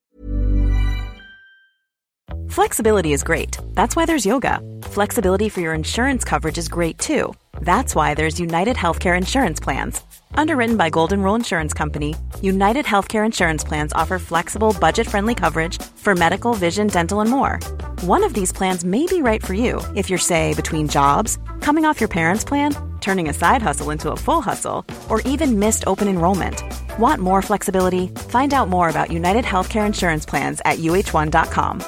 Flexibility 2.48 3.12
is 3.12 3.22
great. 3.22 3.58
That's 3.74 3.94
why 3.94 4.06
there's 4.06 4.26
yoga. 4.26 4.60
Flexibility 4.82 5.48
for 5.48 5.60
your 5.60 5.72
insurance 5.72 6.24
coverage 6.24 6.58
is 6.58 6.68
great 6.68 6.98
too. 6.98 7.32
That's 7.62 7.94
why 7.94 8.14
there's 8.14 8.40
United 8.40 8.76
Healthcare 8.76 9.16
Insurance 9.16 9.60
Plans. 9.60 10.02
Underwritten 10.34 10.76
by 10.76 10.90
Golden 10.90 11.22
Rule 11.22 11.36
Insurance 11.36 11.72
Company, 11.72 12.16
United 12.42 12.86
Healthcare 12.86 13.24
Insurance 13.24 13.62
Plans 13.64 13.92
offer 13.92 14.18
flexible, 14.18 14.76
budget 14.78 15.06
friendly 15.06 15.34
coverage 15.34 15.80
for 15.82 16.14
medical, 16.14 16.54
vision, 16.54 16.88
dental, 16.88 17.20
and 17.20 17.30
more. 17.30 17.60
One 18.02 18.24
of 18.24 18.34
these 18.34 18.52
plans 18.52 18.84
may 18.84 19.06
be 19.06 19.22
right 19.22 19.44
for 19.44 19.54
you 19.54 19.80
if 19.94 20.10
you're, 20.10 20.18
say, 20.18 20.54
between 20.54 20.88
jobs, 20.88 21.38
coming 21.60 21.84
off 21.84 22.00
your 22.00 22.08
parents' 22.08 22.44
plan, 22.44 22.74
turning 23.00 23.28
a 23.28 23.32
side 23.32 23.62
hustle 23.62 23.90
into 23.90 24.12
a 24.12 24.16
full 24.16 24.40
hustle, 24.40 24.84
or 25.08 25.20
even 25.22 25.58
missed 25.58 25.84
open 25.86 26.08
enrollment. 26.08 26.62
Want 26.98 27.20
more 27.20 27.42
flexibility? 27.42 28.08
Find 28.28 28.52
out 28.52 28.68
more 28.68 28.88
about 28.88 29.10
United 29.10 29.44
Healthcare 29.44 29.86
Insurance 29.86 30.26
Plans 30.26 30.60
at 30.64 30.78
uh1.com. 30.78 31.80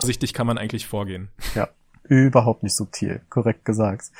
Vorsichtig 0.00 0.32
kann 0.32 0.46
man 0.46 0.58
eigentlich 0.58 0.86
vorgehen. 0.86 1.28
Ja, 1.54 1.68
überhaupt 2.04 2.62
nicht 2.62 2.74
subtil, 2.74 3.20
korrekt 3.28 3.64
gesagt. 3.64 4.10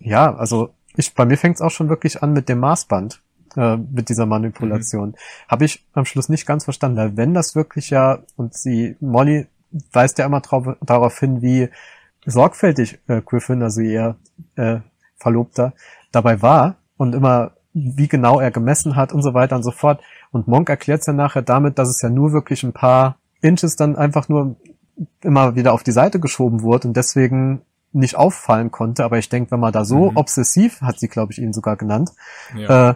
Ja, 0.00 0.34
also 0.34 0.70
ich, 0.96 1.14
bei 1.14 1.24
mir 1.24 1.36
fängt 1.36 1.56
es 1.56 1.62
auch 1.62 1.70
schon 1.70 1.88
wirklich 1.88 2.22
an 2.22 2.32
mit 2.32 2.48
dem 2.48 2.58
Maßband, 2.58 3.20
äh, 3.56 3.76
mit 3.76 4.08
dieser 4.08 4.26
Manipulation. 4.26 5.10
Mhm. 5.10 5.14
Habe 5.48 5.64
ich 5.64 5.84
am 5.92 6.04
Schluss 6.04 6.28
nicht 6.28 6.46
ganz 6.46 6.64
verstanden, 6.64 6.96
weil 6.96 7.16
wenn 7.16 7.34
das 7.34 7.54
wirklich 7.54 7.90
ja, 7.90 8.20
und 8.36 8.54
sie, 8.54 8.96
Molly 9.00 9.46
weist 9.92 10.18
ja 10.18 10.26
immer 10.26 10.40
drauf, 10.40 10.76
darauf 10.80 11.18
hin, 11.18 11.42
wie 11.42 11.68
sorgfältig 12.26 13.00
äh, 13.08 13.20
Griffin, 13.22 13.62
also 13.62 13.80
ihr 13.80 14.16
äh, 14.56 14.78
Verlobter, 15.16 15.74
dabei 16.12 16.42
war 16.42 16.76
und 16.96 17.14
immer 17.14 17.52
wie 17.72 18.08
genau 18.08 18.40
er 18.40 18.50
gemessen 18.50 18.96
hat 18.96 19.12
und 19.12 19.22
so 19.22 19.32
weiter 19.34 19.56
und 19.56 19.62
so 19.62 19.70
fort. 19.70 20.02
Und 20.32 20.48
Monk 20.48 20.68
erklärt 20.68 21.00
es 21.00 21.06
ja 21.06 21.12
nachher 21.12 21.42
damit, 21.42 21.78
dass 21.78 21.88
es 21.88 22.02
ja 22.02 22.10
nur 22.10 22.32
wirklich 22.32 22.62
ein 22.62 22.72
paar 22.72 23.16
Inches 23.42 23.76
dann 23.76 23.96
einfach 23.96 24.28
nur 24.28 24.56
immer 25.22 25.54
wieder 25.54 25.72
auf 25.72 25.82
die 25.82 25.92
Seite 25.92 26.20
geschoben 26.20 26.62
wurde 26.62 26.88
und 26.88 26.96
deswegen 26.96 27.62
nicht 27.92 28.16
auffallen 28.16 28.70
konnte. 28.70 29.04
Aber 29.04 29.18
ich 29.18 29.28
denke, 29.28 29.52
wenn 29.52 29.60
man 29.60 29.72
da 29.72 29.84
so 29.84 30.10
mhm. 30.10 30.16
obsessiv, 30.16 30.80
hat 30.82 30.98
sie, 30.98 31.08
glaube 31.08 31.32
ich, 31.32 31.40
ihn 31.40 31.52
sogar 31.52 31.76
genannt, 31.76 32.10
ja. 32.56 32.90
äh, 32.90 32.94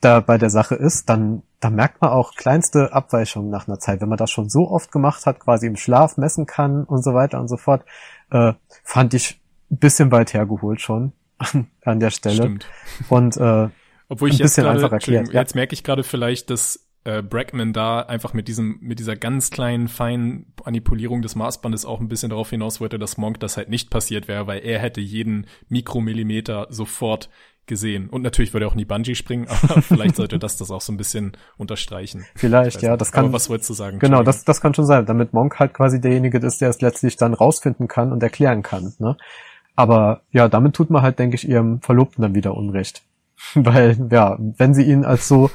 da 0.00 0.20
bei 0.20 0.38
der 0.38 0.50
Sache 0.50 0.74
ist, 0.74 1.08
dann, 1.08 1.42
dann 1.60 1.74
merkt 1.74 2.00
man 2.00 2.10
auch 2.10 2.34
kleinste 2.34 2.92
Abweichungen 2.92 3.50
nach 3.50 3.68
einer 3.68 3.78
Zeit. 3.78 4.00
Wenn 4.00 4.08
man 4.08 4.18
das 4.18 4.30
schon 4.30 4.48
so 4.48 4.68
oft 4.70 4.92
gemacht 4.92 5.26
hat, 5.26 5.40
quasi 5.40 5.66
im 5.66 5.76
Schlaf 5.76 6.16
messen 6.16 6.46
kann 6.46 6.84
und 6.84 7.02
so 7.02 7.14
weiter 7.14 7.40
und 7.40 7.48
so 7.48 7.56
fort, 7.56 7.84
äh, 8.30 8.52
fand 8.84 9.14
ich 9.14 9.40
ein 9.70 9.78
bisschen 9.78 10.10
weit 10.12 10.34
hergeholt 10.34 10.80
schon 10.80 11.12
an 11.84 12.00
der 12.00 12.10
Stelle. 12.10 12.36
Stimmt. 12.36 12.66
Und 13.08 13.36
äh, 13.36 13.68
obwohl 14.08 14.30
ich 14.30 14.36
ein 14.36 14.44
jetzt 14.44 14.58
einfach 14.58 14.92
erklärt. 14.92 15.32
Jetzt 15.32 15.54
merke 15.54 15.74
ich 15.74 15.84
gerade 15.84 16.02
vielleicht, 16.02 16.50
dass 16.50 16.88
äh, 17.04 17.22
Brackman 17.22 17.72
da 17.72 18.00
einfach 18.00 18.34
mit 18.34 18.48
diesem, 18.48 18.78
mit 18.80 18.98
dieser 18.98 19.16
ganz 19.16 19.50
kleinen, 19.50 19.88
feinen 19.88 20.52
Manipulierung 20.64 21.22
des 21.22 21.36
Maßbandes 21.36 21.84
auch 21.84 22.00
ein 22.00 22.08
bisschen 22.08 22.30
darauf 22.30 22.50
hinaus 22.50 22.80
wollte, 22.80 22.98
dass 22.98 23.16
Monk 23.16 23.40
das 23.40 23.56
halt 23.56 23.68
nicht 23.68 23.90
passiert 23.90 24.28
wäre, 24.28 24.46
weil 24.46 24.60
er 24.60 24.78
hätte 24.78 25.00
jeden 25.00 25.46
Mikromillimeter 25.68 26.66
sofort 26.70 27.30
gesehen. 27.68 28.08
Und 28.08 28.22
natürlich 28.22 28.52
würde 28.52 28.66
er 28.66 28.68
auch 28.68 28.74
nie 28.74 28.84
Bungee 28.84 29.14
springen, 29.14 29.46
aber 29.62 29.82
vielleicht 29.82 30.16
sollte 30.16 30.38
das 30.38 30.56
das 30.56 30.70
auch 30.70 30.80
so 30.80 30.92
ein 30.92 30.96
bisschen 30.96 31.32
unterstreichen. 31.56 32.26
Vielleicht, 32.34 32.82
ja, 32.82 32.96
das 32.96 33.12
kann. 33.12 33.26
Aber 33.26 33.34
was 33.34 33.48
wolltest 33.48 33.70
du 33.70 33.74
sagen? 33.74 33.98
Genau, 33.98 34.22
das, 34.22 34.44
das 34.44 34.60
kann 34.60 34.74
schon 34.74 34.86
sein, 34.86 35.06
damit 35.06 35.32
Monk 35.32 35.58
halt 35.58 35.74
quasi 35.74 36.00
derjenige 36.00 36.38
ist, 36.38 36.60
der 36.60 36.70
es 36.70 36.80
letztlich 36.80 37.16
dann 37.16 37.34
rausfinden 37.34 37.86
kann 37.86 38.12
und 38.12 38.22
erklären 38.22 38.62
kann. 38.62 38.94
Ne? 38.98 39.16
Aber 39.76 40.22
ja, 40.32 40.48
damit 40.48 40.74
tut 40.74 40.90
man 40.90 41.02
halt, 41.02 41.18
denke 41.18 41.36
ich, 41.36 41.48
ihrem 41.48 41.80
Verlobten 41.80 42.22
dann 42.22 42.34
wieder 42.34 42.56
Unrecht. 42.56 43.02
Weil, 43.54 44.08
ja, 44.10 44.36
wenn 44.38 44.74
sie 44.74 44.82
ihn 44.82 45.04
als 45.04 45.28
so 45.28 45.50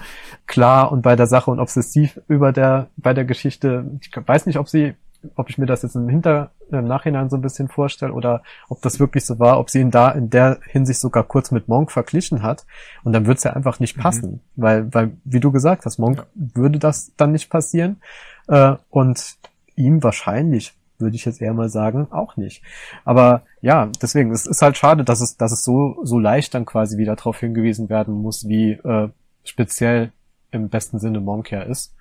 klar 0.48 0.92
und 0.92 1.02
bei 1.02 1.18
der 1.18 1.28
Sache 1.28 1.52
und 1.52 1.60
obsessiv 1.60 2.22
über 2.30 2.54
der, 2.54 2.88
bei 2.96 3.14
der 3.14 3.26
Geschichte, 3.26 4.00
ich 4.00 4.10
weiß 4.16 4.46
nicht, 4.46 4.58
ob 4.58 4.70
sie 4.70 4.94
ob 5.36 5.50
ich 5.50 5.58
mir 5.58 5.66
das 5.66 5.84
jetzt 5.84 5.96
im 5.96 6.10
Hinter, 6.10 6.52
im 6.80 6.88
Nachhinein 6.88 7.30
so 7.30 7.38
ein 7.38 7.42
bisschen 7.42 7.68
vorstelle 7.68 8.14
oder 8.14 8.44
ob 8.70 8.82
das 8.82 9.00
wirklich 9.00 9.26
so 9.26 9.40
war, 9.40 9.60
ob 9.60 9.70
sie 9.70 9.80
ihn 9.80 9.92
da 9.92 10.10
in 10.10 10.30
der 10.30 10.60
Hinsicht 10.68 11.00
sogar 11.00 11.24
kurz 11.24 11.52
mit 11.52 11.68
Monk 11.68 11.92
verglichen 11.92 12.44
hat. 12.44 12.66
Und 13.04 13.14
dann 13.14 13.26
wird 13.26 13.38
es 13.38 13.44
ja 13.44 13.54
einfach 13.54 13.80
nicht 13.80 13.98
mhm. 13.98 14.02
passen. 14.02 14.32
Mhm. 14.32 14.40
Weil, 14.56 14.94
weil, 14.94 15.12
wie 15.24 15.40
du 15.40 15.52
gesagt 15.52 15.86
hast, 15.86 16.00
Monk 16.00 16.18
ja. 16.18 16.26
würde 16.36 16.80
das 16.80 17.14
dann 17.18 17.32
nicht 17.32 17.50
passieren. 17.50 18.02
Äh, 18.48 18.76
und 18.90 19.36
ihm 19.76 20.04
wahrscheinlich, 20.04 20.74
würde 21.00 21.16
ich 21.16 21.26
jetzt 21.26 21.42
eher 21.42 21.54
mal 21.54 21.70
sagen, 21.70 22.08
auch 22.12 22.38
nicht. 22.38 22.62
Aber 23.06 23.44
ja, 23.62 23.90
deswegen, 24.02 24.32
es 24.32 24.46
ist 24.46 24.62
halt 24.62 24.78
schade, 24.78 25.04
dass 25.04 25.22
es, 25.22 25.38
dass 25.38 25.52
es 25.52 25.64
so, 25.64 25.98
so 26.04 26.20
leicht 26.20 26.54
dann 26.54 26.66
quasi 26.66 26.98
wieder 26.98 27.16
darauf 27.16 27.40
hingewiesen 27.40 27.90
werden 27.90 28.14
muss, 28.14 28.48
wie 28.48 28.72
äh, 28.72 29.10
speziell 29.44 30.12
im 30.52 30.70
besten 30.70 31.00
Sinne 31.00 31.20
Monk 31.20 31.52
ja 31.52 31.62
ist. 31.62 31.96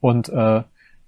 Und 0.00 0.28
äh, 0.28 0.62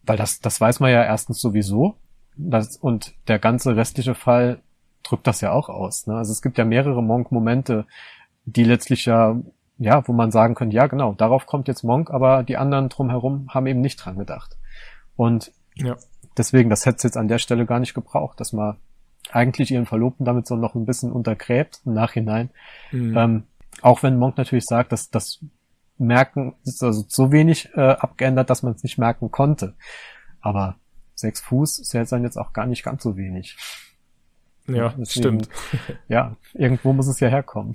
weil 0.06 0.16
das, 0.16 0.40
das 0.40 0.60
weiß 0.60 0.80
man 0.80 0.90
ja 0.90 1.04
erstens 1.04 1.40
sowieso. 1.40 1.96
Das, 2.36 2.76
und 2.76 3.14
der 3.28 3.38
ganze 3.38 3.76
restliche 3.76 4.14
Fall 4.14 4.60
drückt 5.02 5.26
das 5.26 5.40
ja 5.40 5.52
auch 5.52 5.68
aus. 5.68 6.06
Ne? 6.06 6.16
Also 6.16 6.32
es 6.32 6.42
gibt 6.42 6.58
ja 6.58 6.64
mehrere 6.64 7.02
Monk-Momente, 7.02 7.86
die 8.44 8.64
letztlich 8.64 9.06
ja, 9.06 9.36
ja, 9.78 10.06
wo 10.06 10.12
man 10.12 10.30
sagen 10.30 10.54
könnte, 10.54 10.76
ja 10.76 10.86
genau, 10.86 11.12
darauf 11.12 11.46
kommt 11.46 11.68
jetzt 11.68 11.82
Monk, 11.82 12.10
aber 12.10 12.42
die 12.42 12.56
anderen 12.56 12.88
drumherum 12.88 13.48
haben 13.52 13.66
eben 13.66 13.80
nicht 13.80 13.96
dran 13.96 14.18
gedacht. 14.18 14.56
Und 15.16 15.52
ja. 15.74 15.96
deswegen, 16.36 16.70
das 16.70 16.86
hätte 16.86 16.96
es 16.96 17.02
jetzt 17.02 17.16
an 17.16 17.28
der 17.28 17.38
Stelle 17.38 17.66
gar 17.66 17.80
nicht 17.80 17.94
gebraucht, 17.94 18.40
dass 18.40 18.52
man 18.52 18.76
eigentlich 19.30 19.70
ihren 19.70 19.86
Verlobten 19.86 20.24
damit 20.24 20.46
so 20.46 20.56
noch 20.56 20.74
ein 20.74 20.86
bisschen 20.86 21.12
untergräbt 21.12 21.80
im 21.84 21.94
Nachhinein. 21.94 22.50
Mhm. 22.92 23.16
Ähm, 23.16 23.42
auch 23.82 24.02
wenn 24.02 24.18
Monk 24.18 24.38
natürlich 24.38 24.64
sagt, 24.64 24.92
dass 24.92 25.10
das 25.10 25.40
merken, 25.98 26.54
ist 26.64 26.82
also 26.82 27.04
so 27.08 27.32
wenig 27.32 27.70
äh, 27.74 27.80
abgeändert, 27.80 28.50
dass 28.50 28.62
man 28.62 28.74
es 28.74 28.82
nicht 28.82 28.98
merken 28.98 29.30
konnte. 29.30 29.74
Aber 30.40 30.76
sechs 31.16 31.40
Fuß 31.40 31.78
ist 31.80 31.92
ja 31.92 32.00
jetzt 32.00 32.12
dann 32.12 32.22
jetzt 32.22 32.36
auch 32.36 32.52
gar 32.52 32.66
nicht 32.66 32.84
ganz 32.84 33.02
so 33.02 33.16
wenig. 33.16 33.56
Ja, 34.68 34.94
Deswegen, 34.98 35.06
stimmt. 35.06 35.48
Ja, 36.08 36.36
irgendwo 36.54 36.92
muss 36.92 37.06
es 37.06 37.20
ja 37.20 37.28
herkommen. 37.28 37.74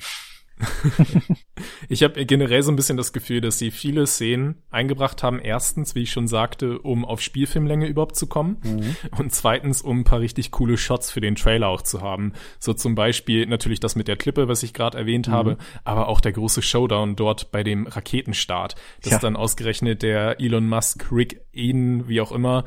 ich 1.89 2.03
habe 2.03 2.23
generell 2.25 2.61
so 2.63 2.71
ein 2.71 2.75
bisschen 2.75 2.97
das 2.97 3.13
Gefühl, 3.13 3.41
dass 3.41 3.57
sie 3.57 3.71
viele 3.71 4.05
Szenen 4.07 4.55
eingebracht 4.69 5.23
haben. 5.23 5.39
Erstens, 5.39 5.95
wie 5.95 6.03
ich 6.03 6.11
schon 6.11 6.27
sagte, 6.27 6.79
um 6.79 7.05
auf 7.05 7.21
Spielfilmlänge 7.21 7.87
überhaupt 7.87 8.15
zu 8.15 8.27
kommen. 8.27 8.57
Mhm. 8.63 8.95
Und 9.17 9.33
zweitens, 9.33 9.81
um 9.81 10.01
ein 10.01 10.03
paar 10.03 10.19
richtig 10.19 10.51
coole 10.51 10.77
Shots 10.77 11.11
für 11.11 11.21
den 11.21 11.35
Trailer 11.35 11.67
auch 11.67 11.81
zu 11.81 12.01
haben. 12.01 12.33
So 12.59 12.73
zum 12.73 12.95
Beispiel 12.95 13.47
natürlich 13.47 13.79
das 13.79 13.95
mit 13.95 14.07
der 14.07 14.17
Klippe, 14.17 14.47
was 14.47 14.63
ich 14.63 14.73
gerade 14.73 14.97
erwähnt 14.97 15.27
mhm. 15.27 15.31
habe, 15.31 15.57
aber 15.83 16.07
auch 16.07 16.21
der 16.21 16.33
große 16.33 16.61
Showdown 16.61 17.15
dort 17.15 17.51
bei 17.51 17.63
dem 17.63 17.87
Raketenstart. 17.87 18.75
Das 19.01 19.13
ja. 19.13 19.19
dann 19.19 19.35
ausgerechnet 19.35 20.03
der 20.03 20.39
Elon 20.39 20.67
Musk, 20.67 21.11
Rick 21.11 21.41
Eden, 21.53 22.07
wie 22.07 22.21
auch 22.21 22.31
immer, 22.31 22.65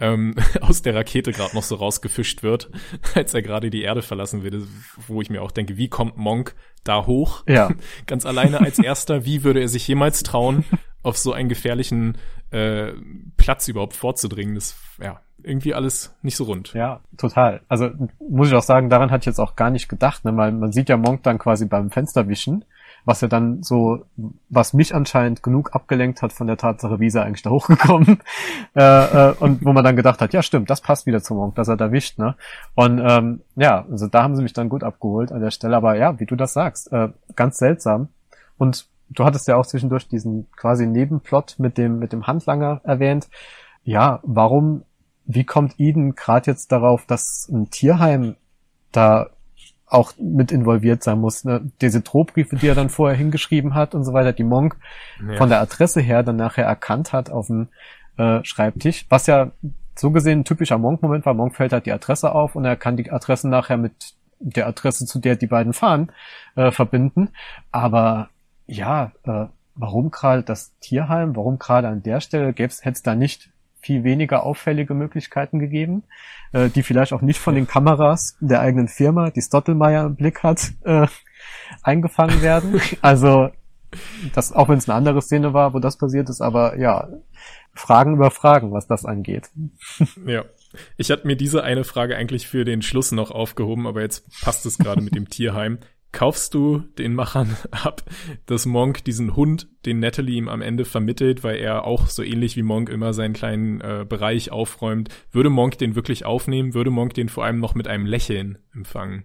ähm, 0.00 0.34
aus 0.60 0.82
der 0.82 0.94
Rakete 0.94 1.32
gerade 1.32 1.54
noch 1.54 1.62
so 1.62 1.76
rausgefischt 1.76 2.42
wird, 2.42 2.70
als 3.14 3.34
er 3.34 3.42
gerade 3.42 3.70
die 3.70 3.82
Erde 3.82 4.02
verlassen 4.02 4.42
will, 4.42 4.66
wo 5.06 5.20
ich 5.20 5.30
mir 5.30 5.42
auch 5.42 5.50
denke, 5.50 5.76
wie 5.76 5.88
kommt 5.88 6.16
Monk 6.16 6.54
da 6.84 7.06
hoch? 7.06 7.44
Ja. 7.48 7.70
Ganz 8.06 8.26
alleine 8.26 8.60
als 8.60 8.78
erster, 8.78 9.24
wie 9.24 9.44
würde 9.44 9.60
er 9.60 9.68
sich 9.68 9.86
jemals 9.88 10.22
trauen, 10.22 10.64
auf 11.02 11.16
so 11.16 11.32
einen 11.32 11.48
gefährlichen 11.48 12.18
äh, 12.50 12.92
Platz 13.36 13.68
überhaupt 13.68 13.94
vorzudringen? 13.94 14.54
Das, 14.54 14.76
ja, 15.00 15.20
irgendwie 15.42 15.74
alles 15.74 16.14
nicht 16.22 16.36
so 16.36 16.44
rund. 16.44 16.72
Ja, 16.74 17.00
total. 17.16 17.62
Also 17.68 17.90
muss 18.18 18.48
ich 18.48 18.54
auch 18.54 18.62
sagen, 18.62 18.90
daran 18.90 19.10
hatte 19.10 19.22
ich 19.22 19.26
jetzt 19.26 19.38
auch 19.38 19.56
gar 19.56 19.70
nicht 19.70 19.88
gedacht, 19.88 20.24
ne? 20.24 20.36
weil 20.36 20.52
man 20.52 20.72
sieht 20.72 20.88
ja 20.88 20.96
Monk 20.96 21.22
dann 21.22 21.38
quasi 21.38 21.66
beim 21.66 21.90
Fensterwischen 21.90 22.64
was 23.06 23.20
ja 23.20 23.28
dann 23.28 23.62
so, 23.62 24.04
was 24.48 24.74
mich 24.74 24.94
anscheinend 24.94 25.42
genug 25.42 25.74
abgelenkt 25.74 26.22
hat 26.22 26.32
von 26.32 26.48
der 26.48 26.56
Tatsache, 26.56 26.98
wie 26.98 27.06
ist 27.06 27.14
er 27.14 27.24
eigentlich 27.24 27.42
da 27.42 27.50
hochgekommen. 27.50 28.18
äh, 28.76 28.80
äh, 29.30 29.34
und 29.38 29.64
wo 29.64 29.72
man 29.72 29.84
dann 29.84 29.94
gedacht 29.94 30.20
hat, 30.20 30.32
ja 30.32 30.42
stimmt, 30.42 30.68
das 30.68 30.80
passt 30.80 31.06
wieder 31.06 31.22
zum 31.22 31.36
Monk, 31.36 31.54
dass 31.54 31.68
er 31.68 31.76
da 31.76 31.92
wischt, 31.92 32.18
ne? 32.18 32.34
Und 32.74 33.00
ähm, 33.02 33.42
ja, 33.54 33.86
also 33.88 34.08
da 34.08 34.24
haben 34.24 34.34
sie 34.34 34.42
mich 34.42 34.52
dann 34.52 34.68
gut 34.68 34.82
abgeholt 34.82 35.30
an 35.30 35.40
der 35.40 35.52
Stelle, 35.52 35.76
aber 35.76 35.96
ja, 35.96 36.18
wie 36.18 36.26
du 36.26 36.34
das 36.34 36.52
sagst, 36.52 36.92
äh, 36.92 37.10
ganz 37.36 37.58
seltsam. 37.58 38.08
Und 38.58 38.88
du 39.08 39.24
hattest 39.24 39.46
ja 39.46 39.54
auch 39.56 39.66
zwischendurch 39.66 40.08
diesen 40.08 40.50
quasi 40.56 40.84
Nebenplot 40.84 41.56
mit 41.58 41.78
dem, 41.78 42.00
mit 42.00 42.12
dem 42.12 42.26
Handlanger 42.26 42.80
erwähnt. 42.82 43.28
Ja, 43.84 44.18
warum, 44.24 44.82
wie 45.26 45.44
kommt 45.44 45.78
Eden 45.78 46.16
gerade 46.16 46.50
jetzt 46.50 46.72
darauf, 46.72 47.06
dass 47.06 47.48
ein 47.48 47.70
Tierheim 47.70 48.34
da 48.90 49.30
auch 49.86 50.12
mit 50.18 50.52
involviert 50.52 51.02
sein 51.02 51.20
muss. 51.20 51.44
Ne? 51.44 51.70
Diese 51.80 52.00
Drohbriefe, 52.00 52.56
die 52.56 52.68
er 52.68 52.74
dann 52.74 52.90
vorher 52.90 53.16
hingeschrieben 53.16 53.74
hat 53.74 53.94
und 53.94 54.04
so 54.04 54.12
weiter, 54.12 54.32
die 54.32 54.44
Monk 54.44 54.76
ja. 55.26 55.36
von 55.36 55.48
der 55.48 55.60
Adresse 55.60 56.00
her 56.00 56.22
dann 56.22 56.36
nachher 56.36 56.64
erkannt 56.64 57.12
hat 57.12 57.30
auf 57.30 57.46
dem 57.46 57.68
äh, 58.18 58.42
Schreibtisch, 58.44 59.06
was 59.08 59.26
ja 59.26 59.52
so 59.94 60.10
gesehen 60.10 60.40
ein 60.40 60.44
typischer 60.44 60.78
Monk-Moment 60.78 61.24
war. 61.24 61.34
Monk 61.34 61.54
fällt 61.54 61.72
halt 61.72 61.86
die 61.86 61.92
Adresse 61.92 62.32
auf 62.32 62.56
und 62.56 62.64
er 62.64 62.76
kann 62.76 62.96
die 62.96 63.10
Adresse 63.10 63.48
nachher 63.48 63.76
mit 63.76 64.14
der 64.38 64.66
Adresse, 64.66 65.06
zu 65.06 65.18
der 65.18 65.36
die 65.36 65.46
beiden 65.46 65.72
fahren, 65.72 66.12
äh, 66.56 66.70
verbinden. 66.70 67.30
Aber 67.70 68.28
ja, 68.66 69.12
äh, 69.24 69.46
warum 69.74 70.10
gerade 70.10 70.42
das 70.42 70.76
Tierheim, 70.80 71.36
warum 71.36 71.58
gerade 71.58 71.88
an 71.88 72.02
der 72.02 72.20
Stelle 72.20 72.48
hätte 72.48 72.82
es 72.84 73.02
da 73.02 73.14
nicht 73.14 73.50
viel 73.86 74.02
weniger 74.02 74.42
auffällige 74.42 74.94
Möglichkeiten 74.94 75.60
gegeben, 75.60 76.02
äh, 76.52 76.68
die 76.68 76.82
vielleicht 76.82 77.12
auch 77.12 77.22
nicht 77.22 77.38
von 77.38 77.54
den 77.54 77.68
Kameras 77.68 78.36
der 78.40 78.60
eigenen 78.60 78.88
Firma, 78.88 79.30
die 79.30 79.40
Stottelmeier 79.40 80.06
im 80.06 80.16
Blick 80.16 80.42
hat, 80.42 80.72
äh, 80.84 81.06
eingefangen 81.82 82.42
werden. 82.42 82.80
Also 83.00 83.50
das, 84.34 84.52
auch 84.52 84.68
wenn 84.68 84.78
es 84.78 84.88
eine 84.88 84.98
andere 84.98 85.22
Szene 85.22 85.54
war, 85.54 85.72
wo 85.72 85.78
das 85.78 85.96
passiert 85.96 86.28
ist, 86.28 86.40
aber 86.40 86.76
ja, 86.78 87.08
Fragen 87.74 88.14
über 88.14 88.32
Fragen, 88.32 88.72
was 88.72 88.88
das 88.88 89.04
angeht. 89.04 89.50
Ja. 90.26 90.44
Ich 90.98 91.10
hatte 91.10 91.26
mir 91.26 91.36
diese 91.36 91.62
eine 91.62 91.84
Frage 91.84 92.16
eigentlich 92.16 92.48
für 92.48 92.66
den 92.66 92.82
Schluss 92.82 93.10
noch 93.12 93.30
aufgehoben, 93.30 93.86
aber 93.86 94.02
jetzt 94.02 94.28
passt 94.42 94.66
es 94.66 94.76
gerade 94.76 95.00
mit 95.00 95.14
dem 95.14 95.30
Tierheim 95.30 95.78
kaufst 96.16 96.54
du 96.54 96.78
den 96.98 97.14
Machern 97.14 97.56
ab, 97.70 98.02
dass 98.46 98.64
Monk 98.64 99.04
diesen 99.04 99.36
Hund, 99.36 99.68
den 99.84 100.00
Natalie 100.00 100.38
ihm 100.38 100.48
am 100.48 100.62
Ende 100.62 100.86
vermittelt, 100.86 101.44
weil 101.44 101.56
er 101.56 101.84
auch 101.84 102.06
so 102.06 102.22
ähnlich 102.22 102.56
wie 102.56 102.62
Monk 102.62 102.88
immer 102.88 103.12
seinen 103.12 103.34
kleinen 103.34 103.82
äh, 103.82 104.06
Bereich 104.08 104.50
aufräumt. 104.50 105.10
Würde 105.30 105.50
Monk 105.50 105.76
den 105.76 105.94
wirklich 105.94 106.24
aufnehmen? 106.24 106.72
Würde 106.72 106.90
Monk 106.90 107.12
den 107.12 107.28
vor 107.28 107.44
allem 107.44 107.60
noch 107.60 107.74
mit 107.74 107.86
einem 107.86 108.06
Lächeln 108.06 108.58
empfangen? 108.74 109.24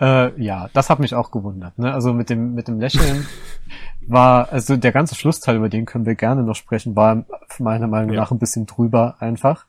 Äh, 0.00 0.38
ja, 0.38 0.68
das 0.74 0.90
hat 0.90 1.00
mich 1.00 1.14
auch 1.14 1.30
gewundert. 1.30 1.78
Ne? 1.78 1.92
Also 1.92 2.12
mit 2.12 2.28
dem 2.28 2.52
mit 2.52 2.68
dem 2.68 2.78
Lächeln 2.78 3.26
war 4.06 4.52
also 4.52 4.76
der 4.76 4.92
ganze 4.92 5.14
Schlussteil 5.14 5.56
über 5.56 5.70
den 5.70 5.86
können 5.86 6.04
wir 6.04 6.14
gerne 6.14 6.42
noch 6.42 6.56
sprechen, 6.56 6.94
war 6.94 7.24
meiner 7.58 7.88
Meinung 7.88 8.16
nach 8.16 8.30
ein 8.30 8.38
bisschen 8.38 8.66
drüber 8.66 9.16
einfach. 9.20 9.64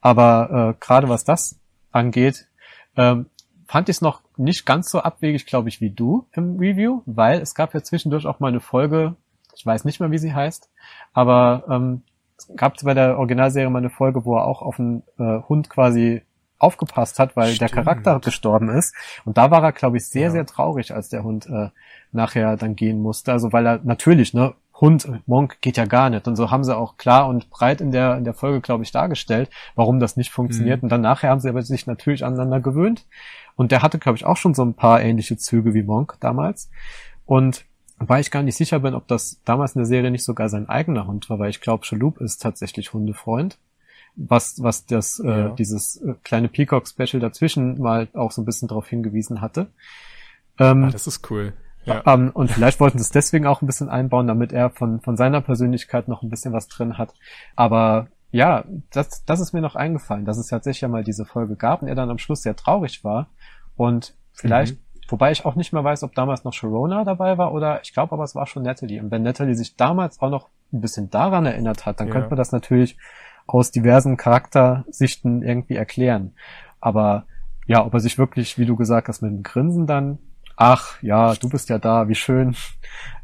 Aber 0.00 0.74
äh, 0.74 0.84
gerade 0.84 1.10
was 1.10 1.24
das 1.24 1.60
angeht, 1.90 2.48
ähm, 2.96 3.26
fand 3.72 3.88
ich 3.88 3.96
es 3.96 4.00
noch 4.02 4.20
nicht 4.36 4.66
ganz 4.66 4.90
so 4.90 5.00
abwegig, 5.00 5.46
glaube 5.46 5.70
ich, 5.70 5.80
wie 5.80 5.88
du 5.88 6.26
im 6.32 6.58
Review, 6.58 7.00
weil 7.06 7.40
es 7.40 7.54
gab 7.54 7.72
ja 7.72 7.82
zwischendurch 7.82 8.26
auch 8.26 8.38
mal 8.38 8.48
eine 8.48 8.60
Folge, 8.60 9.16
ich 9.56 9.64
weiß 9.64 9.86
nicht 9.86 9.98
mehr, 9.98 10.10
wie 10.10 10.18
sie 10.18 10.34
heißt, 10.34 10.68
aber 11.14 11.64
ähm, 11.70 12.02
es 12.36 12.54
gab 12.54 12.76
bei 12.82 12.92
der 12.92 13.16
Originalserie 13.16 13.70
mal 13.70 13.78
eine 13.78 13.88
Folge, 13.88 14.26
wo 14.26 14.36
er 14.36 14.44
auch 14.44 14.60
auf 14.60 14.78
einen 14.78 15.04
äh, 15.18 15.40
Hund 15.48 15.70
quasi 15.70 16.20
aufgepasst 16.58 17.18
hat, 17.18 17.34
weil 17.34 17.54
Stimmt. 17.54 17.70
der 17.70 17.82
Charakter 17.82 18.20
gestorben 18.20 18.68
ist. 18.68 18.94
Und 19.24 19.38
da 19.38 19.50
war 19.50 19.62
er, 19.62 19.72
glaube 19.72 19.96
ich, 19.96 20.06
sehr, 20.06 20.24
ja. 20.24 20.30
sehr 20.30 20.44
traurig, 20.44 20.92
als 20.92 21.08
der 21.08 21.24
Hund 21.24 21.46
äh, 21.46 21.70
nachher 22.12 22.58
dann 22.58 22.76
gehen 22.76 23.00
musste. 23.00 23.32
Also 23.32 23.54
weil 23.54 23.66
er 23.66 23.80
natürlich, 23.84 24.34
ne, 24.34 24.52
Hund, 24.82 25.08
Monk 25.28 25.58
geht 25.60 25.76
ja 25.76 25.84
gar 25.84 26.10
nicht. 26.10 26.26
Und 26.26 26.34
so 26.34 26.50
haben 26.50 26.64
sie 26.64 26.76
auch 26.76 26.96
klar 26.96 27.28
und 27.28 27.50
breit 27.50 27.80
in 27.80 27.92
der, 27.92 28.16
in 28.16 28.24
der 28.24 28.34
Folge, 28.34 28.60
glaube 28.60 28.82
ich, 28.82 28.90
dargestellt, 28.90 29.48
warum 29.76 30.00
das 30.00 30.16
nicht 30.16 30.32
funktioniert. 30.32 30.82
Mhm. 30.82 30.86
Und 30.86 30.88
dann 30.90 31.00
nachher 31.00 31.30
haben 31.30 31.38
sie 31.38 31.48
aber 31.48 31.62
sich 31.62 31.86
natürlich 31.86 32.24
aneinander 32.24 32.58
gewöhnt. 32.58 33.06
Und 33.54 33.70
der 33.70 33.82
hatte, 33.82 34.00
glaube 34.00 34.16
ich, 34.18 34.26
auch 34.26 34.36
schon 34.36 34.54
so 34.54 34.64
ein 34.64 34.74
paar 34.74 35.00
ähnliche 35.00 35.36
Züge 35.36 35.72
wie 35.72 35.84
Monk 35.84 36.16
damals. 36.18 36.68
Und 37.26 37.64
weil 37.98 38.22
ich 38.22 38.32
gar 38.32 38.42
nicht 38.42 38.56
sicher 38.56 38.80
bin, 38.80 38.94
ob 38.94 39.06
das 39.06 39.40
damals 39.44 39.76
in 39.76 39.78
der 39.78 39.86
Serie 39.86 40.10
nicht 40.10 40.24
sogar 40.24 40.48
sein 40.48 40.68
eigener 40.68 41.06
Hund 41.06 41.30
war, 41.30 41.38
weil 41.38 41.50
ich 41.50 41.60
glaube, 41.60 41.84
Shaloub 41.84 42.20
ist 42.20 42.42
tatsächlich 42.42 42.92
Hundefreund. 42.92 43.58
Was, 44.16 44.60
was 44.64 44.84
das, 44.84 45.20
äh, 45.20 45.28
ja. 45.28 45.46
äh, 45.46 45.54
dieses 45.54 46.02
äh, 46.02 46.14
kleine 46.24 46.48
Peacock-Special 46.48 47.20
dazwischen 47.20 47.80
mal 47.80 48.08
auch 48.14 48.32
so 48.32 48.42
ein 48.42 48.44
bisschen 48.44 48.66
darauf 48.66 48.88
hingewiesen 48.88 49.40
hatte. 49.40 49.68
Ähm, 50.58 50.84
ah, 50.84 50.90
das 50.90 51.06
ist 51.06 51.30
cool. 51.30 51.52
Ja. 51.84 52.02
Ähm, 52.06 52.30
und 52.32 52.50
vielleicht 52.50 52.80
wollten 52.80 52.98
sie 52.98 53.02
es 53.02 53.10
deswegen 53.10 53.46
auch 53.46 53.62
ein 53.62 53.66
bisschen 53.66 53.88
einbauen, 53.88 54.26
damit 54.26 54.52
er 54.52 54.70
von, 54.70 55.00
von 55.00 55.16
seiner 55.16 55.40
Persönlichkeit 55.40 56.08
noch 56.08 56.22
ein 56.22 56.30
bisschen 56.30 56.52
was 56.52 56.68
drin 56.68 56.98
hat. 56.98 57.14
Aber 57.56 58.08
ja, 58.30 58.64
das, 58.90 59.24
das 59.24 59.40
ist 59.40 59.52
mir 59.52 59.60
noch 59.60 59.76
eingefallen, 59.76 60.24
dass 60.24 60.38
es 60.38 60.46
tatsächlich 60.46 60.82
ja 60.82 60.88
mal 60.88 61.04
diese 61.04 61.24
Folge 61.24 61.56
gab 61.56 61.82
und 61.82 61.88
er 61.88 61.94
dann 61.94 62.10
am 62.10 62.18
Schluss 62.18 62.42
sehr 62.42 62.56
traurig 62.56 63.04
war. 63.04 63.28
Und 63.76 64.14
vielleicht, 64.32 64.76
mhm. 64.76 65.04
wobei 65.08 65.32
ich 65.32 65.44
auch 65.44 65.54
nicht 65.54 65.72
mehr 65.72 65.84
weiß, 65.84 66.02
ob 66.02 66.14
damals 66.14 66.44
noch 66.44 66.52
Sharona 66.52 67.04
dabei 67.04 67.36
war 67.36 67.52
oder 67.52 67.80
ich 67.82 67.92
glaube 67.92 68.12
aber 68.12 68.24
es 68.24 68.34
war 68.34 68.46
schon 68.46 68.62
Natalie. 68.62 69.00
Und 69.00 69.10
wenn 69.10 69.22
Natalie 69.22 69.54
sich 69.54 69.76
damals 69.76 70.20
auch 70.20 70.30
noch 70.30 70.48
ein 70.72 70.80
bisschen 70.80 71.10
daran 71.10 71.46
erinnert 71.46 71.84
hat, 71.84 72.00
dann 72.00 72.08
ja. 72.08 72.12
könnte 72.14 72.30
man 72.30 72.38
das 72.38 72.52
natürlich 72.52 72.96
aus 73.46 73.70
diversen 73.70 74.16
Charaktersichten 74.16 75.42
irgendwie 75.42 75.76
erklären. 75.76 76.32
Aber 76.80 77.26
ja, 77.66 77.84
ob 77.84 77.92
er 77.94 78.00
sich 78.00 78.18
wirklich, 78.18 78.56
wie 78.56 78.66
du 78.66 78.76
gesagt 78.76 79.08
hast, 79.08 79.20
mit 79.20 79.30
dem 79.30 79.42
Grinsen 79.42 79.86
dann 79.86 80.18
ach 80.56 81.02
ja, 81.02 81.34
du 81.34 81.48
bist 81.48 81.68
ja 81.68 81.78
da, 81.78 82.08
wie 82.08 82.14
schön, 82.14 82.54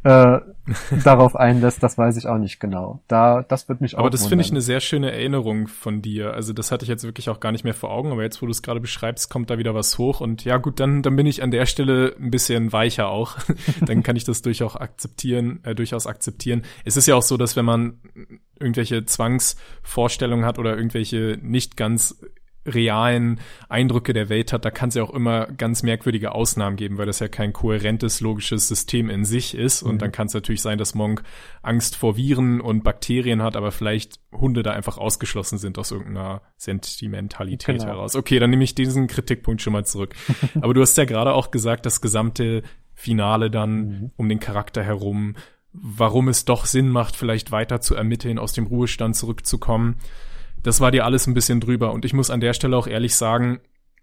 äh, 0.04 0.38
darauf 1.04 1.34
einlässt, 1.34 1.82
das 1.82 1.96
weiß 1.96 2.16
ich 2.16 2.26
auch 2.26 2.38
nicht 2.38 2.60
genau. 2.60 3.00
Da, 3.08 3.42
das 3.42 3.68
wird 3.68 3.80
mich 3.80 3.94
auch. 3.94 4.00
Aber 4.00 4.10
das 4.10 4.26
finde 4.26 4.44
ich 4.44 4.50
eine 4.50 4.60
sehr 4.60 4.80
schöne 4.80 5.10
Erinnerung 5.10 5.66
von 5.66 6.02
dir. 6.02 6.34
Also 6.34 6.52
das 6.52 6.70
hatte 6.70 6.84
ich 6.84 6.88
jetzt 6.88 7.04
wirklich 7.04 7.30
auch 7.30 7.40
gar 7.40 7.52
nicht 7.52 7.64
mehr 7.64 7.74
vor 7.74 7.90
Augen, 7.90 8.12
aber 8.12 8.22
jetzt, 8.22 8.42
wo 8.42 8.46
du 8.46 8.52
es 8.52 8.62
gerade 8.62 8.80
beschreibst, 8.80 9.30
kommt 9.30 9.50
da 9.50 9.58
wieder 9.58 9.74
was 9.74 9.96
hoch. 9.98 10.20
Und 10.20 10.44
ja, 10.44 10.58
gut, 10.58 10.78
dann, 10.78 11.02
dann 11.02 11.16
bin 11.16 11.26
ich 11.26 11.42
an 11.42 11.50
der 11.50 11.66
Stelle 11.66 12.14
ein 12.20 12.30
bisschen 12.30 12.72
weicher 12.72 13.08
auch. 13.08 13.38
dann 13.86 14.02
kann 14.02 14.16
ich 14.16 14.24
das 14.24 14.42
durchaus 14.42 14.76
akzeptieren, 14.76 15.60
äh, 15.64 15.74
durchaus 15.74 16.06
akzeptieren. 16.06 16.62
Es 16.84 16.96
ist 16.96 17.06
ja 17.06 17.14
auch 17.14 17.22
so, 17.22 17.36
dass 17.36 17.56
wenn 17.56 17.64
man 17.64 17.98
irgendwelche 18.60 19.04
Zwangsvorstellungen 19.04 20.44
hat 20.44 20.58
oder 20.58 20.76
irgendwelche 20.76 21.38
nicht 21.40 21.76
ganz 21.76 22.20
realen 22.66 23.40
Eindrücke 23.68 24.12
der 24.12 24.28
Welt 24.28 24.52
hat, 24.52 24.64
da 24.64 24.70
kann 24.70 24.90
es 24.90 24.94
ja 24.94 25.02
auch 25.02 25.12
immer 25.12 25.46
ganz 25.46 25.82
merkwürdige 25.82 26.32
Ausnahmen 26.32 26.76
geben, 26.76 26.98
weil 26.98 27.06
das 27.06 27.18
ja 27.18 27.28
kein 27.28 27.52
kohärentes, 27.52 28.20
logisches 28.20 28.68
System 28.68 29.10
in 29.10 29.24
sich 29.24 29.54
ist. 29.54 29.82
Und 29.82 29.94
mhm. 29.94 29.98
dann 29.98 30.12
kann 30.12 30.26
es 30.26 30.34
natürlich 30.34 30.62
sein, 30.62 30.78
dass 30.78 30.94
Monk 30.94 31.22
Angst 31.62 31.96
vor 31.96 32.16
Viren 32.16 32.60
und 32.60 32.84
Bakterien 32.84 33.42
hat, 33.42 33.56
aber 33.56 33.72
vielleicht 33.72 34.20
Hunde 34.32 34.62
da 34.62 34.72
einfach 34.72 34.98
ausgeschlossen 34.98 35.58
sind 35.58 35.78
aus 35.78 35.90
irgendeiner 35.90 36.42
Sentimentalität 36.56 37.78
genau. 37.80 37.92
heraus. 37.92 38.16
Okay, 38.16 38.38
dann 38.38 38.50
nehme 38.50 38.64
ich 38.64 38.74
diesen 38.74 39.06
Kritikpunkt 39.06 39.62
schon 39.62 39.72
mal 39.72 39.84
zurück. 39.84 40.14
aber 40.60 40.74
du 40.74 40.80
hast 40.80 40.96
ja 40.96 41.04
gerade 41.04 41.32
auch 41.32 41.50
gesagt, 41.50 41.86
das 41.86 42.00
gesamte 42.00 42.62
Finale 42.94 43.50
dann 43.50 43.88
mhm. 43.88 44.10
um 44.16 44.28
den 44.28 44.40
Charakter 44.40 44.82
herum, 44.82 45.36
warum 45.72 46.28
es 46.28 46.44
doch 46.44 46.66
Sinn 46.66 46.88
macht, 46.88 47.14
vielleicht 47.14 47.52
weiter 47.52 47.80
zu 47.80 47.94
ermitteln, 47.94 48.38
aus 48.38 48.52
dem 48.52 48.66
Ruhestand 48.66 49.16
zurückzukommen 49.16 49.96
das 50.62 50.80
war 50.80 50.90
dir 50.90 51.04
alles 51.04 51.26
ein 51.26 51.34
bisschen 51.34 51.60
drüber. 51.60 51.92
Und 51.92 52.04
ich 52.04 52.12
muss 52.12 52.30
an 52.30 52.40
der 52.40 52.52
Stelle 52.52 52.76
auch 52.76 52.86
ehrlich 52.86 53.16
sagen, 53.16 53.60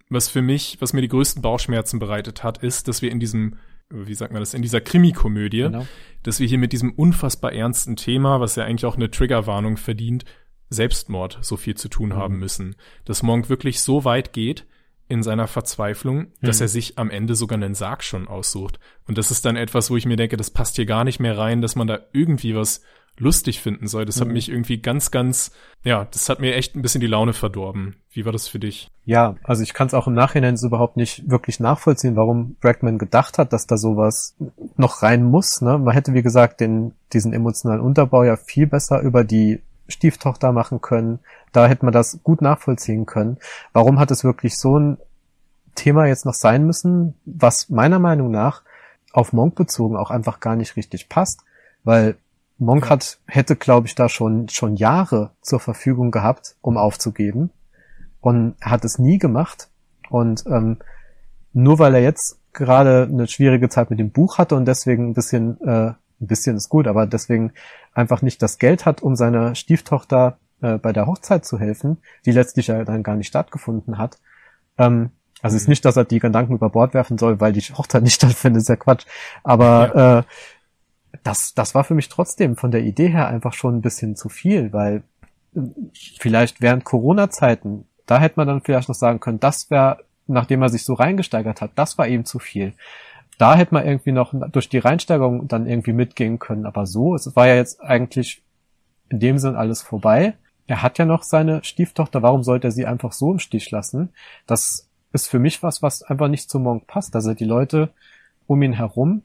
was 0.10 0.30
für 0.30 0.42
mich, 0.42 0.78
was 0.80 0.94
mir 0.94 1.02
die 1.02 1.08
größten 1.08 1.42
Bauchschmerzen 1.42 2.00
bereitet 2.00 2.44
hat, 2.44 2.60
ist, 2.60 2.88
dass 2.88 3.02
wir 3.02 3.12
in 3.12 3.20
diesem, 3.20 3.56
wie 3.90 4.14
sagt 4.14 4.34
man 4.34 4.42
das, 4.42 4.54
in 4.54 4.62
dieser 4.62 4.82
Krimikomödie, 4.82 5.64
genau. 5.64 5.88
dass 6.24 6.40
wir 6.40 6.48
hier 6.48 6.58
mit 6.58 6.74
diesem 6.74 6.94
unfassbar 6.94 7.54
ernsten 7.54 7.96
Thema, 7.96 8.40
was 8.40 8.56
ja 8.56 8.66
eigentlich 8.66 8.86
auch 8.86 8.96
eine 8.96 9.10
Triggerwarnung 9.10 9.78
verdient, 9.78 10.26
Selbstmord 10.70 11.40
so 11.42 11.58
viel 11.58 11.76
zu 11.76 11.90
tun 11.90 12.10
mhm. 12.10 12.16
haben 12.16 12.40
müssen. 12.40 12.76
Dass 13.06 13.24
Monk 13.24 13.50
wirklich 13.50 13.82
so 13.82 14.06
weit 14.06 14.34
geht 14.34 14.66
in 15.08 15.22
seiner 15.22 15.48
Verzweiflung, 15.48 16.18
mhm. 16.18 16.32
dass 16.42 16.62
er 16.62 16.68
sich 16.68 16.98
am 16.98 17.10
Ende 17.10 17.36
sogar 17.36 17.58
einen 17.58 17.76
Sarg 17.76 18.04
schon 18.04 18.28
aussucht. 18.28 18.80
Und 19.08 19.18
das 19.18 19.32
ist 19.32 19.46
dann 19.46 19.56
etwas, 19.56 19.90
wo 19.90 19.98
ich 19.98 20.06
mir 20.06 20.18
denke, 20.18 20.38
das 20.38 20.52
passt 20.52 20.76
hier 20.76 20.86
gar 20.86 21.04
nicht 21.04 21.20
mehr 21.20 21.38
rein, 21.38 21.62
dass 21.62 21.76
man 21.76 21.88
da 21.88 22.00
irgendwie 22.14 22.56
was 22.56 22.82
lustig 23.18 23.62
finden 23.62 23.88
soll. 23.88 24.06
Das 24.06 24.18
mhm. 24.18 24.22
hat 24.22 24.28
mich 24.30 24.50
irgendwie 24.50 24.78
ganz, 24.78 25.12
ganz, 25.12 25.52
ja, 25.84 26.06
das 26.12 26.30
hat 26.30 26.40
mir 26.40 26.56
echt 26.56 26.76
ein 26.76 26.82
bisschen 26.82 27.02
die 27.02 27.08
Laune 27.08 27.34
verdorben. 27.34 27.96
Wie 28.12 28.26
war 28.26 28.32
das 28.32 28.48
für 28.48 28.60
dich? 28.60 28.90
Ja, 29.06 29.36
also 29.44 29.64
ich 29.64 29.74
kann 29.74 29.88
es 29.88 29.94
auch 29.94 30.08
im 30.08 30.14
Nachhinein 30.14 30.58
so 30.58 30.68
überhaupt 30.68 30.98
nicht 30.98 31.30
wirklich 31.30 31.60
nachvollziehen, 31.60 32.16
warum 32.16 32.56
Bregman 32.60 32.98
gedacht 32.98 33.38
hat, 33.38 33.54
dass 33.54 33.68
da 33.68 33.78
sowas 33.78 34.36
noch 34.78 35.02
rein 35.02 35.24
muss. 35.24 35.62
Ne? 35.62 35.78
Man 35.78 35.94
hätte, 35.94 36.14
wie 36.14 36.24
gesagt, 36.24 36.60
den, 36.60 36.94
diesen 37.14 37.34
emotionalen 37.34 37.82
Unterbau 37.82 38.24
ja 38.24 38.36
viel 38.36 38.68
besser 38.68 39.02
über 39.02 39.24
die 39.24 39.62
Stieftochter 39.88 40.52
machen 40.52 40.82
können. 40.82 41.20
Da 41.52 41.68
hätte 41.68 41.86
man 41.86 41.94
das 41.94 42.20
gut 42.24 42.42
nachvollziehen 42.42 43.06
können. 43.06 43.38
Warum 43.72 44.00
hat 44.00 44.12
es 44.12 44.24
wirklich 44.24 44.58
so 44.58 44.78
ein 44.78 44.98
Thema 45.76 46.08
jetzt 46.08 46.26
noch 46.26 46.34
sein 46.34 46.66
müssen, 46.66 47.16
was 47.26 47.70
meiner 47.70 48.00
Meinung 48.00 48.32
nach 48.32 48.64
auf 49.12 49.32
Monk 49.32 49.56
bezogen 49.56 49.96
auch 49.96 50.12
einfach 50.12 50.40
gar 50.40 50.56
nicht 50.56 50.76
richtig 50.76 51.08
passt, 51.08 51.42
weil 51.84 52.18
Monk 52.58 52.90
hat, 52.90 53.20
hätte, 53.28 53.56
glaube 53.56 53.88
ich, 53.88 53.96
da 53.96 54.08
schon, 54.10 54.48
schon 54.50 54.76
Jahre 54.76 55.32
zur 55.42 55.60
Verfügung 55.60 56.12
gehabt, 56.12 56.56
um 56.62 56.78
aufzugeben. 56.78 57.52
Und 58.22 58.56
er 58.60 58.72
hat 58.72 58.86
es 58.86 58.98
nie 58.98 59.18
gemacht. 59.18 59.70
Und 60.10 60.46
ähm, 60.48 60.78
nur 61.54 61.80
weil 61.80 61.96
er 61.96 62.02
jetzt 62.02 62.40
gerade 62.54 63.08
eine 63.12 63.28
schwierige 63.28 63.70
Zeit 63.70 63.90
mit 63.90 64.00
dem 64.00 64.12
Buch 64.12 64.38
hatte 64.38 64.56
und 64.56 64.66
deswegen 64.66 65.10
ein 65.10 65.14
bisschen, 65.14 65.60
äh, 65.62 65.90
ein 65.90 65.98
bisschen 66.20 66.56
ist 66.56 66.70
gut, 66.70 66.88
aber 66.88 67.06
deswegen 67.06 67.52
einfach 67.94 68.22
nicht 68.22 68.42
das 68.42 68.58
Geld 68.58 68.86
hat, 68.86 69.02
um 69.02 69.16
seiner 69.16 69.56
Stieftochter 69.56 70.38
äh, 70.62 70.78
bei 70.78 70.94
der 70.94 71.06
Hochzeit 71.06 71.46
zu 71.46 71.60
helfen, 71.60 71.98
die 72.26 72.32
letztlich 72.32 72.68
ja 72.68 72.84
dann 72.86 73.04
gar 73.04 73.16
nicht 73.16 73.28
stattgefunden 73.28 73.98
hat. 73.98 74.20
Ähm, 74.78 75.12
also 75.42 75.54
mhm. 75.54 75.58
ist 75.58 75.68
nicht, 75.68 75.86
dass 75.86 75.98
er 75.98 76.06
die 76.06 76.20
Gedanken 76.20 76.56
über 76.56 76.70
Bord 76.70 76.94
werfen 76.94 77.18
soll, 77.18 77.40
weil 77.40 77.54
die 77.54 77.62
Hochzeit 77.62 78.04
nicht 78.04 78.16
stattfindet, 78.16 78.62
ist 78.62 78.70
ja 78.70 78.76
Quatsch. 78.76 79.06
Aber 79.44 79.96
ja. 79.96 80.20
äh, 80.20 80.24
das, 81.24 81.54
das 81.54 81.76
war 81.76 81.84
für 81.84 81.94
mich 81.94 82.10
trotzdem 82.10 82.56
von 82.56 82.72
der 82.72 82.84
Idee 82.84 83.10
her 83.10 83.28
einfach 83.28 83.54
schon 83.54 83.78
ein 83.78 83.82
bisschen 83.82 84.16
zu 84.16 84.30
viel, 84.30 84.74
weil 84.74 85.04
äh, 85.56 85.62
vielleicht 86.20 86.62
während 86.62 86.86
Corona-Zeiten, 86.86 87.86
da 88.06 88.20
hätte 88.20 88.36
man 88.38 88.48
dann 88.48 88.62
vielleicht 88.62 88.90
noch 88.90 88.96
sagen 88.96 89.20
können, 89.20 89.40
das 89.40 89.70
wäre, 89.70 90.04
nachdem 90.28 90.62
er 90.62 90.70
sich 90.70 90.84
so 90.84 90.94
reingesteigert 90.94 91.62
hat, 91.62 91.72
das 91.76 91.98
war 91.98 92.08
eben 92.08 92.26
zu 92.26 92.40
viel. 92.40 92.74
Da 93.38 93.56
hätte 93.56 93.74
man 93.74 93.86
irgendwie 93.86 94.14
noch 94.14 94.34
durch 94.52 94.70
die 94.70 94.78
Reinsteigerung 94.78 95.48
dann 95.48 95.68
irgendwie 95.68 95.94
mitgehen 95.94 96.40
können, 96.40 96.66
aber 96.66 96.86
so, 96.86 97.16
es 97.16 97.36
war 97.36 97.48
ja 97.48 97.56
jetzt 97.56 97.84
eigentlich 97.84 98.42
in 99.10 99.20
dem 99.20 99.38
Sinn 99.38 99.56
alles 99.56 99.82
vorbei. 99.82 100.36
Er 100.68 100.82
hat 100.82 100.98
ja 100.98 101.06
noch 101.06 101.24
seine 101.24 101.64
Stieftochter, 101.64 102.24
warum 102.24 102.44
sollte 102.44 102.68
er 102.68 102.72
sie 102.72 102.86
einfach 102.86 103.12
so 103.12 103.34
im 103.34 103.40
Stich 103.40 103.70
lassen? 103.72 104.10
Das 104.48 104.90
ist 105.12 105.28
für 105.28 105.40
mich 105.40 105.62
was, 105.64 105.82
was 105.82 106.02
einfach 106.02 106.28
nicht 106.28 106.50
zu 106.50 106.60
Monk 106.60 106.88
passt. 106.88 107.16
Also 107.16 107.34
die 107.34 107.46
Leute 107.46 107.90
um 108.48 108.62
ihn 108.62 108.74
herum, 108.74 109.24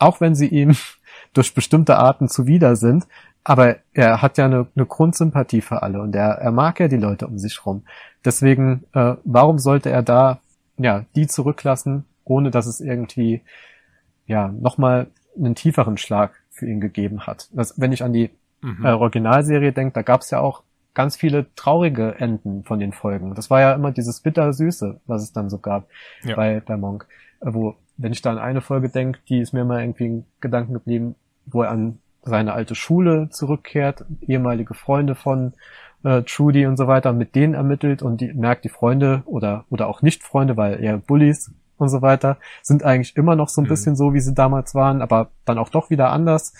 auch 0.00 0.20
wenn 0.20 0.34
sie 0.34 0.48
ihm 0.48 0.76
durch 1.32 1.54
bestimmte 1.54 1.96
Arten 1.96 2.28
zuwider 2.28 2.76
sind. 2.76 3.06
Aber 3.42 3.76
er 3.94 4.20
hat 4.20 4.36
ja 4.36 4.44
eine, 4.44 4.66
eine 4.74 4.86
Grundsympathie 4.86 5.62
für 5.62 5.82
alle 5.82 6.02
und 6.02 6.14
er, 6.14 6.32
er 6.32 6.50
mag 6.50 6.78
ja 6.78 6.88
die 6.88 6.96
Leute 6.96 7.26
um 7.26 7.38
sich 7.38 7.64
rum. 7.64 7.84
Deswegen, 8.24 8.84
äh, 8.92 9.14
warum 9.24 9.58
sollte 9.58 9.90
er 9.90 10.02
da 10.02 10.40
ja 10.76 11.06
die 11.14 11.26
zurücklassen, 11.26 12.04
ohne 12.24 12.50
dass 12.50 12.66
es 12.66 12.80
irgendwie 12.80 13.42
ja 14.26 14.48
nochmal 14.48 15.06
einen 15.38 15.54
tieferen 15.54 15.96
Schlag 15.96 16.34
für 16.50 16.66
ihn 16.66 16.80
gegeben 16.80 17.26
hat? 17.26 17.48
Das, 17.52 17.80
wenn 17.80 17.92
ich 17.92 18.02
an 18.02 18.12
die 18.12 18.30
mhm. 18.60 18.84
äh, 18.84 18.90
Originalserie 18.90 19.72
denke, 19.72 19.94
da 19.94 20.02
gab 20.02 20.20
es 20.20 20.30
ja 20.30 20.40
auch 20.40 20.62
ganz 20.92 21.16
viele 21.16 21.46
traurige 21.54 22.16
Enden 22.18 22.64
von 22.64 22.78
den 22.78 22.92
Folgen. 22.92 23.34
Das 23.34 23.48
war 23.48 23.60
ja 23.60 23.72
immer 23.72 23.92
dieses 23.92 24.20
bitter-süße, 24.20 25.00
was 25.06 25.22
es 25.22 25.32
dann 25.32 25.48
so 25.48 25.58
gab 25.58 25.88
ja. 26.22 26.36
bei, 26.36 26.60
bei 26.60 26.76
Monk, 26.76 27.06
wo 27.40 27.76
wenn 28.00 28.12
ich 28.12 28.22
da 28.22 28.30
an 28.30 28.38
eine 28.38 28.60
Folge 28.60 28.88
denke, 28.88 29.20
die 29.28 29.40
ist 29.40 29.52
mir 29.52 29.64
mal 29.64 29.80
irgendwie 29.80 30.06
in 30.06 30.24
Gedanken 30.40 30.72
geblieben, 30.72 31.14
wo 31.46 31.62
er 31.62 31.70
an 31.70 31.98
seine 32.22 32.52
alte 32.52 32.74
Schule 32.74 33.28
zurückkehrt, 33.30 34.04
ehemalige 34.26 34.74
Freunde 34.74 35.14
von 35.14 35.52
äh, 36.02 36.22
Trudy 36.22 36.66
und 36.66 36.76
so 36.76 36.86
weiter, 36.86 37.12
mit 37.12 37.34
denen 37.34 37.54
ermittelt 37.54 38.02
und 38.02 38.20
die 38.20 38.32
merkt 38.32 38.64
die 38.64 38.68
Freunde 38.68 39.22
oder 39.26 39.64
oder 39.70 39.88
auch 39.88 40.02
nicht 40.02 40.22
Freunde, 40.22 40.56
weil 40.56 40.82
eher 40.82 40.98
Bullies 40.98 41.52
und 41.76 41.88
so 41.88 42.02
weiter, 42.02 42.36
sind 42.62 42.84
eigentlich 42.84 43.16
immer 43.16 43.36
noch 43.36 43.48
so 43.48 43.60
ein 43.60 43.64
mhm. 43.64 43.68
bisschen 43.68 43.96
so, 43.96 44.12
wie 44.14 44.20
sie 44.20 44.34
damals 44.34 44.74
waren, 44.74 45.02
aber 45.02 45.30
dann 45.44 45.58
auch 45.58 45.70
doch 45.70 45.90
wieder 45.90 46.10
anders. 46.10 46.52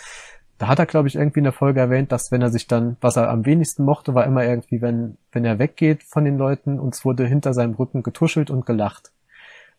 Da 0.59 0.69
hat 0.69 0.79
er, 0.79 0.87
glaube 0.87 1.09
ich, 1.09 1.17
irgendwie 1.17 1.41
in 1.41 1.45
der 1.45 1.55
Folge 1.55 1.81
erwähnt, 1.81 2.13
dass 2.13 2.31
wenn 2.31 2.43
er 2.43 2.51
sich 2.51 2.67
dann, 2.67 2.97
was 3.01 3.17
er 3.17 3.31
am 3.31 3.47
wenigsten 3.47 3.85
mochte, 3.85 4.15
war 4.15 4.27
immer 4.27 4.45
irgendwie, 4.45 4.83
wenn, 4.83 5.17
wenn 5.33 5.45
er 5.45 5.59
weggeht 5.59 6.03
von 6.03 6.25
den 6.25 6.37
Leuten 6.37 6.79
und 6.79 6.95
es 6.95 7.05
wurde 7.05 7.27
hinter 7.27 7.55
seinem 7.55 7.75
Rücken 7.75 8.03
getuschelt 8.03 8.51
und 8.51 8.67
gelacht. 8.67 9.11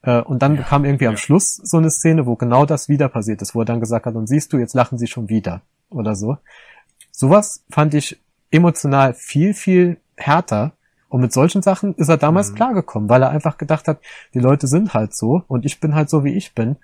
Äh, 0.03 0.21
und 0.21 0.41
dann 0.41 0.55
ja, 0.55 0.63
kam 0.63 0.85
irgendwie 0.85 1.05
ja. 1.05 1.09
am 1.09 1.17
Schluss 1.17 1.55
so 1.55 1.77
eine 1.77 1.89
Szene, 1.89 2.25
wo 2.25 2.35
genau 2.35 2.65
das 2.65 2.89
wieder 2.89 3.09
passiert 3.09 3.41
ist, 3.41 3.55
wo 3.55 3.61
er 3.61 3.65
dann 3.65 3.79
gesagt 3.79 4.05
hat, 4.05 4.15
und 4.15 4.27
siehst 4.27 4.51
du, 4.53 4.57
jetzt 4.57 4.73
lachen 4.73 4.97
sie 4.97 5.07
schon 5.07 5.29
wieder 5.29 5.61
oder 5.89 6.15
so. 6.15 6.37
Sowas 7.11 7.63
fand 7.69 7.93
ich 7.93 8.19
emotional 8.49 9.13
viel, 9.13 9.53
viel 9.53 9.97
härter. 10.17 10.73
Und 11.09 11.21
mit 11.21 11.33
solchen 11.33 11.61
Sachen 11.61 11.93
ist 11.95 12.07
er 12.07 12.17
damals 12.17 12.51
mhm. 12.51 12.55
klargekommen, 12.55 13.09
weil 13.09 13.21
er 13.21 13.31
einfach 13.31 13.57
gedacht 13.57 13.87
hat, 13.87 13.99
die 14.33 14.39
Leute 14.39 14.67
sind 14.67 14.93
halt 14.93 15.15
so 15.15 15.43
und 15.47 15.65
ich 15.65 15.79
bin 15.79 15.93
halt 15.93 16.09
so, 16.09 16.23
wie 16.23 16.33
ich 16.33 16.55
bin. 16.55 16.77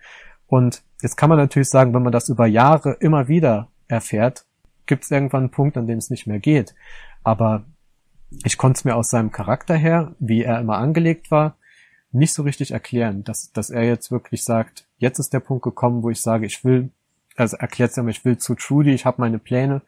Und 0.48 0.84
jetzt 1.02 1.16
kann 1.16 1.30
man 1.30 1.38
natürlich 1.38 1.70
sagen, 1.70 1.94
wenn 1.94 2.04
man 2.04 2.12
das 2.12 2.30
über 2.30 2.46
Jahre 2.46 2.98
immer 3.00 3.28
wieder 3.28 3.70
erfährt, 3.88 4.46
gibt 4.86 5.04
es 5.04 5.12
irgendwann 5.12 5.44
einen 5.44 5.52
Punkt, 5.52 5.78
an 5.78 5.88
dem 5.88 5.98
es 5.98 6.10
nicht 6.10 6.28
mehr 6.28 6.40
geht. 6.40 6.76
Aber 7.24 7.64
ich 8.44 8.58
konnte 8.58 8.80
es 8.80 8.86
mir 8.86 8.96
aus 8.96 9.10
seinem 9.10 9.32
Charakter 9.32 9.76
her, 9.76 10.14
wie 10.20 10.44
er 10.44 10.60
immer 10.60 10.78
angelegt 10.78 11.32
war, 11.32 11.56
nicht 12.12 12.34
so 12.34 12.44
richtig 12.44 12.72
erklären, 12.72 13.24
dass, 13.24 13.52
dass 13.52 13.70
er 13.70 13.84
jetzt 13.84 14.12
wirklich 14.12 14.44
sagt, 14.44 14.86
jetzt 14.98 15.20
ist 15.20 15.34
der 15.34 15.40
Punkt 15.40 15.64
gekommen, 15.64 16.04
wo 16.04 16.10
ich 16.10 16.22
sage, 16.22 16.46
ich 16.46 16.64
will, 16.64 16.92
also 17.36 17.58
erklärt 17.58 17.96
er 17.98 18.04
mir, 18.04 18.12
ich 18.12 18.26
will 18.26 18.38
zu 18.38 18.56
Trudy, 18.56 18.92
ich 18.92 19.06
habe 19.06 19.22
meine 19.22 19.40
Pläne. 19.40 19.82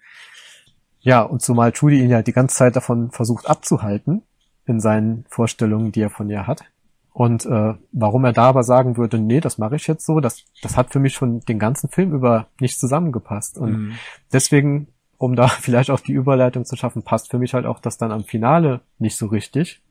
Ja, 1.00 1.22
und 1.22 1.42
zumal 1.42 1.72
Trudy 1.72 2.02
ihn 2.02 2.10
ja 2.10 2.22
die 2.22 2.34
ganze 2.34 2.58
Zeit 2.58 2.76
davon 2.76 3.12
versucht 3.12 3.50
abzuhalten, 3.50 4.22
in 4.66 4.80
seinen 4.80 5.26
Vorstellungen, 5.30 5.92
die 5.92 6.02
er 6.02 6.10
von 6.10 6.30
ihr 6.30 6.46
hat. 6.46 6.64
Und 7.12 7.46
äh, 7.46 7.74
warum 7.92 8.24
er 8.26 8.34
da 8.34 8.44
aber 8.44 8.64
sagen 8.64 8.98
würde, 8.98 9.18
nee, 9.18 9.40
das 9.40 9.58
mache 9.58 9.76
ich 9.76 9.88
jetzt 9.88 10.06
so, 10.06 10.20
das, 10.20 10.46
das 10.62 10.78
hat 10.78 10.92
für 10.92 11.00
mich 11.00 11.14
schon 11.14 11.40
den 11.42 11.60
ganzen 11.60 11.90
Film 11.90 12.14
über 12.14 12.48
nicht 12.60 12.80
zusammengepasst. 12.80 13.58
Und 13.58 13.72
mhm. 13.72 13.94
deswegen, 14.32 14.88
um 15.18 15.36
da 15.36 15.48
vielleicht 15.48 15.90
auch 15.90 16.00
die 16.00 16.14
Überleitung 16.14 16.66
zu 16.66 16.76
schaffen, 16.76 17.04
passt 17.04 17.32
für 17.32 17.40
mich 17.40 17.54
halt 17.54 17.66
auch 17.66 17.80
das 17.80 17.98
dann 17.98 18.12
am 18.12 18.24
Finale 18.24 18.82
nicht 19.00 19.18
so 19.18 19.26
richtig, 19.26 19.82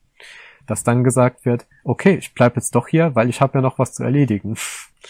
dass 0.68 0.84
dann 0.84 1.02
gesagt 1.02 1.44
wird, 1.44 1.66
okay, 1.82 2.14
ich 2.14 2.34
bleib 2.34 2.54
jetzt 2.54 2.74
doch 2.74 2.86
hier, 2.86 3.14
weil 3.14 3.28
ich 3.28 3.40
habe 3.40 3.58
ja 3.58 3.62
noch 3.62 3.78
was 3.78 3.94
zu 3.94 4.04
erledigen. 4.04 4.56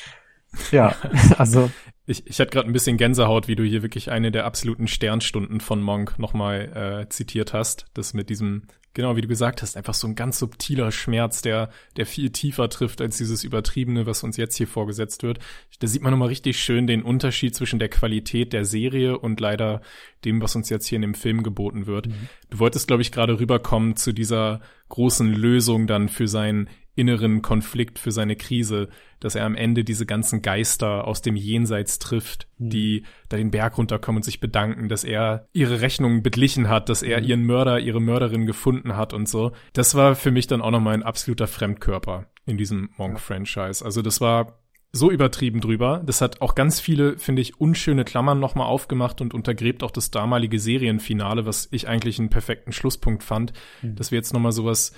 ja, 0.70 0.94
also 1.38 1.70
ich, 2.09 2.26
ich 2.26 2.40
hatte 2.40 2.50
gerade 2.50 2.68
ein 2.68 2.72
bisschen 2.72 2.96
Gänsehaut, 2.96 3.48
wie 3.48 3.56
du 3.56 3.62
hier 3.64 3.82
wirklich 3.82 4.11
eine 4.11 4.32
der 4.32 4.46
absoluten 4.46 4.88
Sternstunden 4.88 5.61
von 5.61 5.82
Monk 5.82 6.18
nochmal 6.18 7.02
äh, 7.04 7.09
zitiert 7.11 7.52
hast. 7.52 7.86
Das 7.92 8.14
mit 8.14 8.30
diesem, 8.30 8.62
genau 8.94 9.14
wie 9.16 9.20
du 9.20 9.28
gesagt 9.28 9.61
hast, 9.61 9.76
einfach 9.76 9.92
so 9.92 10.09
ein 10.09 10.14
ganz 10.14 10.38
subtiler 10.38 10.90
Schmerz, 10.90 11.42
der, 11.42 11.68
der 11.98 12.06
viel 12.06 12.30
tiefer 12.30 12.70
trifft 12.70 13.02
als 13.02 13.18
dieses 13.18 13.44
Übertriebene, 13.44 14.06
was 14.06 14.24
uns 14.24 14.38
jetzt 14.38 14.56
hier 14.56 14.66
vorgesetzt 14.66 15.22
wird. 15.22 15.38
Da 15.80 15.86
sieht 15.86 16.00
man 16.00 16.11
nochmal 16.11 16.28
richtig 16.28 16.59
schön 16.59 16.86
den 16.86 17.02
Unterschied 17.02 17.54
zwischen 17.54 17.78
der 17.78 17.90
Qualität 17.90 18.54
der 18.54 18.64
Serie 18.64 19.18
und 19.18 19.38
leider 19.38 19.82
dem, 20.24 20.40
was 20.40 20.56
uns 20.56 20.70
jetzt 20.70 20.86
hier 20.86 20.96
in 20.96 21.02
dem 21.02 21.14
Film 21.14 21.42
geboten 21.42 21.86
wird. 21.86 22.06
Mhm. 22.06 22.28
Du 22.48 22.59
wolltest, 22.59 22.88
glaube 22.88 23.02
ich, 23.02 23.12
gerade 23.12 23.38
rüberkommen 23.38 23.96
zu 23.96 24.12
dieser 24.12 24.61
großen 24.88 25.30
Lösung 25.30 25.86
dann 25.86 26.09
für 26.09 26.26
sein 26.26 26.70
inneren 26.99 27.42
Konflikt, 27.42 27.99
für 27.99 28.11
seine 28.11 28.34
Krise, 28.34 28.88
dass 29.20 29.36
er 29.36 29.44
am 29.44 29.55
Ende 29.55 29.84
diese 29.84 30.05
ganzen 30.05 30.42
Geister 30.42 31.07
aus 31.07 31.22
dem 31.22 31.36
Jenseits 31.36 31.99
trifft, 31.99 32.49
mhm. 32.59 32.70
die 32.70 33.03
da 33.28 33.36
den 33.36 33.53
Berg 33.53 33.78
runterkommen 33.78 34.18
und 34.18 34.24
sich 34.24 34.40
bedanken, 34.40 34.88
dass 34.88 35.05
er 35.05 35.46
ihre 35.53 35.80
Rechnungen 35.80 36.22
beglichen 36.22 36.68
hat, 36.68 36.88
dass 36.88 37.03
er 37.03 37.20
mhm. 37.20 37.26
ihren 37.26 37.46
Mörder, 37.46 37.78
ihre 37.78 38.01
Mörderin 38.01 38.46
gefunden 38.46 38.96
hat 38.96 39.14
und 39.14 39.28
so. 39.28 39.53
Das 39.72 39.94
war 39.94 40.16
für 40.16 40.32
mich 40.32 40.49
dann 40.49 40.61
auch 40.61 40.72
nochmal 40.72 40.94
ein 40.94 41.05
absoluter 41.05 41.46
Fremdkörper 41.46 42.26
in 42.46 42.59
diesem 42.59 42.90
Monk-Franchise. 42.96 43.84
Also 43.84 44.03
das 44.03 44.20
war 44.20 44.59
so 44.90 45.11
übertrieben 45.11 45.61
drüber. 45.61 46.03
Das 46.05 46.20
hat 46.20 46.40
auch 46.40 46.55
ganz 46.55 46.80
viele, 46.80 47.18
finde 47.18 47.42
ich, 47.42 47.61
unschöne 47.61 48.05
Klammern 48.05 48.40
nochmal 48.40 48.66
aufgemacht 48.66 49.20
und 49.20 49.34
untergräbt 49.34 49.82
auch 49.82 49.90
das 49.90 50.11
damalige 50.11 50.59
Serienfinale, 50.59 51.46
was 51.46 51.68
ich 51.70 51.88
eigentlich 51.88 52.18
einen 52.18 52.30
perfekten 52.30 52.72
Schlusspunkt 52.72 53.22
fand, 53.22 53.53
mhm. 53.82 53.96
dass 53.96 54.11
wir 54.11 54.16
jetzt 54.16 54.32
nochmal 54.32 54.53
sowas 54.53 54.92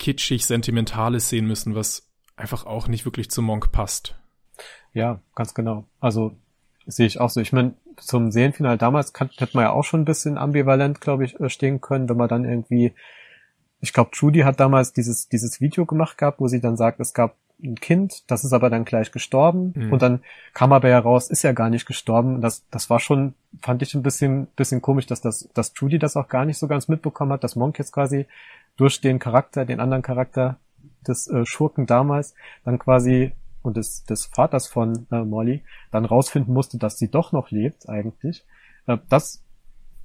kitschig 0.00 0.46
Sentimentales 0.46 1.28
sehen 1.28 1.46
müssen, 1.46 1.76
was 1.76 2.08
einfach 2.34 2.66
auch 2.66 2.88
nicht 2.88 3.04
wirklich 3.04 3.30
zu 3.30 3.42
Monk 3.42 3.70
passt. 3.70 4.16
Ja, 4.92 5.20
ganz 5.36 5.54
genau. 5.54 5.84
Also 6.00 6.32
sehe 6.86 7.06
ich 7.06 7.20
auch 7.20 7.30
so. 7.30 7.40
Ich 7.40 7.52
meine, 7.52 7.74
zum 7.98 8.32
Serienfinale 8.32 8.78
damals 8.78 9.12
kann, 9.12 9.30
hätte 9.36 9.56
man 9.56 9.64
ja 9.64 9.70
auch 9.70 9.84
schon 9.84 10.00
ein 10.00 10.06
bisschen 10.06 10.38
ambivalent, 10.38 11.00
glaube 11.00 11.24
ich, 11.24 11.38
äh, 11.38 11.48
stehen 11.48 11.80
können, 11.80 12.08
wenn 12.08 12.16
man 12.16 12.28
dann 12.28 12.44
irgendwie, 12.44 12.92
ich 13.80 13.92
glaube, 13.92 14.10
Judy 14.14 14.40
hat 14.40 14.58
damals 14.58 14.92
dieses, 14.92 15.28
dieses 15.28 15.60
Video 15.60 15.86
gemacht 15.86 16.18
gehabt, 16.18 16.40
wo 16.40 16.48
sie 16.48 16.60
dann 16.60 16.76
sagt, 16.76 16.98
es 16.98 17.14
gab 17.14 17.36
ein 17.62 17.74
Kind, 17.74 18.30
das 18.30 18.42
ist 18.42 18.54
aber 18.54 18.70
dann 18.70 18.86
gleich 18.86 19.12
gestorben 19.12 19.74
mhm. 19.76 19.92
und 19.92 20.00
dann 20.00 20.22
kam 20.54 20.72
aber 20.72 20.88
heraus, 20.88 21.30
ist 21.30 21.42
ja 21.42 21.52
gar 21.52 21.68
nicht 21.68 21.84
gestorben. 21.84 22.40
Das, 22.40 22.64
das 22.70 22.88
war 22.88 23.00
schon, 23.00 23.34
fand 23.60 23.82
ich 23.82 23.94
ein 23.94 24.02
bisschen, 24.02 24.46
bisschen 24.56 24.80
komisch, 24.80 25.06
dass 25.06 25.20
das, 25.20 25.48
dass 25.52 25.74
Judy 25.76 25.98
das 25.98 26.16
auch 26.16 26.28
gar 26.28 26.46
nicht 26.46 26.56
so 26.56 26.68
ganz 26.68 26.88
mitbekommen 26.88 27.32
hat, 27.32 27.44
dass 27.44 27.56
Monk 27.56 27.78
jetzt 27.78 27.92
quasi 27.92 28.26
durch 28.80 29.00
den 29.02 29.18
Charakter, 29.18 29.66
den 29.66 29.78
anderen 29.78 30.02
Charakter 30.02 30.58
des 31.06 31.28
äh, 31.28 31.44
Schurken 31.44 31.86
damals, 31.86 32.34
dann 32.64 32.78
quasi 32.78 33.32
und 33.62 33.76
des, 33.76 34.04
des 34.04 34.24
Vaters 34.24 34.66
von 34.66 35.06
äh, 35.10 35.22
Molly 35.22 35.62
dann 35.90 36.06
rausfinden 36.06 36.54
musste, 36.54 36.78
dass 36.78 36.98
sie 36.98 37.10
doch 37.10 37.32
noch 37.32 37.50
lebt 37.50 37.88
eigentlich. 37.90 38.46
Äh, 38.86 38.96
das 39.10 39.42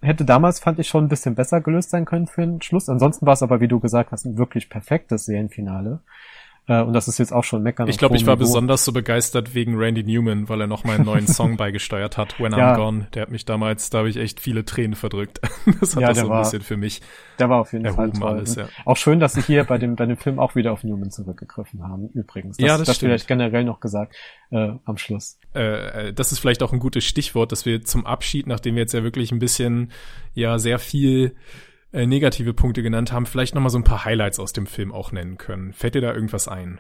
hätte 0.01 0.26
damals, 0.26 0.59
fand 0.59 0.80
ich, 0.80 0.89
schon 0.89 1.05
ein 1.05 1.09
bisschen 1.09 1.36
besser 1.36 1.61
gelöst 1.61 1.89
sein 1.89 2.03
können 2.03 2.28
für 2.28 2.41
den 2.41 2.61
Schluss. 2.61 2.89
Ansonsten 2.89 3.26
war 3.26 3.34
es 3.34 3.43
aber, 3.43 3.61
wie 3.61 3.69
du 3.69 3.80
gesagt 3.80 4.11
hast, 4.11 4.26
ein 4.26 4.38
wirklich 4.38 4.69
perfektes 4.69 5.26
Serienfinale. 5.26 6.01
Äh, 6.68 6.82
und 6.82 6.93
das 6.93 7.07
ist 7.07 7.20
jetzt 7.20 7.32
auch 7.32 7.43
schon 7.43 7.61
meckern. 7.61 7.88
Ich 7.88 7.97
glaube, 7.97 8.16
ich 8.16 8.26
war 8.26 8.36
Niveau. 8.36 8.45
besonders 8.45 8.86
so 8.86 8.91
begeistert 8.91 9.53
wegen 9.53 9.78
Randy 9.78 10.03
Newman, 10.03 10.49
weil 10.49 10.61
er 10.61 10.68
noch 10.68 10.84
mal 10.84 10.95
einen 10.95 11.05
neuen 11.05 11.28
Song 11.28 11.57
beigesteuert 11.57 12.18
hat, 12.18 12.39
When 12.39 12.53
ja. 12.53 12.74
I'm 12.74 12.78
Gone. 12.78 13.07
Der 13.13 13.24
hat 13.24 13.30
mich 13.30 13.45
damals, 13.45 13.91
da 13.91 13.99
habe 13.99 14.09
ich 14.09 14.18
echt 14.18 14.39
viele 14.39 14.66
Tränen 14.66 14.95
verdrückt. 14.95 15.41
Das 15.80 15.95
hat 15.95 16.01
ja, 16.01 16.07
das 16.09 16.20
so 16.20 16.26
ein 16.26 16.30
war, 16.30 16.43
bisschen 16.43 16.61
für 16.61 16.78
mich. 16.78 17.01
Der 17.38 17.49
war 17.49 17.59
auf 17.59 17.74
jeden 17.74 17.91
Fall 17.91 18.11
toll. 18.11 18.38
Alles, 18.38 18.55
ja. 18.55 18.68
Auch 18.86 18.97
schön, 18.97 19.20
dass 19.20 19.34
sie 19.34 19.41
hier 19.41 19.63
bei 19.63 19.78
dem, 19.80 19.95
bei 19.95 20.05
dem 20.05 20.16
Film 20.16 20.39
auch 20.39 20.55
wieder 20.55 20.72
auf 20.72 20.84
Newman 20.84 21.11
zurückgegriffen 21.11 21.84
haben, 21.84 22.09
übrigens. 22.13 22.57
Das, 22.57 22.66
ja, 22.66 22.78
das, 22.78 22.88
das 22.88 22.95
stimmt. 22.97 23.09
vielleicht 23.09 23.28
generell 23.28 23.63
noch 23.63 23.80
gesagt 23.80 24.16
äh, 24.51 24.72
am 24.86 24.97
Schluss. 24.97 25.38
Äh, 25.53 26.07
äh, 26.09 26.13
das 26.13 26.32
ist 26.32 26.39
vielleicht 26.39 26.63
auch 26.63 26.72
ein 26.72 26.80
gutes 26.80 27.03
Stichwort, 27.03 27.51
dass 27.51 27.66
wir 27.66 27.84
zum 27.84 28.05
Abschied, 28.05 28.47
nachdem 28.47 28.76
wir 28.76 28.82
jetzt 28.82 28.93
ja 28.93 29.03
wirklich 29.03 29.32
ein 29.32 29.39
bisschen, 29.39 29.91
ja, 30.34 30.59
sehr 30.59 30.80
viel 30.80 31.36
äh, 31.95 32.05
negative 32.05 32.53
Punkte 32.53 32.83
genannt 32.83 33.11
haben, 33.11 33.25
vielleicht 33.25 33.55
nochmal 33.55 33.69
so 33.69 33.79
ein 33.79 33.83
paar 33.83 34.05
Highlights 34.05 34.39
aus 34.39 34.53
dem 34.53 34.67
Film 34.67 34.91
auch 34.91 35.11
nennen 35.11 35.37
können. 35.37 35.73
Fällt 35.73 35.95
dir 35.95 36.01
da 36.01 36.13
irgendwas 36.13 36.47
ein? 36.47 36.79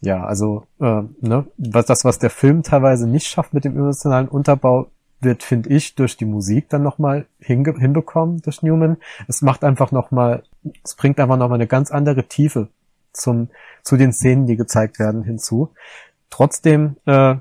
Ja, 0.00 0.24
also 0.24 0.64
äh, 0.80 1.02
ne, 1.20 1.46
was 1.58 1.86
das, 1.86 2.04
was 2.04 2.18
der 2.18 2.30
Film 2.30 2.62
teilweise 2.62 3.06
nicht 3.06 3.26
schafft 3.26 3.54
mit 3.54 3.64
dem 3.64 3.76
emotionalen 3.76 4.28
Unterbau, 4.28 4.90
wird, 5.20 5.44
finde 5.44 5.68
ich, 5.70 5.94
durch 5.94 6.16
die 6.16 6.24
Musik 6.24 6.68
dann 6.68 6.82
nochmal 6.82 7.26
hinbekommen 7.38 8.42
durch 8.42 8.62
Newman. 8.62 8.96
Es 9.28 9.40
macht 9.40 9.62
einfach 9.62 9.92
nochmal, 9.92 10.42
es 10.82 10.96
bringt 10.96 11.20
einfach 11.20 11.36
nochmal 11.36 11.58
eine 11.58 11.68
ganz 11.68 11.92
andere 11.92 12.26
Tiefe 12.26 12.68
zum, 13.12 13.48
zu 13.84 13.96
den 13.96 14.12
Szenen, 14.12 14.46
die 14.46 14.56
gezeigt 14.56 14.98
werden, 14.98 15.22
hinzu. 15.22 15.74
Trotzdem 16.28 16.96
äh, 17.06 17.36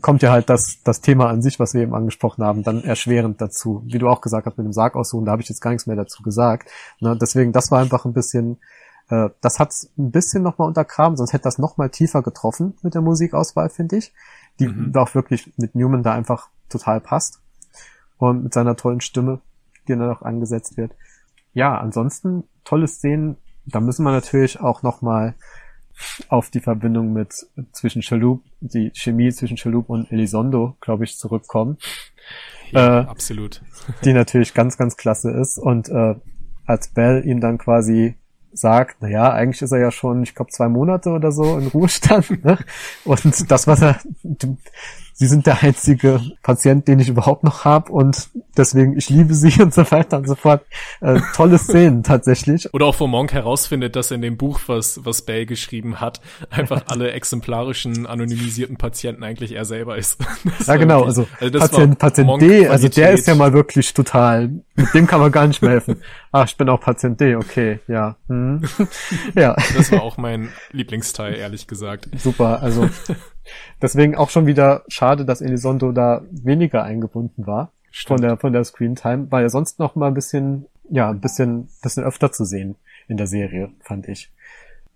kommt 0.00 0.22
ja 0.22 0.30
halt 0.30 0.48
das, 0.48 0.82
das 0.82 1.00
Thema 1.00 1.28
an 1.28 1.42
sich, 1.42 1.58
was 1.58 1.74
wir 1.74 1.82
eben 1.82 1.94
angesprochen 1.94 2.44
haben, 2.44 2.62
dann 2.62 2.84
erschwerend 2.84 3.40
dazu. 3.40 3.82
Wie 3.86 3.98
du 3.98 4.08
auch 4.08 4.20
gesagt 4.20 4.46
hast 4.46 4.58
mit 4.58 4.66
dem 4.66 4.72
Sarg 4.72 4.94
aussuchen, 4.94 5.24
da 5.24 5.32
habe 5.32 5.42
ich 5.42 5.48
jetzt 5.48 5.60
gar 5.60 5.70
nichts 5.70 5.86
mehr 5.86 5.96
dazu 5.96 6.22
gesagt. 6.22 6.68
Ne? 7.00 7.16
Deswegen, 7.20 7.52
das 7.52 7.70
war 7.70 7.80
einfach 7.80 8.04
ein 8.04 8.12
bisschen, 8.12 8.58
äh, 9.08 9.30
das 9.40 9.58
hat's 9.58 9.90
ein 9.98 10.10
bisschen 10.10 10.42
nochmal 10.42 10.68
untergraben, 10.68 11.16
sonst 11.16 11.32
hätte 11.32 11.44
das 11.44 11.58
nochmal 11.58 11.90
tiefer 11.90 12.22
getroffen 12.22 12.74
mit 12.82 12.94
der 12.94 13.02
Musikauswahl, 13.02 13.70
finde 13.70 13.96
ich. 13.96 14.12
Die 14.58 14.68
mhm. 14.68 14.94
auch 14.96 15.14
wirklich 15.14 15.52
mit 15.56 15.74
Newman 15.74 16.02
da 16.02 16.12
einfach 16.12 16.48
total 16.68 17.00
passt. 17.00 17.40
Und 18.18 18.44
mit 18.44 18.54
seiner 18.54 18.76
tollen 18.76 19.00
Stimme, 19.00 19.40
die 19.88 19.92
dann 19.92 20.10
auch 20.10 20.22
angesetzt 20.22 20.76
wird. 20.76 20.92
Ja, 21.54 21.76
ansonsten 21.78 22.44
tolle 22.64 22.86
Szenen. 22.86 23.36
Da 23.66 23.80
müssen 23.80 24.04
wir 24.04 24.12
natürlich 24.12 24.60
auch 24.60 24.82
nochmal 24.82 25.34
auf 26.28 26.50
die 26.50 26.60
Verbindung 26.60 27.12
mit 27.12 27.34
zwischen 27.72 28.02
Chaloup, 28.02 28.42
die 28.60 28.90
Chemie 28.94 29.32
zwischen 29.32 29.56
Chaloup 29.56 29.88
und 29.88 30.10
Elizondo, 30.10 30.76
glaube 30.80 31.04
ich, 31.04 31.16
zurückkommen. 31.16 31.78
Ja, 32.70 33.02
äh, 33.02 33.04
absolut. 33.06 33.62
die 34.04 34.12
natürlich 34.12 34.54
ganz, 34.54 34.76
ganz 34.76 34.96
klasse 34.96 35.30
ist. 35.30 35.58
Und 35.58 35.88
äh, 35.88 36.14
als 36.66 36.88
Bell 36.88 37.24
ihm 37.26 37.40
dann 37.40 37.58
quasi 37.58 38.16
sagt, 38.52 38.98
na 39.00 39.08
ja, 39.08 39.32
eigentlich 39.32 39.62
ist 39.62 39.72
er 39.72 39.78
ja 39.78 39.90
schon, 39.90 40.22
ich 40.22 40.34
glaube, 40.34 40.50
zwei 40.50 40.68
Monate 40.68 41.10
oder 41.10 41.32
so 41.32 41.58
in 41.58 41.68
Ruhestand. 41.68 42.30
Ne? 42.44 42.58
Und 43.04 43.50
das, 43.50 43.66
was 43.66 43.82
er 43.82 44.00
sie 45.12 45.26
sind 45.26 45.46
der 45.46 45.62
einzige 45.62 46.20
Patient, 46.42 46.88
den 46.88 46.98
ich 46.98 47.08
überhaupt 47.08 47.44
noch 47.44 47.64
habe 47.64 47.92
und 47.92 48.28
deswegen, 48.56 48.96
ich 48.96 49.10
liebe 49.10 49.34
sie 49.34 49.52
und 49.62 49.74
so 49.74 49.90
weiter 49.90 50.18
und 50.18 50.28
so 50.28 50.34
fort. 50.34 50.62
Äh, 51.00 51.20
tolle 51.34 51.58
Szenen 51.58 52.02
tatsächlich. 52.02 52.72
Oder 52.74 52.86
auch 52.86 52.98
wo 53.00 53.06
Monk 53.06 53.32
herausfindet, 53.32 53.96
dass 53.96 54.10
in 54.10 54.22
dem 54.22 54.36
Buch, 54.36 54.60
was, 54.66 55.04
was 55.04 55.22
Bell 55.22 55.46
geschrieben 55.46 56.00
hat, 56.00 56.20
einfach 56.50 56.82
alle 56.86 57.12
exemplarischen, 57.12 58.06
anonymisierten 58.06 58.76
Patienten 58.76 59.22
eigentlich 59.22 59.52
er 59.52 59.64
selber 59.64 59.96
ist. 59.96 60.18
Das 60.58 60.66
ja, 60.66 60.76
genau, 60.76 61.06
wirklich, 61.06 61.18
also, 61.18 61.26
also 61.40 61.58
Patient, 61.58 61.98
Patient 61.98 62.42
D, 62.42 62.68
also 62.68 62.88
der 62.88 63.12
ist 63.12 63.26
ja 63.26 63.34
mal 63.34 63.52
wirklich 63.52 63.94
total, 63.94 64.50
mit 64.74 64.92
dem 64.92 65.06
kann 65.06 65.20
man 65.20 65.30
gar 65.30 65.46
nicht 65.46 65.62
mehr 65.62 65.70
helfen. 65.70 66.02
Ach, 66.30 66.46
ich 66.46 66.56
bin 66.56 66.68
auch 66.68 66.80
Patient 66.80 67.20
D, 67.20 67.36
okay, 67.36 67.80
ja. 67.86 68.16
Hm. 68.28 68.62
ja. 69.34 69.56
Das 69.76 69.92
war 69.92 70.02
auch 70.02 70.16
mein 70.16 70.50
Lieblingsteil, 70.72 71.34
ehrlich 71.34 71.66
gesagt. 71.66 72.08
Super, 72.18 72.60
also 72.62 72.88
deswegen 73.80 74.16
auch 74.16 74.30
schon 74.30 74.46
wieder 74.46 74.84
schade, 74.88 75.24
dass 75.24 75.40
Elizondo 75.40 75.92
da 75.92 76.22
weniger 76.30 76.84
eingebunden 76.84 77.46
war 77.46 77.72
Stimmt. 77.90 78.20
von 78.20 78.28
der 78.28 78.36
von 78.36 78.52
der 78.52 78.64
Screen 78.64 78.94
Time, 78.94 79.26
weil 79.30 79.44
er 79.44 79.50
sonst 79.50 79.78
noch 79.78 79.94
mal 79.94 80.08
ein 80.08 80.14
bisschen 80.14 80.66
ja, 80.88 81.10
ein 81.10 81.20
bisschen 81.20 81.68
bisschen 81.82 82.04
öfter 82.04 82.32
zu 82.32 82.44
sehen 82.44 82.76
in 83.08 83.16
der 83.16 83.26
Serie, 83.26 83.70
fand 83.80 84.08
ich. 84.08 84.30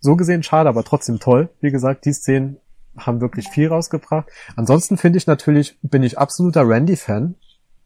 So 0.00 0.16
gesehen 0.16 0.42
schade, 0.42 0.68
aber 0.68 0.84
trotzdem 0.84 1.18
toll. 1.18 1.48
Wie 1.60 1.70
gesagt, 1.70 2.04
die 2.04 2.12
Szenen 2.12 2.58
haben 2.96 3.20
wirklich 3.20 3.48
viel 3.48 3.68
rausgebracht. 3.68 4.28
Ansonsten 4.56 4.96
finde 4.96 5.18
ich 5.18 5.26
natürlich, 5.26 5.78
bin 5.82 6.02
ich 6.02 6.18
absoluter 6.18 6.66
Randy-Fan, 6.66 7.34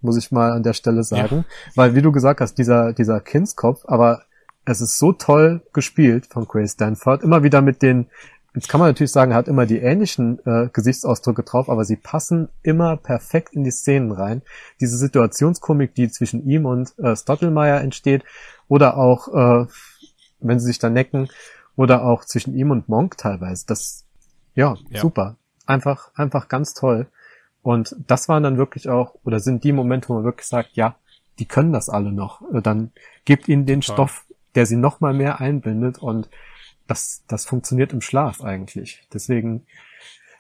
muss 0.02 0.16
ich 0.16 0.30
mal 0.30 0.52
an 0.52 0.62
der 0.62 0.72
Stelle 0.72 1.02
sagen, 1.02 1.44
ja. 1.48 1.72
weil 1.74 1.94
wie 1.94 2.02
du 2.02 2.12
gesagt 2.12 2.40
hast, 2.40 2.54
dieser 2.54 2.92
dieser 2.92 3.20
Kindskopf, 3.20 3.84
aber 3.86 4.22
es 4.64 4.80
ist 4.80 4.98
so 4.98 5.12
toll 5.12 5.62
gespielt 5.72 6.26
von 6.26 6.46
Grace 6.46 6.72
Stanford, 6.72 7.22
immer 7.22 7.42
wieder 7.42 7.60
mit 7.62 7.82
den 7.82 8.06
Jetzt 8.54 8.68
kann 8.68 8.80
man 8.80 8.88
natürlich 8.88 9.12
sagen, 9.12 9.30
er 9.30 9.36
hat 9.36 9.48
immer 9.48 9.64
die 9.64 9.78
ähnlichen 9.78 10.44
äh, 10.44 10.68
Gesichtsausdrücke 10.72 11.44
drauf, 11.44 11.68
aber 11.68 11.84
sie 11.84 11.96
passen 11.96 12.48
immer 12.62 12.96
perfekt 12.96 13.54
in 13.54 13.62
die 13.62 13.70
Szenen 13.70 14.10
rein. 14.10 14.42
Diese 14.80 14.98
Situationskomik, 14.98 15.94
die 15.94 16.10
zwischen 16.10 16.44
ihm 16.48 16.66
und 16.66 16.98
äh, 16.98 17.14
Stottelmeier 17.14 17.80
entsteht, 17.80 18.24
oder 18.66 18.96
auch, 18.96 19.28
äh, 19.28 19.66
wenn 20.40 20.58
sie 20.58 20.66
sich 20.66 20.78
da 20.78 20.90
necken, 20.90 21.28
oder 21.76 22.04
auch 22.04 22.24
zwischen 22.24 22.54
ihm 22.54 22.72
und 22.72 22.88
Monk 22.88 23.16
teilweise. 23.18 23.66
Das, 23.66 24.04
ja, 24.54 24.76
ja, 24.90 25.00
super. 25.00 25.36
Einfach, 25.66 26.10
einfach 26.14 26.48
ganz 26.48 26.74
toll. 26.74 27.06
Und 27.62 27.94
das 28.06 28.28
waren 28.28 28.42
dann 28.42 28.58
wirklich 28.58 28.88
auch, 28.88 29.14
oder 29.24 29.38
sind 29.38 29.62
die 29.64 29.72
Momente, 29.72 30.08
wo 30.08 30.14
man 30.14 30.24
wirklich 30.24 30.48
sagt, 30.48 30.70
ja, 30.72 30.96
die 31.38 31.46
können 31.46 31.72
das 31.72 31.88
alle 31.88 32.12
noch. 32.12 32.42
Dann 32.62 32.90
gibt 33.24 33.48
ihnen 33.48 33.64
den 33.66 33.80
Total. 33.80 33.94
Stoff, 33.94 34.26
der 34.54 34.66
sie 34.66 34.76
noch 34.76 35.00
mal 35.00 35.14
mehr 35.14 35.40
einbindet 35.40 35.98
und 35.98 36.28
das, 36.90 37.22
das 37.28 37.46
funktioniert 37.46 37.92
im 37.92 38.00
Schlaf 38.00 38.42
eigentlich. 38.42 39.06
Deswegen, 39.14 39.64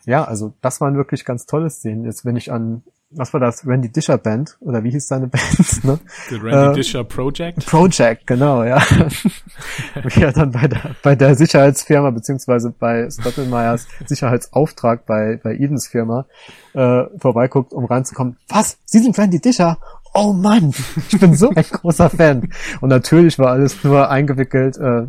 ja, 0.04 0.24
also 0.24 0.52
das 0.60 0.80
waren 0.80 0.96
wirklich 0.96 1.24
ganz 1.24 1.46
tolle 1.46 1.70
Szenen. 1.70 2.04
Jetzt, 2.04 2.24
wenn 2.24 2.34
ich 2.34 2.50
an, 2.50 2.82
was 3.10 3.32
war 3.32 3.38
das, 3.38 3.64
Randy 3.66 3.88
Disher 3.88 4.18
Band, 4.18 4.56
oder 4.60 4.82
wie 4.82 4.90
hieß 4.90 5.06
seine 5.06 5.26
Band, 5.28 5.84
ne? 5.84 6.00
The 6.28 6.36
Randy 6.36 6.72
äh, 6.72 6.74
Disher 6.74 7.04
Project? 7.04 7.66
Project, 7.66 8.26
genau, 8.26 8.64
ja. 8.64 8.82
wie 10.02 10.22
er 10.22 10.32
dann 10.32 10.50
bei 10.50 10.66
der, 10.66 10.96
bei 11.04 11.14
der 11.14 11.36
Sicherheitsfirma, 11.36 12.10
beziehungsweise 12.10 12.70
bei 12.70 13.08
Stottlemeyers 13.08 13.86
Sicherheitsauftrag 14.06 15.06
bei, 15.06 15.38
bei 15.42 15.54
Edens 15.54 15.86
Firma, 15.86 16.26
äh, 16.74 17.04
vorbeiguckt, 17.16 17.72
um 17.72 17.84
reinzukommen. 17.84 18.36
Was? 18.48 18.76
Sie 18.84 18.98
sind 18.98 19.16
Randy 19.16 19.40
Disher? 19.40 19.78
Oh 20.12 20.32
Mann, 20.32 20.74
ich 21.08 21.20
bin 21.20 21.36
so 21.36 21.50
ein 21.50 21.64
großer 21.70 22.10
Fan. 22.10 22.52
Und 22.80 22.88
natürlich 22.88 23.38
war 23.38 23.52
alles 23.52 23.84
nur 23.84 24.10
eingewickelt, 24.10 24.76
äh, 24.76 25.06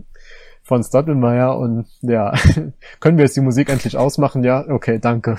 von 0.72 0.84
Stottlemeier 0.86 1.58
und 1.58 1.86
ja, 2.02 2.34
können 3.02 3.18
wir 3.18 3.26
jetzt 3.26 3.36
die 3.36 3.42
Musik 3.42 3.68
endlich 3.68 3.98
ausmachen? 3.98 4.42
Ja, 4.42 4.66
okay, 4.70 5.00
danke. 5.02 5.38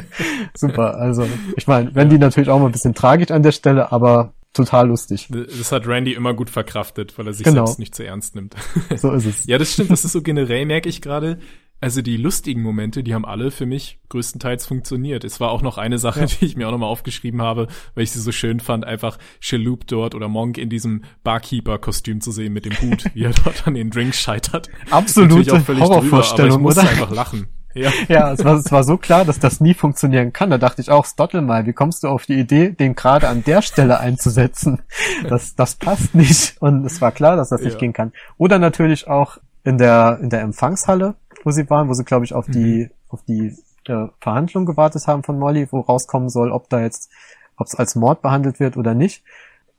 Super, 0.54 0.96
also 0.96 1.26
ich 1.54 1.66
meine, 1.66 1.94
wenn 1.94 2.08
die 2.08 2.16
natürlich 2.16 2.48
auch 2.48 2.58
mal 2.58 2.64
ein 2.64 2.72
bisschen 2.72 2.94
tragisch 2.94 3.30
an 3.30 3.42
der 3.42 3.52
Stelle, 3.52 3.92
aber 3.92 4.32
total 4.54 4.88
lustig. 4.88 5.28
Das 5.30 5.70
hat 5.70 5.86
Randy 5.86 6.14
immer 6.14 6.32
gut 6.32 6.48
verkraftet, 6.48 7.18
weil 7.18 7.26
er 7.26 7.34
sich 7.34 7.44
genau. 7.44 7.66
selbst 7.66 7.78
nicht 7.78 7.94
zu 7.94 8.06
ernst 8.06 8.34
nimmt. 8.34 8.54
So 8.96 9.12
ist 9.12 9.26
es. 9.26 9.44
ja, 9.46 9.58
das 9.58 9.70
stimmt, 9.70 9.90
das 9.90 10.06
ist 10.06 10.12
so 10.12 10.22
generell, 10.22 10.64
merke 10.64 10.88
ich 10.88 11.02
gerade, 11.02 11.38
also 11.80 12.02
die 12.02 12.16
lustigen 12.16 12.62
Momente, 12.62 13.02
die 13.02 13.14
haben 13.14 13.24
alle 13.24 13.50
für 13.50 13.66
mich 13.66 13.98
größtenteils 14.10 14.66
funktioniert. 14.66 15.24
Es 15.24 15.40
war 15.40 15.50
auch 15.50 15.62
noch 15.62 15.78
eine 15.78 15.98
Sache, 15.98 16.20
ja. 16.20 16.26
die 16.40 16.44
ich 16.44 16.56
mir 16.56 16.68
auch 16.68 16.72
nochmal 16.72 16.90
aufgeschrieben 16.90 17.40
habe, 17.40 17.68
weil 17.94 18.04
ich 18.04 18.12
sie 18.12 18.20
so 18.20 18.32
schön 18.32 18.60
fand, 18.60 18.84
einfach 18.84 19.18
Shaloop 19.40 19.86
dort 19.86 20.14
oder 20.14 20.28
Monk 20.28 20.58
in 20.58 20.68
diesem 20.68 21.04
Barkeeper-Kostüm 21.24 22.20
zu 22.20 22.32
sehen 22.32 22.52
mit 22.52 22.64
dem 22.64 22.78
Hut, 22.80 23.04
wie 23.14 23.24
er 23.24 23.32
dort 23.44 23.66
an 23.66 23.74
den 23.74 23.90
Drinks 23.90 24.20
scheitert. 24.20 24.68
Absolute 24.90 25.66
Horrorvorstellung, 25.66 26.58
drüber, 26.58 26.70
aber 26.70 26.80
ich 26.80 26.82
musste 26.82 26.88
einfach 26.88 27.10
lachen. 27.10 27.48
Ja, 27.74 27.90
ja 28.08 28.32
es, 28.32 28.44
war, 28.44 28.56
es 28.56 28.70
war 28.72 28.84
so 28.84 28.96
klar, 28.96 29.24
dass 29.24 29.38
das 29.38 29.60
nie 29.60 29.74
funktionieren 29.74 30.32
kann. 30.32 30.50
Da 30.50 30.58
dachte 30.58 30.82
ich 30.82 30.90
auch, 30.90 31.06
Stottel 31.06 31.40
mal, 31.40 31.66
wie 31.66 31.72
kommst 31.72 32.02
du 32.02 32.08
auf 32.08 32.26
die 32.26 32.38
Idee, 32.38 32.70
den 32.70 32.94
gerade 32.94 33.28
an 33.28 33.44
der 33.44 33.62
Stelle 33.62 34.00
einzusetzen? 34.00 34.82
Das, 35.28 35.54
das 35.54 35.76
passt 35.76 36.14
nicht. 36.14 36.56
Und 36.60 36.84
es 36.84 37.00
war 37.00 37.12
klar, 37.12 37.36
dass 37.36 37.50
das 37.50 37.62
nicht 37.62 37.74
ja. 37.74 37.78
gehen 37.78 37.92
kann. 37.92 38.12
Oder 38.38 38.58
natürlich 38.58 39.08
auch 39.08 39.38
in 39.64 39.78
der, 39.78 40.18
in 40.22 40.30
der 40.30 40.40
Empfangshalle, 40.40 41.14
wo 41.44 41.50
sie 41.50 41.68
waren, 41.70 41.88
wo 41.88 41.94
sie, 41.94 42.04
glaube 42.04 42.24
ich, 42.24 42.34
auf 42.34 42.46
die, 42.46 42.84
mhm. 42.84 42.90
auf 43.08 43.22
die 43.26 43.56
äh, 43.86 44.06
Verhandlung 44.20 44.66
gewartet 44.66 45.06
haben 45.06 45.22
von 45.22 45.38
Molly, 45.38 45.68
wo 45.70 45.80
rauskommen 45.80 46.28
soll, 46.28 46.52
ob 46.52 46.68
da 46.68 46.80
jetzt, 46.80 47.10
ob 47.56 47.66
es 47.66 47.74
als 47.74 47.94
Mord 47.94 48.22
behandelt 48.22 48.60
wird 48.60 48.76
oder 48.76 48.94
nicht. 48.94 49.22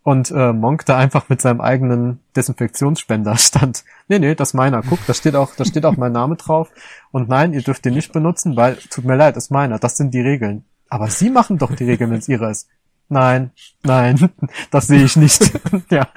Und 0.03 0.31
äh, 0.31 0.51
Monk 0.51 0.85
da 0.87 0.97
einfach 0.97 1.29
mit 1.29 1.41
seinem 1.41 1.61
eigenen 1.61 2.19
Desinfektionsspender 2.35 3.37
stand. 3.37 3.83
Nee, 4.07 4.17
nee, 4.17 4.33
das 4.33 4.49
ist 4.49 4.53
meiner. 4.55 4.81
Guck, 4.81 5.05
da 5.05 5.13
steht 5.13 5.35
auch, 5.35 5.55
da 5.55 5.63
steht 5.63 5.85
auch 5.85 5.95
mein 5.95 6.11
Name 6.11 6.35
drauf. 6.37 6.69
Und 7.11 7.29
nein, 7.29 7.53
ihr 7.53 7.61
dürft 7.61 7.85
den 7.85 7.93
nicht 7.93 8.11
benutzen, 8.11 8.55
weil, 8.55 8.77
tut 8.89 9.05
mir 9.05 9.15
leid, 9.15 9.37
ist 9.37 9.51
meiner. 9.51 9.77
Das 9.77 9.97
sind 9.97 10.13
die 10.13 10.21
Regeln. 10.21 10.65
Aber 10.89 11.07
Sie 11.07 11.29
machen 11.29 11.57
doch 11.57 11.73
die 11.75 11.85
Regeln, 11.85 12.09
wenn 12.09 12.17
es 12.17 12.27
ihre 12.27 12.49
ist. 12.49 12.67
Nein, 13.09 13.51
nein, 13.83 14.31
das 14.71 14.87
sehe 14.87 15.03
ich 15.03 15.17
nicht. 15.17 15.51
ja. 15.91 16.07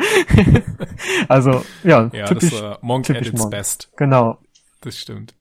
also, 1.29 1.63
ja, 1.83 2.09
ja 2.13 2.27
typisch, 2.27 2.51
das 2.51 2.63
war 2.63 2.79
Monk 2.81 3.05
typisch 3.05 3.29
at 3.29 3.35
its 3.35 3.43
Monk. 3.43 3.51
best. 3.51 3.91
Genau 3.97 4.39
das 4.85 4.99
stimmt. 4.99 5.35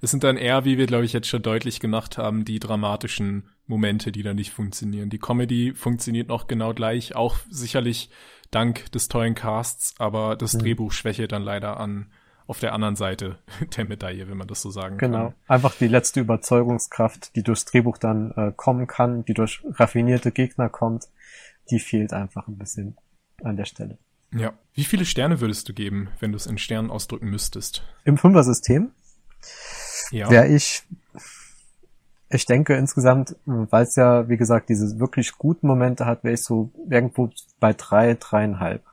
Es 0.00 0.10
sind 0.10 0.24
dann 0.24 0.36
eher, 0.36 0.64
wie 0.64 0.78
wir, 0.78 0.86
glaube 0.86 1.04
ich, 1.04 1.12
jetzt 1.12 1.28
schon 1.28 1.42
deutlich 1.42 1.80
gemacht 1.80 2.18
haben, 2.18 2.44
die 2.44 2.58
dramatischen 2.58 3.48
Momente, 3.66 4.12
die 4.12 4.22
dann 4.22 4.36
nicht 4.36 4.50
funktionieren. 4.50 5.10
Die 5.10 5.18
Comedy 5.18 5.74
funktioniert 5.74 6.28
noch 6.28 6.48
genau 6.48 6.74
gleich, 6.74 7.14
auch 7.14 7.36
sicherlich 7.48 8.10
dank 8.50 8.90
des 8.92 9.08
tollen 9.08 9.34
Casts, 9.34 9.94
aber 9.98 10.36
das 10.36 10.54
mhm. 10.54 10.60
Drehbuch 10.60 10.92
schwäche 10.92 11.28
dann 11.28 11.42
leider 11.42 11.78
an 11.78 12.10
auf 12.46 12.58
der 12.58 12.72
anderen 12.72 12.96
Seite 12.96 13.38
der 13.76 13.84
Medaille, 13.84 14.28
wenn 14.28 14.36
man 14.36 14.48
das 14.48 14.60
so 14.60 14.70
sagen 14.70 14.98
genau. 14.98 15.18
kann. 15.18 15.26
Genau. 15.28 15.38
Einfach 15.46 15.74
die 15.76 15.86
letzte 15.86 16.20
Überzeugungskraft, 16.20 17.36
die 17.36 17.44
durchs 17.44 17.64
Drehbuch 17.64 17.96
dann 17.96 18.32
äh, 18.32 18.52
kommen 18.54 18.88
kann, 18.88 19.24
die 19.24 19.34
durch 19.34 19.62
raffinierte 19.64 20.32
Gegner 20.32 20.68
kommt, 20.68 21.08
die 21.70 21.78
fehlt 21.78 22.12
einfach 22.12 22.48
ein 22.48 22.58
bisschen 22.58 22.96
an 23.44 23.56
der 23.56 23.66
Stelle. 23.66 23.98
Ja. 24.32 24.52
Wie 24.74 24.84
viele 24.84 25.04
Sterne 25.04 25.40
würdest 25.40 25.68
du 25.68 25.74
geben, 25.74 26.08
wenn 26.20 26.32
du 26.32 26.36
es 26.36 26.46
in 26.46 26.58
Sternen 26.58 26.90
ausdrücken 26.90 27.28
müsstest? 27.28 27.82
Im 28.04 28.16
Fünfer-System 28.16 28.92
ja. 30.10 30.30
wäre 30.30 30.48
ich, 30.48 30.84
ich 32.28 32.46
denke 32.46 32.76
insgesamt, 32.76 33.36
weil 33.44 33.84
es 33.84 33.96
ja, 33.96 34.28
wie 34.28 34.36
gesagt, 34.36 34.68
diese 34.68 35.00
wirklich 35.00 35.32
guten 35.32 35.66
Momente 35.66 36.06
hat, 36.06 36.22
wäre 36.22 36.34
ich 36.34 36.44
so 36.44 36.70
irgendwo 36.88 37.30
bei 37.58 37.72
drei, 37.72 38.14
dreieinhalb. 38.14 38.84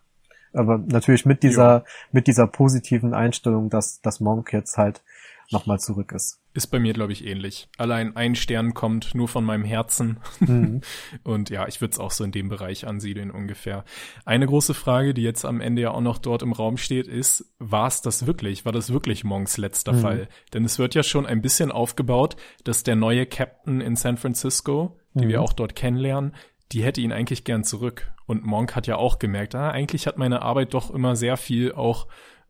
Aber 0.53 0.79
natürlich 0.79 1.25
mit 1.25 1.43
dieser, 1.43 1.79
ja. 1.79 1.83
mit 2.11 2.25
dieser 2.25 2.47
positiven 2.47 3.13
Einstellung, 3.13 3.69
dass, 3.69 4.01
dass 4.01 4.19
Monk 4.19 4.53
jetzt 4.53 4.77
halt 4.77 5.03
nochmal 5.51 5.79
zurück 5.79 6.11
ist. 6.11 6.41
Ist 6.53 6.67
bei 6.67 6.79
mir, 6.79 6.93
glaube 6.93 7.13
ich, 7.13 7.25
ähnlich. 7.25 7.69
Allein 7.77 8.15
ein 8.15 8.35
Stern 8.35 8.73
kommt 8.73 9.15
nur 9.15 9.27
von 9.27 9.45
meinem 9.45 9.63
Herzen. 9.63 10.19
Mhm. 10.39 10.81
Und 11.23 11.49
ja, 11.49 11.67
ich 11.67 11.81
würde 11.81 11.93
es 11.93 11.99
auch 11.99 12.11
so 12.11 12.23
in 12.23 12.31
dem 12.31 12.49
Bereich 12.49 12.87
ansiedeln 12.87 13.31
ungefähr. 13.31 13.85
Eine 14.25 14.47
große 14.47 14.73
Frage, 14.73 15.13
die 15.13 15.21
jetzt 15.21 15.45
am 15.45 15.61
Ende 15.61 15.83
ja 15.83 15.91
auch 15.91 16.01
noch 16.01 16.17
dort 16.17 16.41
im 16.41 16.51
Raum 16.51 16.77
steht, 16.77 17.07
ist, 17.07 17.53
war 17.59 17.87
es 17.87 18.01
das 18.01 18.25
wirklich? 18.25 18.65
War 18.65 18.71
das 18.71 18.91
wirklich 18.91 19.23
Monks 19.23 19.57
letzter 19.57 19.93
mhm. 19.93 19.99
Fall? 19.99 20.29
Denn 20.53 20.65
es 20.65 20.79
wird 20.79 20.95
ja 20.95 21.03
schon 21.03 21.25
ein 21.25 21.41
bisschen 21.41 21.71
aufgebaut, 21.71 22.35
dass 22.63 22.83
der 22.83 22.95
neue 22.95 23.25
Captain 23.25 23.79
in 23.79 23.95
San 23.95 24.17
Francisco, 24.17 24.99
die 25.13 25.25
mhm. 25.25 25.29
wir 25.29 25.41
auch 25.41 25.53
dort 25.53 25.75
kennenlernen, 25.75 26.33
die 26.71 26.83
hätte 26.83 27.01
ihn 27.01 27.13
eigentlich 27.13 27.43
gern 27.43 27.63
zurück. 27.63 28.11
Und 28.25 28.43
Monk 28.43 28.75
hat 28.75 28.87
ja 28.87 28.97
auch 28.97 29.19
gemerkt, 29.19 29.55
ah, 29.55 29.69
eigentlich 29.69 30.07
hat 30.07 30.17
meine 30.17 30.41
Arbeit 30.41 30.73
doch 30.73 30.91
immer 30.91 31.15
sehr 31.15 31.37
viel 31.37 31.71
auch 31.71 32.07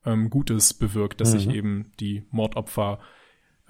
ähm, 0.08 0.30
Gutes 0.30 0.74
bewirkt, 0.74 1.22
dass 1.22 1.34
mhm. 1.34 1.40
ich 1.40 1.50
eben 1.50 1.92
die 2.00 2.24
Mordopfer 2.32 3.00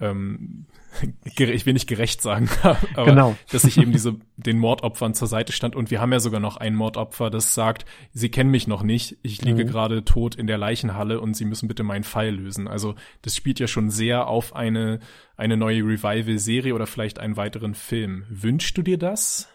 ähm, 0.00 0.66
ich 1.24 1.66
will 1.66 1.72
nicht 1.72 1.88
gerecht 1.88 2.22
sagen, 2.22 2.48
aber 2.94 3.04
genau. 3.04 3.36
dass 3.50 3.64
ich 3.64 3.78
eben 3.78 3.92
diese 3.92 4.16
den 4.36 4.58
Mordopfern 4.58 5.14
zur 5.14 5.28
Seite 5.28 5.52
stand 5.52 5.76
und 5.76 5.90
wir 5.90 6.00
haben 6.00 6.12
ja 6.12 6.20
sogar 6.20 6.40
noch 6.40 6.56
ein 6.56 6.74
Mordopfer, 6.74 7.30
das 7.30 7.54
sagt, 7.54 7.84
sie 8.12 8.30
kennen 8.30 8.50
mich 8.50 8.68
noch 8.68 8.82
nicht, 8.82 9.18
ich 9.22 9.42
liege 9.42 9.64
mhm. 9.64 9.68
gerade 9.68 10.04
tot 10.04 10.34
in 10.34 10.46
der 10.46 10.58
Leichenhalle 10.58 11.20
und 11.20 11.34
sie 11.34 11.44
müssen 11.44 11.68
bitte 11.68 11.82
meinen 11.82 12.04
Fall 12.04 12.30
lösen. 12.30 12.68
Also 12.68 12.94
das 13.22 13.36
spielt 13.36 13.58
ja 13.58 13.66
schon 13.66 13.90
sehr 13.90 14.28
auf 14.28 14.54
eine 14.54 15.00
eine 15.36 15.56
neue 15.56 15.82
Revival-Serie 15.82 16.74
oder 16.74 16.86
vielleicht 16.86 17.18
einen 17.18 17.36
weiteren 17.36 17.74
Film. 17.74 18.24
Wünschst 18.28 18.76
du 18.78 18.82
dir 18.82 18.98
das? 18.98 19.48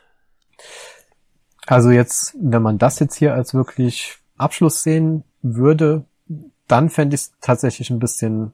Also 1.65 1.91
jetzt, 1.91 2.35
wenn 2.39 2.61
man 2.61 2.77
das 2.77 2.99
jetzt 2.99 3.15
hier 3.15 3.33
als 3.33 3.53
wirklich 3.53 4.17
Abschluss 4.37 4.83
sehen 4.83 5.23
würde, 5.41 6.05
dann 6.67 6.89
fände 6.89 7.15
ich 7.15 7.21
es 7.21 7.33
tatsächlich 7.41 7.89
ein 7.89 7.99
bisschen 7.99 8.53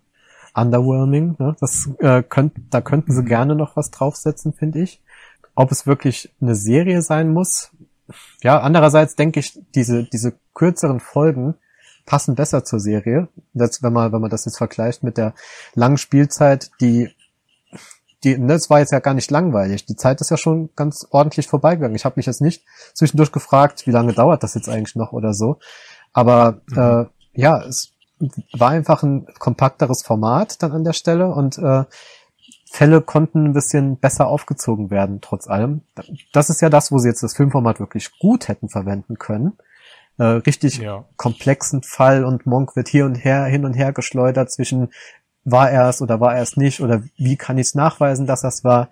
underwhelming. 0.54 1.36
Ne? 1.40 1.56
Das 1.60 1.90
äh, 2.00 2.24
könnt, 2.24 2.54
da 2.70 2.82
könnten 2.82 3.14
sie 3.14 3.24
gerne 3.24 3.56
noch 3.56 3.76
was 3.76 3.92
draufsetzen, 3.92 4.54
finde 4.54 4.82
ich. 4.82 5.02
ob 5.56 5.72
es 5.72 5.86
wirklich 5.86 6.34
eine 6.42 6.56
Serie 6.56 7.02
sein 7.02 7.34
muss. 7.34 7.72
Ja, 8.42 8.60
andererseits 8.62 9.16
denke 9.16 9.40
ich, 9.40 9.60
diese, 9.76 10.04
diese 10.06 10.34
kürzeren 10.54 11.00
Folgen 11.00 11.56
passen 12.06 12.36
besser 12.36 12.64
zur 12.64 12.80
Serie. 12.80 13.28
Das, 13.54 13.84
wenn 13.84 13.94
man, 13.94 14.12
wenn 14.12 14.22
man 14.22 14.30
das 14.30 14.46
jetzt 14.46 14.58
vergleicht 14.58 15.04
mit 15.04 15.18
der 15.18 15.34
langen 15.76 15.98
Spielzeit, 15.98 16.72
die, 16.82 17.10
die, 18.24 18.38
ne, 18.38 18.54
das 18.54 18.70
war 18.70 18.80
jetzt 18.80 18.92
ja 18.92 19.00
gar 19.00 19.14
nicht 19.14 19.32
langweilig. 19.32 19.86
Die 19.86 19.96
Zeit 19.96 20.22
ist 20.22 20.32
ja 20.32 20.38
schon 20.38 20.70
ganz 20.76 21.06
ordentlich 21.12 21.48
vorbeigegangen. 21.48 21.96
Ich 21.96 22.06
habe 22.06 22.16
mich 22.18 22.26
jetzt 22.26 22.42
nicht 22.42 22.64
zwischendurch 22.94 23.32
gefragt, 23.32 23.86
wie 23.86 23.92
lange 23.92 24.14
dauert 24.14 24.44
das 24.44 24.56
jetzt 24.56 24.70
eigentlich 24.70 24.96
noch 24.96 25.12
oder 25.12 25.34
so. 25.34 25.60
Aber 26.14 26.62
mhm. 26.68 26.78
äh, 26.78 27.06
ja, 27.34 27.62
es 27.64 27.94
war 28.54 28.70
einfach 28.70 29.04
ein 29.04 29.28
kompakteres 29.40 30.04
Format 30.04 30.62
dann 30.62 30.72
an 30.72 30.84
der 30.84 30.94
Stelle 30.94 31.34
und 31.34 31.58
äh, 31.58 31.86
Fälle 32.72 33.02
konnten 33.02 33.46
ein 33.46 33.54
bisschen 33.54 33.98
besser 33.98 34.28
aufgezogen 34.28 34.92
werden, 34.92 35.22
trotz 35.22 35.48
allem. 35.48 35.82
Das 36.34 36.50
ist 36.50 36.62
ja 36.62 36.70
das, 36.70 36.92
wo 36.92 37.00
sie 37.00 37.08
jetzt 37.08 37.24
das 37.24 37.36
Filmformat 37.36 37.80
wirklich 37.80 38.20
gut 38.20 38.48
hätten 38.48 38.70
verwenden 38.70 39.18
können. 39.18 39.58
Äh, 40.20 40.24
richtig 40.24 40.78
ja. 40.78 41.06
komplexen 41.16 41.82
Fall 41.82 42.24
und 42.24 42.46
Monk 42.46 42.76
wird 42.76 42.88
hier 42.88 43.06
und 43.06 43.16
her, 43.16 43.46
hin 43.46 43.66
und 43.66 43.74
her 43.74 43.94
geschleudert 43.94 44.52
zwischen 44.52 44.90
war 45.46 45.72
er 45.72 45.90
es 45.90 46.02
oder 46.02 46.20
war 46.20 46.36
er 46.36 46.44
es 46.44 46.58
nicht 46.58 46.82
oder 46.82 47.02
wie 47.18 47.38
kann 47.38 47.58
ich 47.58 47.68
es 47.68 47.76
nachweisen, 47.76 48.28
dass 48.28 48.42
das 48.42 48.64
war, 48.64 48.90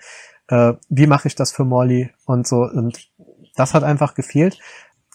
äh, 0.47 0.73
wie 0.89 1.05
mache 1.05 1.27
ich 1.27 1.35
das 1.35 1.51
für 1.51 1.65
Molly 1.65 2.09
und 2.25 2.47
so 2.47 2.61
und 2.63 3.09
das 3.55 3.73
hat 3.73 3.83
einfach 3.83 4.15
gefehlt. 4.15 4.57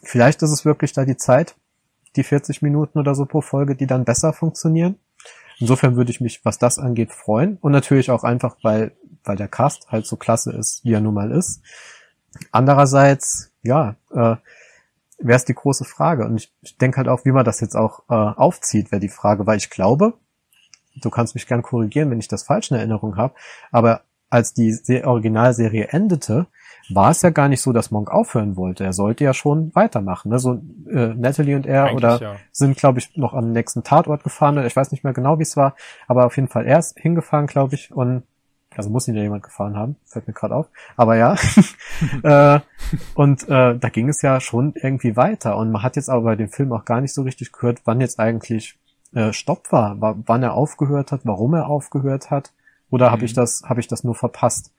Vielleicht 0.02 0.42
ist 0.42 0.50
es 0.50 0.64
wirklich 0.64 0.92
da 0.92 1.04
die 1.04 1.16
Zeit, 1.16 1.56
die 2.16 2.24
40 2.24 2.62
Minuten 2.62 2.98
oder 2.98 3.14
so 3.14 3.26
pro 3.26 3.40
Folge, 3.40 3.76
die 3.76 3.86
dann 3.86 4.04
besser 4.04 4.32
funktionieren. 4.32 4.96
Insofern 5.58 5.96
würde 5.96 6.10
ich 6.10 6.20
mich, 6.20 6.44
was 6.44 6.58
das 6.58 6.78
angeht, 6.78 7.12
freuen. 7.12 7.56
Und 7.60 7.72
natürlich 7.72 8.10
auch 8.10 8.24
einfach, 8.24 8.56
weil, 8.62 8.92
weil 9.24 9.36
der 9.36 9.48
Cast 9.48 9.90
halt 9.90 10.06
so 10.06 10.16
klasse 10.16 10.52
ist, 10.52 10.84
wie 10.84 10.92
er 10.92 11.00
nun 11.00 11.14
mal 11.14 11.30
ist. 11.30 11.62
Andererseits, 12.50 13.52
ja, 13.62 13.96
äh, 14.10 14.36
wäre 15.18 15.36
es 15.36 15.44
die 15.44 15.54
große 15.54 15.84
Frage. 15.84 16.24
Und 16.24 16.36
ich, 16.36 16.52
ich 16.62 16.78
denke 16.78 16.96
halt 16.96 17.08
auch, 17.08 17.24
wie 17.24 17.32
man 17.32 17.44
das 17.44 17.60
jetzt 17.60 17.76
auch 17.76 18.00
äh, 18.08 18.14
aufzieht, 18.14 18.90
wäre 18.90 19.00
die 19.00 19.08
Frage, 19.08 19.46
weil 19.46 19.58
ich 19.58 19.70
glaube, 19.70 20.14
du 21.00 21.10
kannst 21.10 21.34
mich 21.34 21.46
gern 21.46 21.62
korrigieren, 21.62 22.10
wenn 22.10 22.18
ich 22.18 22.28
das 22.28 22.42
falsch 22.42 22.70
in 22.70 22.76
Erinnerung 22.76 23.16
habe, 23.16 23.34
aber 23.70 24.02
als 24.30 24.54
die 24.54 24.74
Originalserie 25.04 25.88
endete, 25.88 26.46
war 26.90 27.10
es 27.10 27.22
ja 27.22 27.30
gar 27.30 27.48
nicht 27.48 27.60
so, 27.60 27.72
dass 27.72 27.90
Monk 27.90 28.10
aufhören 28.10 28.56
wollte. 28.56 28.84
Er 28.84 28.92
sollte 28.92 29.24
ja 29.24 29.34
schon 29.34 29.74
weitermachen. 29.74 30.30
Ne? 30.30 30.38
So 30.38 30.60
äh, 30.90 31.14
Natalie 31.14 31.56
und 31.56 31.66
er 31.66 31.84
Eigentlich, 31.84 31.96
oder 31.96 32.20
ja. 32.20 32.36
sind, 32.50 32.76
glaube 32.76 32.98
ich, 32.98 33.16
noch 33.16 33.34
am 33.34 33.52
nächsten 33.52 33.82
Tatort 33.82 34.24
gefahren. 34.24 34.64
Ich 34.66 34.76
weiß 34.76 34.90
nicht 34.92 35.04
mehr 35.04 35.12
genau, 35.12 35.38
wie 35.38 35.44
es 35.44 35.56
war, 35.56 35.74
aber 36.08 36.26
auf 36.26 36.36
jeden 36.36 36.48
Fall 36.48 36.66
er 36.66 36.78
ist 36.78 36.98
hingefahren, 36.98 37.46
glaube 37.46 37.74
ich, 37.74 37.92
und 37.92 38.24
also 38.76 38.90
muss 38.90 39.08
ihn 39.08 39.14
ja 39.14 39.22
jemand 39.22 39.42
gefahren 39.42 39.76
haben, 39.76 39.96
fällt 40.06 40.26
mir 40.26 40.34
gerade 40.34 40.54
auf. 40.54 40.68
Aber 40.96 41.16
ja. 41.16 41.36
äh, 42.22 42.60
und 43.14 43.42
äh, 43.48 43.78
da 43.78 43.88
ging 43.88 44.08
es 44.08 44.22
ja 44.22 44.40
schon 44.40 44.72
irgendwie 44.74 45.16
weiter. 45.16 45.56
Und 45.56 45.70
man 45.70 45.82
hat 45.82 45.96
jetzt 45.96 46.08
aber 46.08 46.22
bei 46.22 46.36
dem 46.36 46.48
Film 46.48 46.72
auch 46.72 46.84
gar 46.84 47.00
nicht 47.00 47.14
so 47.14 47.22
richtig 47.22 47.52
gehört, 47.52 47.82
wann 47.84 48.00
jetzt 48.00 48.18
eigentlich 48.18 48.78
äh, 49.14 49.32
Stopp 49.32 49.72
war, 49.72 49.96
wann 50.00 50.42
er 50.42 50.54
aufgehört 50.54 51.12
hat, 51.12 51.20
warum 51.24 51.54
er 51.54 51.68
aufgehört 51.68 52.30
hat. 52.30 52.52
Oder 52.90 53.08
mhm. 53.08 53.12
habe 53.12 53.24
ich 53.24 53.34
das, 53.34 53.62
habe 53.66 53.80
ich 53.80 53.88
das 53.88 54.04
nur 54.04 54.14
verpasst? 54.14 54.72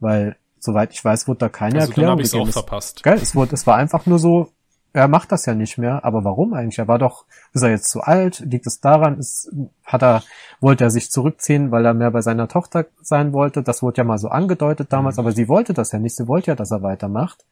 Weil 0.00 0.36
Soweit 0.60 0.92
ich 0.92 1.04
weiß, 1.04 1.26
wurde 1.26 1.38
da 1.38 1.48
keine 1.48 1.80
also 1.80 1.88
Erklärung 1.88 2.18
dann 2.18 2.24
gegeben. 2.24 2.48
Auch 2.48 2.52
verpasst. 2.52 3.02
Gell? 3.02 3.14
Es, 3.14 3.34
wurde, 3.34 3.54
es 3.54 3.66
war 3.66 3.76
einfach 3.76 4.06
nur 4.06 4.18
so, 4.18 4.52
er 4.92 5.08
macht 5.08 5.30
das 5.32 5.46
ja 5.46 5.54
nicht 5.54 5.78
mehr, 5.78 6.04
aber 6.04 6.24
warum 6.24 6.52
eigentlich? 6.52 6.78
Er 6.78 6.88
war 6.88 6.98
doch, 6.98 7.24
ist 7.52 7.62
er 7.62 7.70
jetzt 7.70 7.90
zu 7.90 8.00
alt? 8.00 8.40
Liegt 8.40 8.66
es 8.66 8.80
daran? 8.80 9.18
Ist, 9.18 9.50
hat 9.84 10.02
er, 10.02 10.22
wollte 10.60 10.84
er 10.84 10.90
sich 10.90 11.10
zurückziehen, 11.10 11.70
weil 11.70 11.84
er 11.86 11.94
mehr 11.94 12.10
bei 12.10 12.22
seiner 12.22 12.48
Tochter 12.48 12.86
sein 13.00 13.32
wollte? 13.32 13.62
Das 13.62 13.82
wurde 13.82 13.98
ja 13.98 14.04
mal 14.04 14.18
so 14.18 14.28
angedeutet 14.28 14.92
damals, 14.92 15.16
mhm. 15.16 15.20
aber 15.20 15.32
sie 15.32 15.48
wollte 15.48 15.74
das 15.74 15.92
ja 15.92 15.98
nicht. 15.98 16.16
Sie 16.16 16.26
wollte 16.26 16.48
ja, 16.48 16.54
dass 16.56 16.72
er 16.72 16.82
weitermacht 16.82 17.44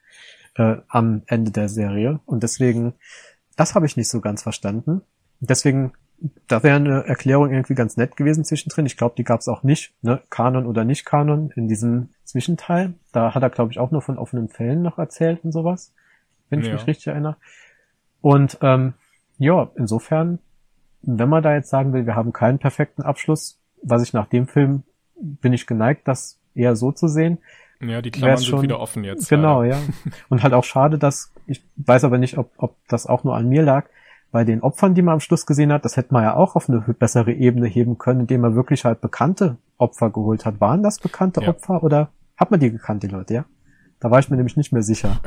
äh, 0.57 0.77
am 0.89 1.23
Ende 1.27 1.53
der 1.53 1.69
Serie. 1.69 2.21
Und 2.27 2.43
deswegen, 2.43 2.95
das 3.57 3.75
habe 3.75 3.87
ich 3.87 3.97
nicht 3.97 4.11
so 4.11 4.21
ganz 4.21 4.43
verstanden. 4.43 5.03
Deswegen 5.41 5.93
da 6.49 6.63
wäre 6.63 6.77
eine 6.77 7.05
Erklärung 7.05 7.51
irgendwie 7.51 7.75
ganz 7.75 7.97
nett 7.97 8.17
gewesen 8.17 8.45
zwischendrin. 8.45 8.87
Ich 8.87 8.97
glaube, 8.97 9.15
die 9.17 9.25
gab 9.25 9.41
es 9.41 9.49
auch 9.49 9.63
nicht, 9.63 9.93
ne? 10.03 10.21
Kanon 10.31 10.67
oder 10.67 10.85
nicht 10.85 11.05
Kanon 11.05 11.53
in 11.55 11.69
diesem 11.69 12.11
Zwischenteil. 12.25 12.95
Da 13.13 13.35
hat 13.35 13.43
er, 13.43 13.51
glaube 13.51 13.73
ich, 13.73 13.79
auch 13.79 13.91
nur 13.91 14.03
von 14.03 14.19
offenen 14.19 14.49
Fällen 14.49 14.83
noch 14.83 14.99
erzählt 14.99 15.45
und 15.45 15.53
sowas, 15.53 15.93
wenn 16.51 16.61
ich 16.61 16.67
ja. 16.67 16.73
mich 16.73 16.87
richtig 16.87 17.09
erinnere. 17.09 17.37
Und 18.21 18.59
ähm, 18.63 18.95
ja, 19.39 19.71
insofern, 19.77 20.41
wenn 21.03 21.29
man 21.29 21.43
da 21.43 21.55
jetzt 21.55 21.71
sagen 21.71 21.93
will, 21.93 22.07
wir 22.07 22.17
haben 22.17 22.33
keinen 22.33 22.59
perfekten 22.59 23.03
Abschluss, 23.03 23.61
was 23.83 24.03
ich 24.03 24.13
nach 24.13 24.27
dem 24.27 24.49
Film 24.49 24.83
bin 25.21 25.53
ich 25.53 25.67
geneigt, 25.67 26.09
das 26.09 26.41
eher 26.55 26.75
so 26.75 26.91
zu 26.91 27.07
sehen. 27.07 27.39
Ja, 27.81 28.03
die 28.03 28.11
Klammern 28.11 28.39
schon, 28.39 28.59
sind 28.59 28.63
wieder 28.63 28.81
offen 28.81 29.05
jetzt. 29.05 29.29
Genau, 29.29 29.63
ja. 29.63 29.79
Und 30.29 30.43
halt 30.43 30.53
auch 30.53 30.65
schade, 30.65 30.99
dass, 30.99 31.33
ich 31.47 31.63
weiß 31.77 32.03
aber 32.03 32.19
nicht, 32.19 32.39
ob, 32.39 32.51
ob 32.57 32.77
das 32.89 33.07
auch 33.07 33.23
nur 33.23 33.37
an 33.37 33.49
mir 33.49 33.63
lag, 33.63 33.89
bei 34.31 34.45
den 34.45 34.61
Opfern, 34.63 34.95
die 34.95 35.03
man 35.03 35.15
am 35.15 35.21
Schluss 35.21 35.47
gesehen 35.47 35.73
hat, 35.73 35.85
das 35.85 35.97
hätte 35.97 36.13
man 36.13 36.23
ja 36.23 36.37
auch 36.37 36.55
auf 36.55 36.69
eine 36.69 36.81
bessere 36.81 37.33
Ebene 37.33 37.67
heben 37.67 37.99
können, 37.99 38.21
indem 38.21 38.43
man 38.43 38.55
wirklich 38.55 38.85
halt 38.85 39.01
bekannte 39.01 39.57
Opfer 39.79 40.11
geholt 40.11 40.45
hat. 40.45 40.61
Waren 40.61 40.83
das 40.83 40.99
bekannte 40.99 41.43
ja. 41.43 41.49
Opfer 41.49 41.83
oder 41.83 42.11
hat 42.37 42.51
man 42.51 42.61
die 42.61 42.71
gekannt, 42.71 43.03
die 43.03 43.09
Leute, 43.09 43.35
ja? 43.35 43.45
Da 44.01 44.11
war 44.11 44.19
ich 44.19 44.31
mir 44.31 44.37
nämlich 44.37 44.57
nicht 44.57 44.73
mehr 44.73 44.83
sicher. 44.83 45.21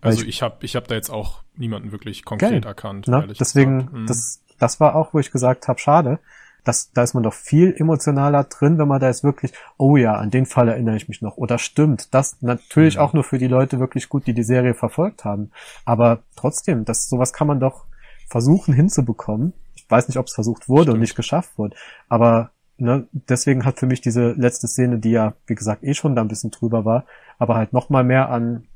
Also 0.00 0.22
ich, 0.22 0.28
ich 0.28 0.42
habe 0.42 0.56
ich 0.60 0.76
hab 0.76 0.88
da 0.88 0.94
jetzt 0.94 1.10
auch 1.10 1.42
niemanden 1.56 1.92
wirklich 1.92 2.24
konkret 2.24 2.50
geil, 2.50 2.64
erkannt. 2.64 3.08
Ne? 3.08 3.28
Deswegen, 3.38 3.88
mhm. 3.92 4.06
das, 4.06 4.40
das 4.58 4.80
war 4.80 4.94
auch, 4.94 5.12
wo 5.12 5.18
ich 5.18 5.30
gesagt 5.30 5.68
habe, 5.68 5.78
schade. 5.78 6.18
Das, 6.64 6.92
da 6.92 7.02
ist 7.02 7.14
man 7.14 7.22
doch 7.22 7.34
viel 7.34 7.74
emotionaler 7.76 8.44
drin, 8.44 8.78
wenn 8.78 8.88
man 8.88 9.00
da 9.00 9.06
jetzt 9.06 9.24
wirklich, 9.24 9.52
oh 9.78 9.96
ja, 9.96 10.14
an 10.14 10.30
den 10.30 10.44
Fall 10.44 10.68
erinnere 10.68 10.96
ich 10.96 11.08
mich 11.08 11.22
noch. 11.22 11.36
Oder 11.36 11.58
stimmt, 11.58 12.14
das 12.14 12.36
natürlich 12.40 12.96
mhm. 12.96 13.02
auch 13.02 13.12
nur 13.12 13.24
für 13.24 13.38
die 13.38 13.46
Leute 13.46 13.80
wirklich 13.80 14.08
gut, 14.08 14.26
die 14.26 14.34
die 14.34 14.42
Serie 14.42 14.74
verfolgt 14.74 15.24
haben. 15.24 15.50
Aber 15.84 16.20
trotzdem, 16.36 16.84
das 16.84 17.08
sowas 17.08 17.32
kann 17.32 17.46
man 17.46 17.60
doch 17.60 17.84
versuchen 18.28 18.74
hinzubekommen. 18.74 19.52
Ich 19.74 19.90
weiß 19.90 20.08
nicht, 20.08 20.18
ob 20.18 20.26
es 20.26 20.34
versucht 20.34 20.68
wurde 20.68 20.82
Stimmt. 20.82 20.94
und 20.94 21.00
nicht 21.00 21.16
geschafft 21.16 21.56
wurde, 21.58 21.76
aber 22.08 22.50
ne, 22.76 23.06
deswegen 23.12 23.64
hat 23.64 23.78
für 23.78 23.86
mich 23.86 24.00
diese 24.00 24.32
letzte 24.32 24.68
Szene, 24.68 24.98
die 24.98 25.10
ja, 25.10 25.34
wie 25.46 25.54
gesagt, 25.54 25.82
eh 25.82 25.94
schon 25.94 26.14
da 26.14 26.22
ein 26.22 26.28
bisschen 26.28 26.50
drüber 26.50 26.84
war, 26.84 27.04
aber 27.38 27.56
halt 27.56 27.72
noch 27.72 27.90
mal 27.90 28.04
mehr 28.04 28.30
an 28.30 28.66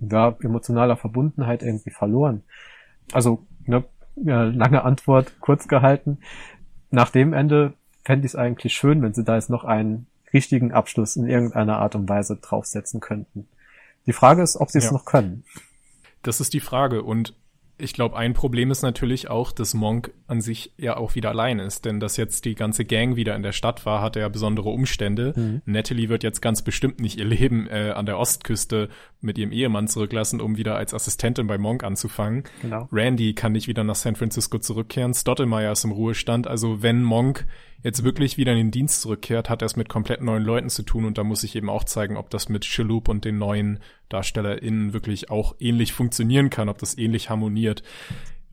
ja, 0.00 0.36
emotionaler 0.42 0.96
Verbundenheit 0.96 1.62
irgendwie 1.62 1.90
verloren. 1.90 2.42
Also, 3.12 3.46
ne, 3.66 3.84
ja, 4.16 4.44
lange 4.44 4.84
Antwort, 4.84 5.32
kurz 5.40 5.68
gehalten. 5.68 6.18
Nach 6.90 7.10
dem 7.10 7.32
Ende 7.32 7.74
fände 8.04 8.26
ich 8.26 8.32
es 8.32 8.36
eigentlich 8.36 8.74
schön, 8.74 9.02
wenn 9.02 9.14
sie 9.14 9.24
da 9.24 9.36
jetzt 9.36 9.50
noch 9.50 9.64
einen 9.64 10.06
richtigen 10.32 10.72
Abschluss 10.72 11.16
in 11.16 11.28
irgendeiner 11.28 11.78
Art 11.78 11.94
und 11.94 12.08
Weise 12.08 12.36
draufsetzen 12.36 13.00
könnten. 13.00 13.48
Die 14.06 14.12
Frage 14.12 14.42
ist, 14.42 14.56
ob 14.56 14.70
sie 14.70 14.78
es 14.78 14.86
ja. 14.86 14.92
noch 14.92 15.04
können. 15.04 15.44
Das 16.22 16.40
ist 16.40 16.54
die 16.54 16.60
Frage. 16.60 17.02
Und 17.02 17.34
ich 17.82 17.92
glaube, 17.92 18.16
ein 18.16 18.32
Problem 18.32 18.70
ist 18.70 18.82
natürlich 18.82 19.28
auch, 19.28 19.52
dass 19.52 19.74
Monk 19.74 20.12
an 20.26 20.40
sich 20.40 20.72
ja 20.78 20.96
auch 20.96 21.14
wieder 21.14 21.30
allein 21.30 21.58
ist. 21.58 21.84
Denn 21.84 22.00
dass 22.00 22.16
jetzt 22.16 22.44
die 22.44 22.54
ganze 22.54 22.84
Gang 22.84 23.16
wieder 23.16 23.34
in 23.34 23.42
der 23.42 23.52
Stadt 23.52 23.84
war, 23.84 24.00
hatte 24.00 24.20
ja 24.20 24.28
besondere 24.28 24.70
Umstände. 24.70 25.32
Mhm. 25.36 25.62
Natalie 25.64 26.08
wird 26.08 26.22
jetzt 26.22 26.40
ganz 26.40 26.62
bestimmt 26.62 27.00
nicht 27.00 27.18
ihr 27.18 27.24
Leben 27.32 27.66
äh, 27.68 27.92
an 27.94 28.06
der 28.06 28.18
Ostküste 28.18 28.88
mit 29.20 29.38
ihrem 29.38 29.52
Ehemann 29.52 29.88
zurücklassen, 29.88 30.40
um 30.40 30.56
wieder 30.56 30.76
als 30.76 30.94
Assistentin 30.94 31.46
bei 31.46 31.58
Monk 31.58 31.84
anzufangen. 31.84 32.44
Genau. 32.60 32.88
Randy 32.92 33.34
kann 33.34 33.52
nicht 33.52 33.68
wieder 33.68 33.84
nach 33.84 33.96
San 33.96 34.16
Francisco 34.16 34.58
zurückkehren. 34.58 35.14
Stottlemyre 35.14 35.72
ist 35.72 35.84
im 35.84 35.92
Ruhestand. 35.92 36.46
Also 36.46 36.82
wenn 36.82 37.02
Monk 37.02 37.46
jetzt 37.82 38.04
wirklich 38.04 38.36
wieder 38.36 38.52
in 38.52 38.58
den 38.58 38.70
Dienst 38.70 39.02
zurückkehrt, 39.02 39.50
hat 39.50 39.62
er 39.62 39.66
es 39.66 39.76
mit 39.76 39.88
komplett 39.88 40.22
neuen 40.22 40.44
Leuten 40.44 40.70
zu 40.70 40.82
tun 40.82 41.04
und 41.04 41.18
da 41.18 41.24
muss 41.24 41.44
ich 41.44 41.56
eben 41.56 41.68
auch 41.68 41.84
zeigen, 41.84 42.16
ob 42.16 42.30
das 42.30 42.48
mit 42.48 42.64
Shaloub 42.64 43.08
und 43.08 43.24
den 43.24 43.38
neuen 43.38 43.80
DarstellerInnen 44.08 44.92
wirklich 44.92 45.30
auch 45.30 45.56
ähnlich 45.58 45.92
funktionieren 45.92 46.50
kann, 46.50 46.68
ob 46.68 46.78
das 46.78 46.96
ähnlich 46.96 47.30
harmoniert. 47.30 47.82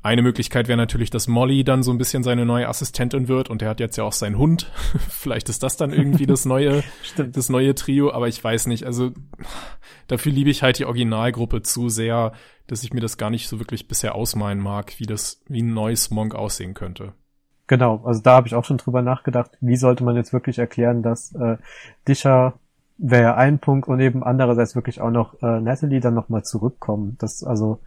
Eine 0.01 0.21
Möglichkeit 0.21 0.69
wäre 0.69 0.77
natürlich, 0.77 1.09
dass 1.09 1.27
Molly 1.27 1.65
dann 1.65 1.83
so 1.83 1.91
ein 1.91 1.97
bisschen 1.97 2.23
seine 2.23 2.45
neue 2.45 2.69
Assistentin 2.69 3.27
wird 3.27 3.49
und 3.49 3.61
er 3.61 3.69
hat 3.69 3.81
jetzt 3.81 3.97
ja 3.97 4.05
auch 4.05 4.13
seinen 4.13 4.37
Hund. 4.37 4.71
Vielleicht 5.09 5.49
ist 5.49 5.61
das 5.61 5.75
dann 5.75 5.91
irgendwie 5.91 6.25
das 6.25 6.45
neue, 6.45 6.83
das 7.17 7.49
neue 7.49 7.75
Trio, 7.75 8.11
aber 8.13 8.29
ich 8.29 8.41
weiß 8.41 8.67
nicht. 8.67 8.85
Also 8.85 9.11
dafür 10.07 10.31
liebe 10.31 10.49
ich 10.49 10.63
halt 10.63 10.79
die 10.79 10.85
Originalgruppe 10.85 11.63
zu 11.63 11.89
sehr, 11.89 12.31
dass 12.67 12.83
ich 12.83 12.93
mir 12.93 13.01
das 13.01 13.17
gar 13.17 13.29
nicht 13.29 13.49
so 13.49 13.59
wirklich 13.59 13.89
bisher 13.89 14.15
ausmalen 14.15 14.59
mag, 14.59 14.93
wie 14.99 15.05
das, 15.05 15.41
wie 15.49 15.61
ein 15.61 15.73
neues 15.73 16.11
Monk 16.11 16.33
aussehen 16.33 16.75
könnte. 16.75 17.13
Genau, 17.69 18.01
also 18.03 18.19
da 18.23 18.31
habe 18.31 18.47
ich 18.47 18.55
auch 18.55 18.65
schon 18.65 18.77
drüber 18.77 19.03
nachgedacht, 19.03 19.51
wie 19.61 19.75
sollte 19.75 20.03
man 20.03 20.15
jetzt 20.15 20.33
wirklich 20.33 20.57
erklären, 20.57 21.03
dass 21.03 21.35
äh, 21.35 21.57
Discher 22.07 22.55
wäre 22.97 23.21
ja 23.21 23.35
ein 23.35 23.59
Punkt 23.59 23.87
und 23.87 23.99
eben 23.99 24.23
andererseits 24.23 24.73
wirklich 24.73 24.99
auch 25.01 25.11
noch 25.11 25.35
äh, 25.43 25.61
Natalie 25.61 25.99
dann 25.99 26.15
nochmal 26.15 26.43
zurückkommen. 26.43 27.15
Das 27.19 27.43
also 27.43 27.79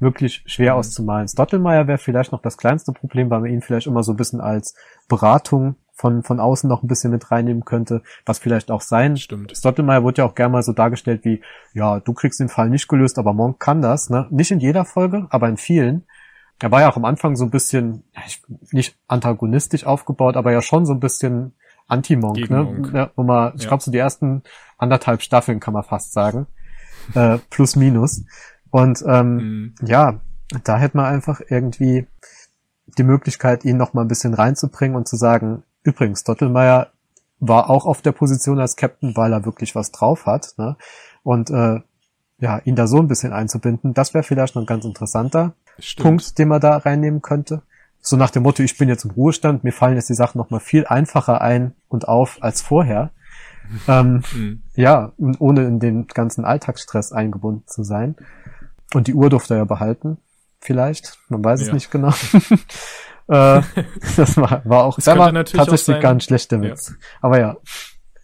wirklich 0.00 0.42
schwer 0.46 0.72
mhm. 0.72 0.80
auszumalen. 0.80 1.28
Stottelmeier 1.28 1.86
wäre 1.86 1.98
vielleicht 1.98 2.32
noch 2.32 2.42
das 2.42 2.56
kleinste 2.56 2.90
Problem, 2.90 3.30
weil 3.30 3.38
man 3.38 3.50
ihn 3.50 3.62
vielleicht 3.62 3.86
immer 3.86 4.02
so 4.02 4.12
ein 4.12 4.16
bisschen 4.16 4.40
als 4.40 4.74
Beratung 5.08 5.76
von, 5.92 6.24
von 6.24 6.40
außen 6.40 6.68
noch 6.68 6.82
ein 6.82 6.88
bisschen 6.88 7.12
mit 7.12 7.30
reinnehmen 7.30 7.64
könnte, 7.64 8.02
was 8.26 8.40
vielleicht 8.40 8.72
auch 8.72 8.80
sein. 8.80 9.16
Stimmt. 9.16 9.56
Stottelmeier 9.56 10.02
wurde 10.02 10.22
ja 10.22 10.28
auch 10.28 10.34
gerne 10.34 10.54
mal 10.54 10.62
so 10.64 10.72
dargestellt 10.72 11.24
wie, 11.24 11.42
ja, 11.74 12.00
du 12.00 12.12
kriegst 12.12 12.40
den 12.40 12.48
Fall 12.48 12.70
nicht 12.70 12.88
gelöst, 12.88 13.20
aber 13.20 13.34
Monk 13.34 13.60
kann 13.60 13.82
das, 13.82 14.10
ne? 14.10 14.26
Nicht 14.30 14.50
in 14.50 14.58
jeder 14.58 14.84
Folge, 14.84 15.28
aber 15.30 15.48
in 15.48 15.56
vielen. 15.56 16.06
Er 16.60 16.70
war 16.70 16.80
ja 16.80 16.90
auch 16.90 16.96
am 16.96 17.04
Anfang 17.04 17.36
so 17.36 17.44
ein 17.44 17.50
bisschen, 17.50 18.04
nicht 18.72 18.96
antagonistisch 19.06 19.84
aufgebaut, 19.84 20.36
aber 20.36 20.52
ja 20.52 20.60
schon 20.62 20.86
so 20.86 20.92
ein 20.92 21.00
bisschen 21.00 21.54
Anti-Monk, 21.86 22.50
ne? 22.50 22.90
Ja, 22.92 23.10
wo 23.16 23.22
man, 23.22 23.54
ich 23.56 23.62
ja. 23.62 23.68
glaube, 23.68 23.82
so 23.82 23.90
die 23.90 23.98
ersten 23.98 24.42
anderthalb 24.76 25.22
Staffeln 25.22 25.60
kann 25.60 25.74
man 25.74 25.84
fast 25.84 26.12
sagen. 26.12 26.46
Äh, 27.14 27.38
plus 27.50 27.76
minus. 27.76 28.24
Und 28.70 29.02
ähm, 29.06 29.34
mhm. 29.34 29.74
ja, 29.82 30.20
da 30.64 30.78
hätte 30.78 30.96
man 30.96 31.06
einfach 31.06 31.40
irgendwie 31.48 32.06
die 32.96 33.02
Möglichkeit, 33.02 33.64
ihn 33.64 33.76
noch 33.76 33.94
mal 33.94 34.02
ein 34.02 34.08
bisschen 34.08 34.34
reinzubringen 34.34 34.96
und 34.96 35.08
zu 35.08 35.16
sagen, 35.16 35.62
übrigens, 35.82 36.24
Dottelmeier 36.24 36.88
war 37.40 37.70
auch 37.70 37.86
auf 37.86 38.02
der 38.02 38.12
Position 38.12 38.58
als 38.58 38.76
Captain, 38.76 39.16
weil 39.16 39.32
er 39.32 39.44
wirklich 39.44 39.74
was 39.74 39.92
drauf 39.92 40.26
hat. 40.26 40.54
Ne? 40.56 40.76
Und 41.22 41.50
äh, 41.50 41.80
ja, 42.38 42.58
ihn 42.64 42.76
da 42.76 42.86
so 42.86 42.98
ein 42.98 43.08
bisschen 43.08 43.32
einzubinden, 43.32 43.94
das 43.94 44.14
wäre 44.14 44.24
vielleicht 44.24 44.54
noch 44.54 44.66
ganz 44.66 44.84
interessanter 44.84 45.54
Stimmt. 45.78 46.04
Punkt, 46.04 46.38
den 46.38 46.48
man 46.48 46.60
da 46.60 46.76
reinnehmen 46.76 47.22
könnte. 47.22 47.62
So 48.00 48.16
nach 48.16 48.30
dem 48.30 48.42
Motto, 48.44 48.62
ich 48.62 48.78
bin 48.78 48.88
jetzt 48.88 49.04
im 49.04 49.10
Ruhestand, 49.10 49.64
mir 49.64 49.72
fallen 49.72 49.96
jetzt 49.96 50.08
die 50.08 50.14
Sachen 50.14 50.38
noch 50.38 50.50
mal 50.50 50.60
viel 50.60 50.86
einfacher 50.86 51.40
ein 51.40 51.74
und 51.88 52.08
auf 52.08 52.38
als 52.40 52.62
vorher. 52.62 53.10
ähm, 53.88 54.22
mhm. 54.32 54.62
Ja, 54.74 55.12
ohne 55.38 55.66
in 55.66 55.78
den 55.78 56.06
ganzen 56.06 56.44
Alltagsstress 56.44 57.12
eingebunden 57.12 57.66
zu 57.66 57.82
sein. 57.82 58.16
Und 58.94 59.06
die 59.06 59.14
Uhr 59.14 59.28
durfte 59.28 59.54
er 59.54 59.58
ja 59.58 59.64
behalten, 59.64 60.16
vielleicht. 60.60 61.18
Man 61.28 61.44
weiß 61.44 61.60
ja. 61.60 61.66
es 61.66 61.72
nicht 61.72 61.90
genau. 61.90 62.08
äh, 63.28 63.60
das 64.16 64.36
war, 64.36 64.62
war 64.64 64.84
auch, 64.84 64.96
das 64.96 65.06
war 65.06 65.32
tatsächlich 65.44 66.00
gar 66.00 66.12
ein 66.12 66.20
schlechter 66.20 66.62
Witz. 66.62 66.90
Ja. 66.90 66.96
Aber 67.20 67.40
ja. 67.40 67.56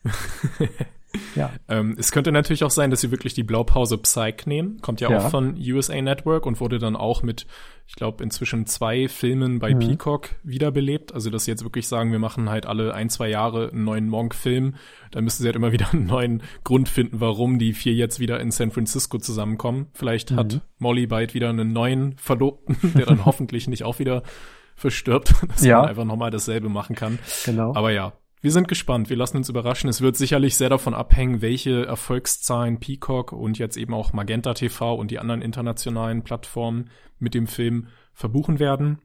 Ja. 1.34 1.50
Ähm, 1.68 1.96
es 1.98 2.12
könnte 2.12 2.30
natürlich 2.30 2.62
auch 2.62 2.70
sein, 2.70 2.90
dass 2.90 3.00
sie 3.00 3.10
wirklich 3.10 3.34
die 3.34 3.42
Blaupause 3.42 3.98
Psych 3.98 4.46
nehmen. 4.46 4.80
Kommt 4.80 5.00
ja, 5.00 5.10
ja. 5.10 5.18
auch 5.18 5.30
von 5.30 5.56
USA 5.56 6.00
Network 6.00 6.46
und 6.46 6.60
wurde 6.60 6.78
dann 6.78 6.94
auch 6.94 7.22
mit, 7.22 7.46
ich 7.86 7.96
glaube, 7.96 8.22
inzwischen 8.22 8.66
zwei 8.66 9.08
Filmen 9.08 9.58
bei 9.58 9.74
mhm. 9.74 9.80
Peacock 9.80 10.30
wiederbelebt. 10.42 11.12
Also, 11.12 11.30
dass 11.30 11.44
sie 11.44 11.50
jetzt 11.50 11.64
wirklich 11.64 11.88
sagen, 11.88 12.12
wir 12.12 12.18
machen 12.18 12.50
halt 12.50 12.66
alle 12.66 12.94
ein, 12.94 13.10
zwei 13.10 13.28
Jahre 13.28 13.70
einen 13.70 13.84
neuen 13.84 14.08
Monk-Film. 14.08 14.76
Dann 15.10 15.24
müssen 15.24 15.42
sie 15.42 15.48
halt 15.48 15.56
immer 15.56 15.72
wieder 15.72 15.92
einen 15.92 16.06
neuen 16.06 16.42
Grund 16.62 16.88
finden, 16.88 17.20
warum 17.20 17.58
die 17.58 17.72
vier 17.72 17.94
jetzt 17.94 18.20
wieder 18.20 18.38
in 18.40 18.50
San 18.50 18.70
Francisco 18.70 19.18
zusammenkommen. 19.18 19.86
Vielleicht 19.94 20.30
mhm. 20.30 20.36
hat 20.36 20.60
Molly 20.78 21.06
bald 21.06 21.34
wieder 21.34 21.48
einen 21.48 21.72
neuen 21.72 22.16
Verlobten, 22.16 22.76
der 22.94 23.06
dann 23.06 23.24
hoffentlich 23.24 23.66
nicht 23.66 23.82
auch 23.82 23.98
wieder 23.98 24.22
verstirbt, 24.76 25.34
dass 25.48 25.64
ja. 25.64 25.80
man 25.80 25.88
einfach 25.88 26.04
nochmal 26.04 26.30
dasselbe 26.30 26.68
machen 26.68 26.96
kann. 26.96 27.18
Genau. 27.44 27.74
Aber 27.74 27.92
ja, 27.92 28.12
wir 28.44 28.50
sind 28.50 28.68
gespannt, 28.68 29.08
wir 29.08 29.16
lassen 29.16 29.38
uns 29.38 29.48
überraschen. 29.48 29.88
Es 29.88 30.02
wird 30.02 30.16
sicherlich 30.16 30.54
sehr 30.56 30.68
davon 30.68 30.92
abhängen, 30.92 31.40
welche 31.40 31.86
Erfolgszahlen 31.86 32.78
Peacock 32.78 33.32
und 33.32 33.56
jetzt 33.56 33.78
eben 33.78 33.94
auch 33.94 34.12
Magenta 34.12 34.52
TV 34.52 34.96
und 34.96 35.10
die 35.10 35.18
anderen 35.18 35.40
internationalen 35.40 36.24
Plattformen 36.24 36.90
mit 37.18 37.32
dem 37.32 37.46
Film 37.46 37.86
verbuchen 38.12 38.58
werden. 38.58 38.98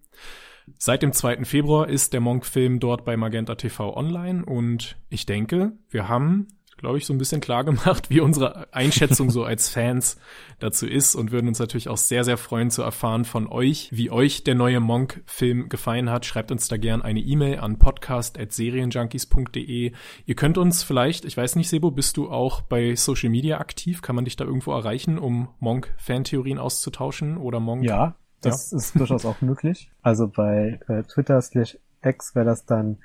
Seit 0.77 1.03
dem 1.03 1.13
2. 1.13 1.45
Februar 1.45 1.87
ist 1.87 2.11
der 2.11 2.19
Monk-Film 2.19 2.81
dort 2.81 3.05
bei 3.05 3.15
Magenta 3.15 3.55
TV 3.55 3.95
online 3.95 4.43
und 4.43 4.97
ich 5.07 5.25
denke, 5.25 5.71
wir 5.89 6.09
haben 6.09 6.47
glaube 6.79 6.97
ich, 6.97 7.05
so 7.05 7.13
ein 7.13 7.17
bisschen 7.17 7.41
klar 7.41 7.63
gemacht, 7.63 8.09
wie 8.09 8.21
unsere 8.21 8.73
Einschätzung 8.73 9.29
so 9.29 9.43
als 9.43 9.69
Fans 9.69 10.17
dazu 10.59 10.87
ist 10.87 11.15
und 11.15 11.31
würden 11.31 11.47
uns 11.47 11.59
natürlich 11.59 11.89
auch 11.89 11.97
sehr, 11.97 12.23
sehr 12.23 12.37
freuen 12.37 12.71
zu 12.71 12.81
erfahren 12.81 13.25
von 13.25 13.47
euch, 13.47 13.89
wie 13.91 14.09
euch 14.09 14.43
der 14.43 14.55
neue 14.55 14.79
Monk-Film 14.79 15.69
gefallen 15.69 16.09
hat. 16.09 16.25
Schreibt 16.25 16.51
uns 16.51 16.67
da 16.67 16.77
gern 16.77 17.01
eine 17.01 17.19
E-Mail 17.19 17.59
an 17.59 17.77
podcast.serienjunkies.de. 17.77 19.91
Ihr 20.25 20.35
könnt 20.35 20.57
uns 20.57 20.83
vielleicht, 20.83 21.25
ich 21.25 21.37
weiß 21.37 21.55
nicht, 21.55 21.69
Sebo, 21.69 21.91
bist 21.91 22.17
du 22.17 22.31
auch 22.31 22.61
bei 22.61 22.95
Social 22.95 23.29
Media 23.29 23.59
aktiv? 23.59 24.01
Kann 24.01 24.15
man 24.15 24.25
dich 24.25 24.35
da 24.35 24.45
irgendwo 24.45 24.71
erreichen, 24.71 25.19
um 25.19 25.49
Monk-Fan-Theorien 25.59 26.57
auszutauschen 26.57 27.37
oder 27.37 27.59
Monk? 27.59 27.83
Ja, 27.83 28.15
das 28.41 28.71
ja. 28.71 28.77
ist 28.77 28.97
durchaus 28.97 29.25
auch 29.25 29.41
möglich. 29.41 29.91
Also 30.01 30.27
bei 30.27 30.79
äh, 30.87 31.03
Twitter 31.03 31.39
slash 31.41 31.77
X 32.03 32.33
wäre 32.35 32.45
das 32.45 32.65
dann 32.65 32.97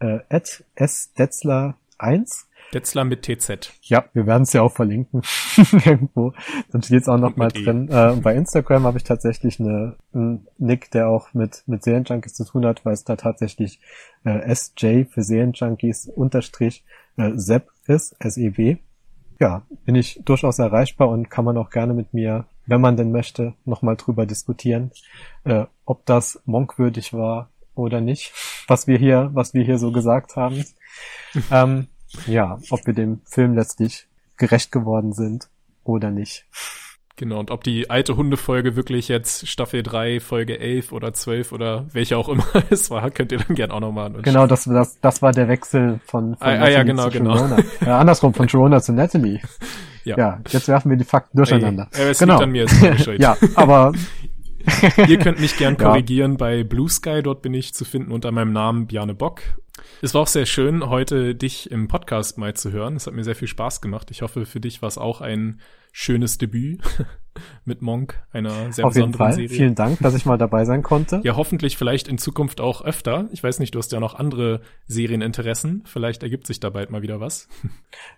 äh, 0.00 0.20
at 0.28 0.64
sdetzler1 0.76 2.46
Detzler 2.72 3.04
mit 3.04 3.22
TZ. 3.22 3.72
Ja, 3.82 4.04
wir 4.12 4.26
werden 4.26 4.42
es 4.42 4.52
ja 4.52 4.62
auch 4.62 4.72
verlinken 4.72 5.22
irgendwo. 5.84 6.32
Dann 6.70 6.82
steht 6.82 7.02
es 7.02 7.08
auch 7.08 7.18
noch 7.18 7.36
mal 7.36 7.50
e. 7.54 7.62
drin. 7.62 7.88
Äh, 7.88 8.16
bei 8.22 8.34
Instagram 8.34 8.84
habe 8.84 8.98
ich 8.98 9.04
tatsächlich 9.04 9.58
eine, 9.60 9.96
einen 10.12 10.46
Nick, 10.58 10.90
der 10.90 11.08
auch 11.08 11.32
mit 11.34 11.62
mit 11.66 11.82
Serienjunkies 11.82 12.34
zu 12.34 12.44
tun 12.44 12.66
hat, 12.66 12.84
weil 12.84 12.92
es 12.92 13.04
da 13.04 13.16
tatsächlich 13.16 13.80
äh, 14.24 14.54
SJ 14.54 15.04
für 15.04 15.22
Serienjunkies 15.22 16.08
unterstrich 16.08 16.84
äh, 17.16 17.32
Sepp 17.34 17.70
ist, 17.86 18.14
S-E-B. 18.18 18.76
Ja, 19.40 19.62
bin 19.84 19.94
ich 19.94 20.20
durchaus 20.24 20.58
erreichbar 20.58 21.08
und 21.08 21.30
kann 21.30 21.44
man 21.44 21.56
auch 21.56 21.70
gerne 21.70 21.94
mit 21.94 22.12
mir, 22.12 22.46
wenn 22.66 22.80
man 22.80 22.96
denn 22.96 23.12
möchte, 23.12 23.54
nochmal 23.64 23.96
drüber 23.96 24.26
diskutieren, 24.26 24.90
äh, 25.44 25.64
ob 25.84 26.04
das 26.06 26.42
monkwürdig 26.44 27.12
war 27.12 27.50
oder 27.74 28.00
nicht, 28.00 28.32
was 28.66 28.88
wir 28.88 28.98
hier, 28.98 29.30
was 29.32 29.54
wir 29.54 29.62
hier 29.62 29.78
so 29.78 29.92
gesagt 29.92 30.34
haben. 30.34 30.64
ähm, 31.52 31.86
ja, 32.26 32.58
ob 32.70 32.86
wir 32.86 32.94
dem 32.94 33.20
Film 33.24 33.54
letztlich 33.54 34.06
gerecht 34.36 34.72
geworden 34.72 35.12
sind 35.12 35.48
oder 35.84 36.10
nicht. 36.10 36.46
Genau, 37.18 37.40
und 37.40 37.50
ob 37.50 37.64
die 37.64 37.90
alte 37.90 38.16
Hundefolge 38.16 38.76
wirklich 38.76 39.08
jetzt 39.08 39.48
Staffel 39.48 39.82
3, 39.82 40.20
Folge 40.20 40.60
11 40.60 40.92
oder 40.92 41.12
12 41.12 41.50
oder 41.50 41.84
welche 41.92 42.16
auch 42.16 42.28
immer 42.28 42.44
es 42.70 42.90
war, 42.90 43.10
könnt 43.10 43.32
ihr 43.32 43.38
dann 43.38 43.56
gern 43.56 43.72
auch 43.72 43.80
nochmal 43.80 44.12
Genau, 44.22 44.46
das, 44.46 44.64
das, 44.64 45.00
das 45.00 45.20
war 45.20 45.32
der 45.32 45.48
Wechsel 45.48 45.98
von, 46.06 46.36
von 46.36 46.46
ah, 46.46 46.50
ah 46.50 46.68
ja, 46.68 46.84
genau, 46.84 47.10
genau. 47.10 47.56
Äh, 47.80 47.90
andersrum, 47.90 48.34
von 48.34 48.48
Sharona 48.48 48.80
zu 48.80 48.92
Natalie. 48.92 49.40
Ja. 50.04 50.16
ja, 50.16 50.40
jetzt 50.48 50.68
werfen 50.68 50.90
wir 50.90 50.96
die 50.96 51.04
Fakten 51.04 51.36
durcheinander. 51.36 51.88
Ey, 51.92 52.10
es 52.10 52.18
genau. 52.20 52.34
liegt 52.34 52.44
an 52.44 52.50
mir, 52.50 52.64
ist 52.64 53.06
Ja, 53.18 53.36
aber 53.56 53.92
Ihr 55.08 55.18
könnt 55.18 55.40
mich 55.40 55.56
gern 55.56 55.76
korrigieren 55.78 56.32
ja. 56.32 56.38
bei 56.38 56.64
Blue 56.64 56.88
Sky, 56.88 57.22
dort 57.22 57.42
bin 57.42 57.54
ich 57.54 57.74
zu 57.74 57.84
finden 57.84 58.12
unter 58.12 58.32
meinem 58.32 58.52
Namen 58.52 58.86
Bjarne 58.86 59.14
Bock. 59.14 59.42
Es 60.02 60.14
war 60.14 60.22
auch 60.22 60.28
sehr 60.28 60.46
schön, 60.46 60.88
heute 60.88 61.34
dich 61.34 61.70
im 61.70 61.88
Podcast 61.88 62.38
mal 62.38 62.54
zu 62.54 62.72
hören. 62.72 62.96
Es 62.96 63.06
hat 63.06 63.14
mir 63.14 63.24
sehr 63.24 63.36
viel 63.36 63.48
Spaß 63.48 63.80
gemacht. 63.80 64.10
Ich 64.10 64.22
hoffe, 64.22 64.46
für 64.46 64.60
dich 64.60 64.82
war 64.82 64.88
es 64.88 64.98
auch 64.98 65.20
ein 65.20 65.60
schönes 65.92 66.38
Debüt 66.38 66.82
mit 67.64 67.82
Monk, 67.82 68.22
einer 68.32 68.72
sehr 68.72 68.84
Auf 68.84 68.94
besonderen 68.94 68.96
jeden 68.96 69.12
Fall. 69.14 69.32
Serie. 69.32 69.48
Vielen 69.48 69.74
Dank, 69.74 69.98
dass 70.00 70.14
ich 70.14 70.26
mal 70.26 70.38
dabei 70.38 70.64
sein 70.64 70.82
konnte. 70.82 71.20
Ja, 71.24 71.36
hoffentlich 71.36 71.76
vielleicht 71.76 72.08
in 72.08 72.18
Zukunft 72.18 72.60
auch 72.60 72.82
öfter. 72.82 73.28
Ich 73.32 73.42
weiß 73.42 73.58
nicht, 73.58 73.74
du 73.74 73.78
hast 73.78 73.92
ja 73.92 74.00
noch 74.00 74.14
andere 74.14 74.60
Serieninteressen. 74.86 75.82
Vielleicht 75.86 76.22
ergibt 76.22 76.46
sich 76.46 76.60
da 76.60 76.70
bald 76.70 76.90
mal 76.90 77.02
wieder 77.02 77.20
was. 77.20 77.48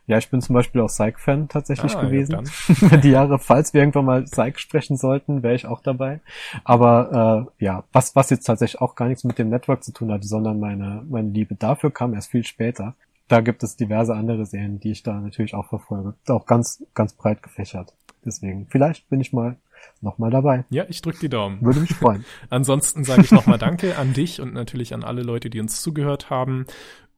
Ja, 0.06 0.18
ich 0.18 0.30
bin 0.30 0.40
zum 0.40 0.54
Beispiel 0.54 0.80
auch 0.80 0.88
Psych-Fan 0.88 1.48
tatsächlich 1.48 1.96
ah, 1.96 2.02
gewesen. 2.02 2.44
Ja, 2.90 2.96
Die 3.02 3.10
Jahre, 3.10 3.38
falls 3.38 3.72
wir 3.72 3.80
irgendwann 3.80 4.04
mal 4.04 4.24
Psych 4.24 4.58
sprechen 4.58 4.96
sollten, 4.96 5.42
wäre 5.42 5.54
ich 5.54 5.66
auch 5.66 5.80
dabei. 5.80 6.20
Aber 6.64 7.48
äh, 7.58 7.64
ja, 7.64 7.84
was, 7.92 8.16
was 8.16 8.30
jetzt 8.30 8.44
tatsächlich 8.44 8.80
auch 8.80 8.94
gar 8.94 9.08
nichts 9.08 9.24
mit 9.24 9.38
dem 9.38 9.48
Network 9.48 9.84
zu 9.84 9.92
tun 9.92 10.10
hatte, 10.10 10.26
sondern 10.26 10.58
meine, 10.58 11.04
meine 11.08 11.30
Liebe 11.30 11.54
dafür 11.54 11.90
kam 11.90 12.14
erst 12.14 12.30
viel 12.30 12.44
später 12.44 12.94
da 13.30 13.40
gibt 13.40 13.62
es 13.62 13.76
diverse 13.76 14.14
andere 14.14 14.44
Serien, 14.44 14.80
die 14.80 14.90
ich 14.90 15.04
da 15.04 15.20
natürlich 15.20 15.54
auch 15.54 15.66
verfolge. 15.66 16.14
Auch 16.28 16.46
ganz, 16.46 16.84
ganz 16.94 17.12
breit 17.12 17.42
gefächert. 17.44 17.94
Deswegen, 18.24 18.66
vielleicht 18.68 19.08
bin 19.08 19.20
ich 19.20 19.32
mal 19.32 19.56
nochmal 20.00 20.30
dabei. 20.30 20.64
Ja, 20.70 20.84
ich 20.88 21.02
drücke 21.02 21.20
die 21.20 21.28
Daumen. 21.28 21.60
Würde 21.62 21.80
mich 21.80 21.94
freuen. 21.94 22.24
Ansonsten 22.50 23.04
sage 23.04 23.22
ich 23.22 23.32
nochmal 23.32 23.58
Danke 23.58 23.96
an 23.96 24.12
dich 24.12 24.40
und 24.40 24.52
natürlich 24.52 24.94
an 24.94 25.04
alle 25.04 25.22
Leute, 25.22 25.50
die 25.50 25.60
uns 25.60 25.82
zugehört 25.82 26.30
haben. 26.30 26.66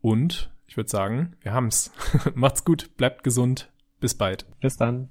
Und 0.00 0.50
ich 0.66 0.76
würde 0.76 0.90
sagen, 0.90 1.36
wir 1.42 1.52
haben's. 1.52 1.92
Macht's 2.34 2.64
gut, 2.64 2.96
bleibt 2.96 3.24
gesund. 3.24 3.70
Bis 4.00 4.14
bald. 4.14 4.46
Bis 4.60 4.76
dann. 4.76 5.10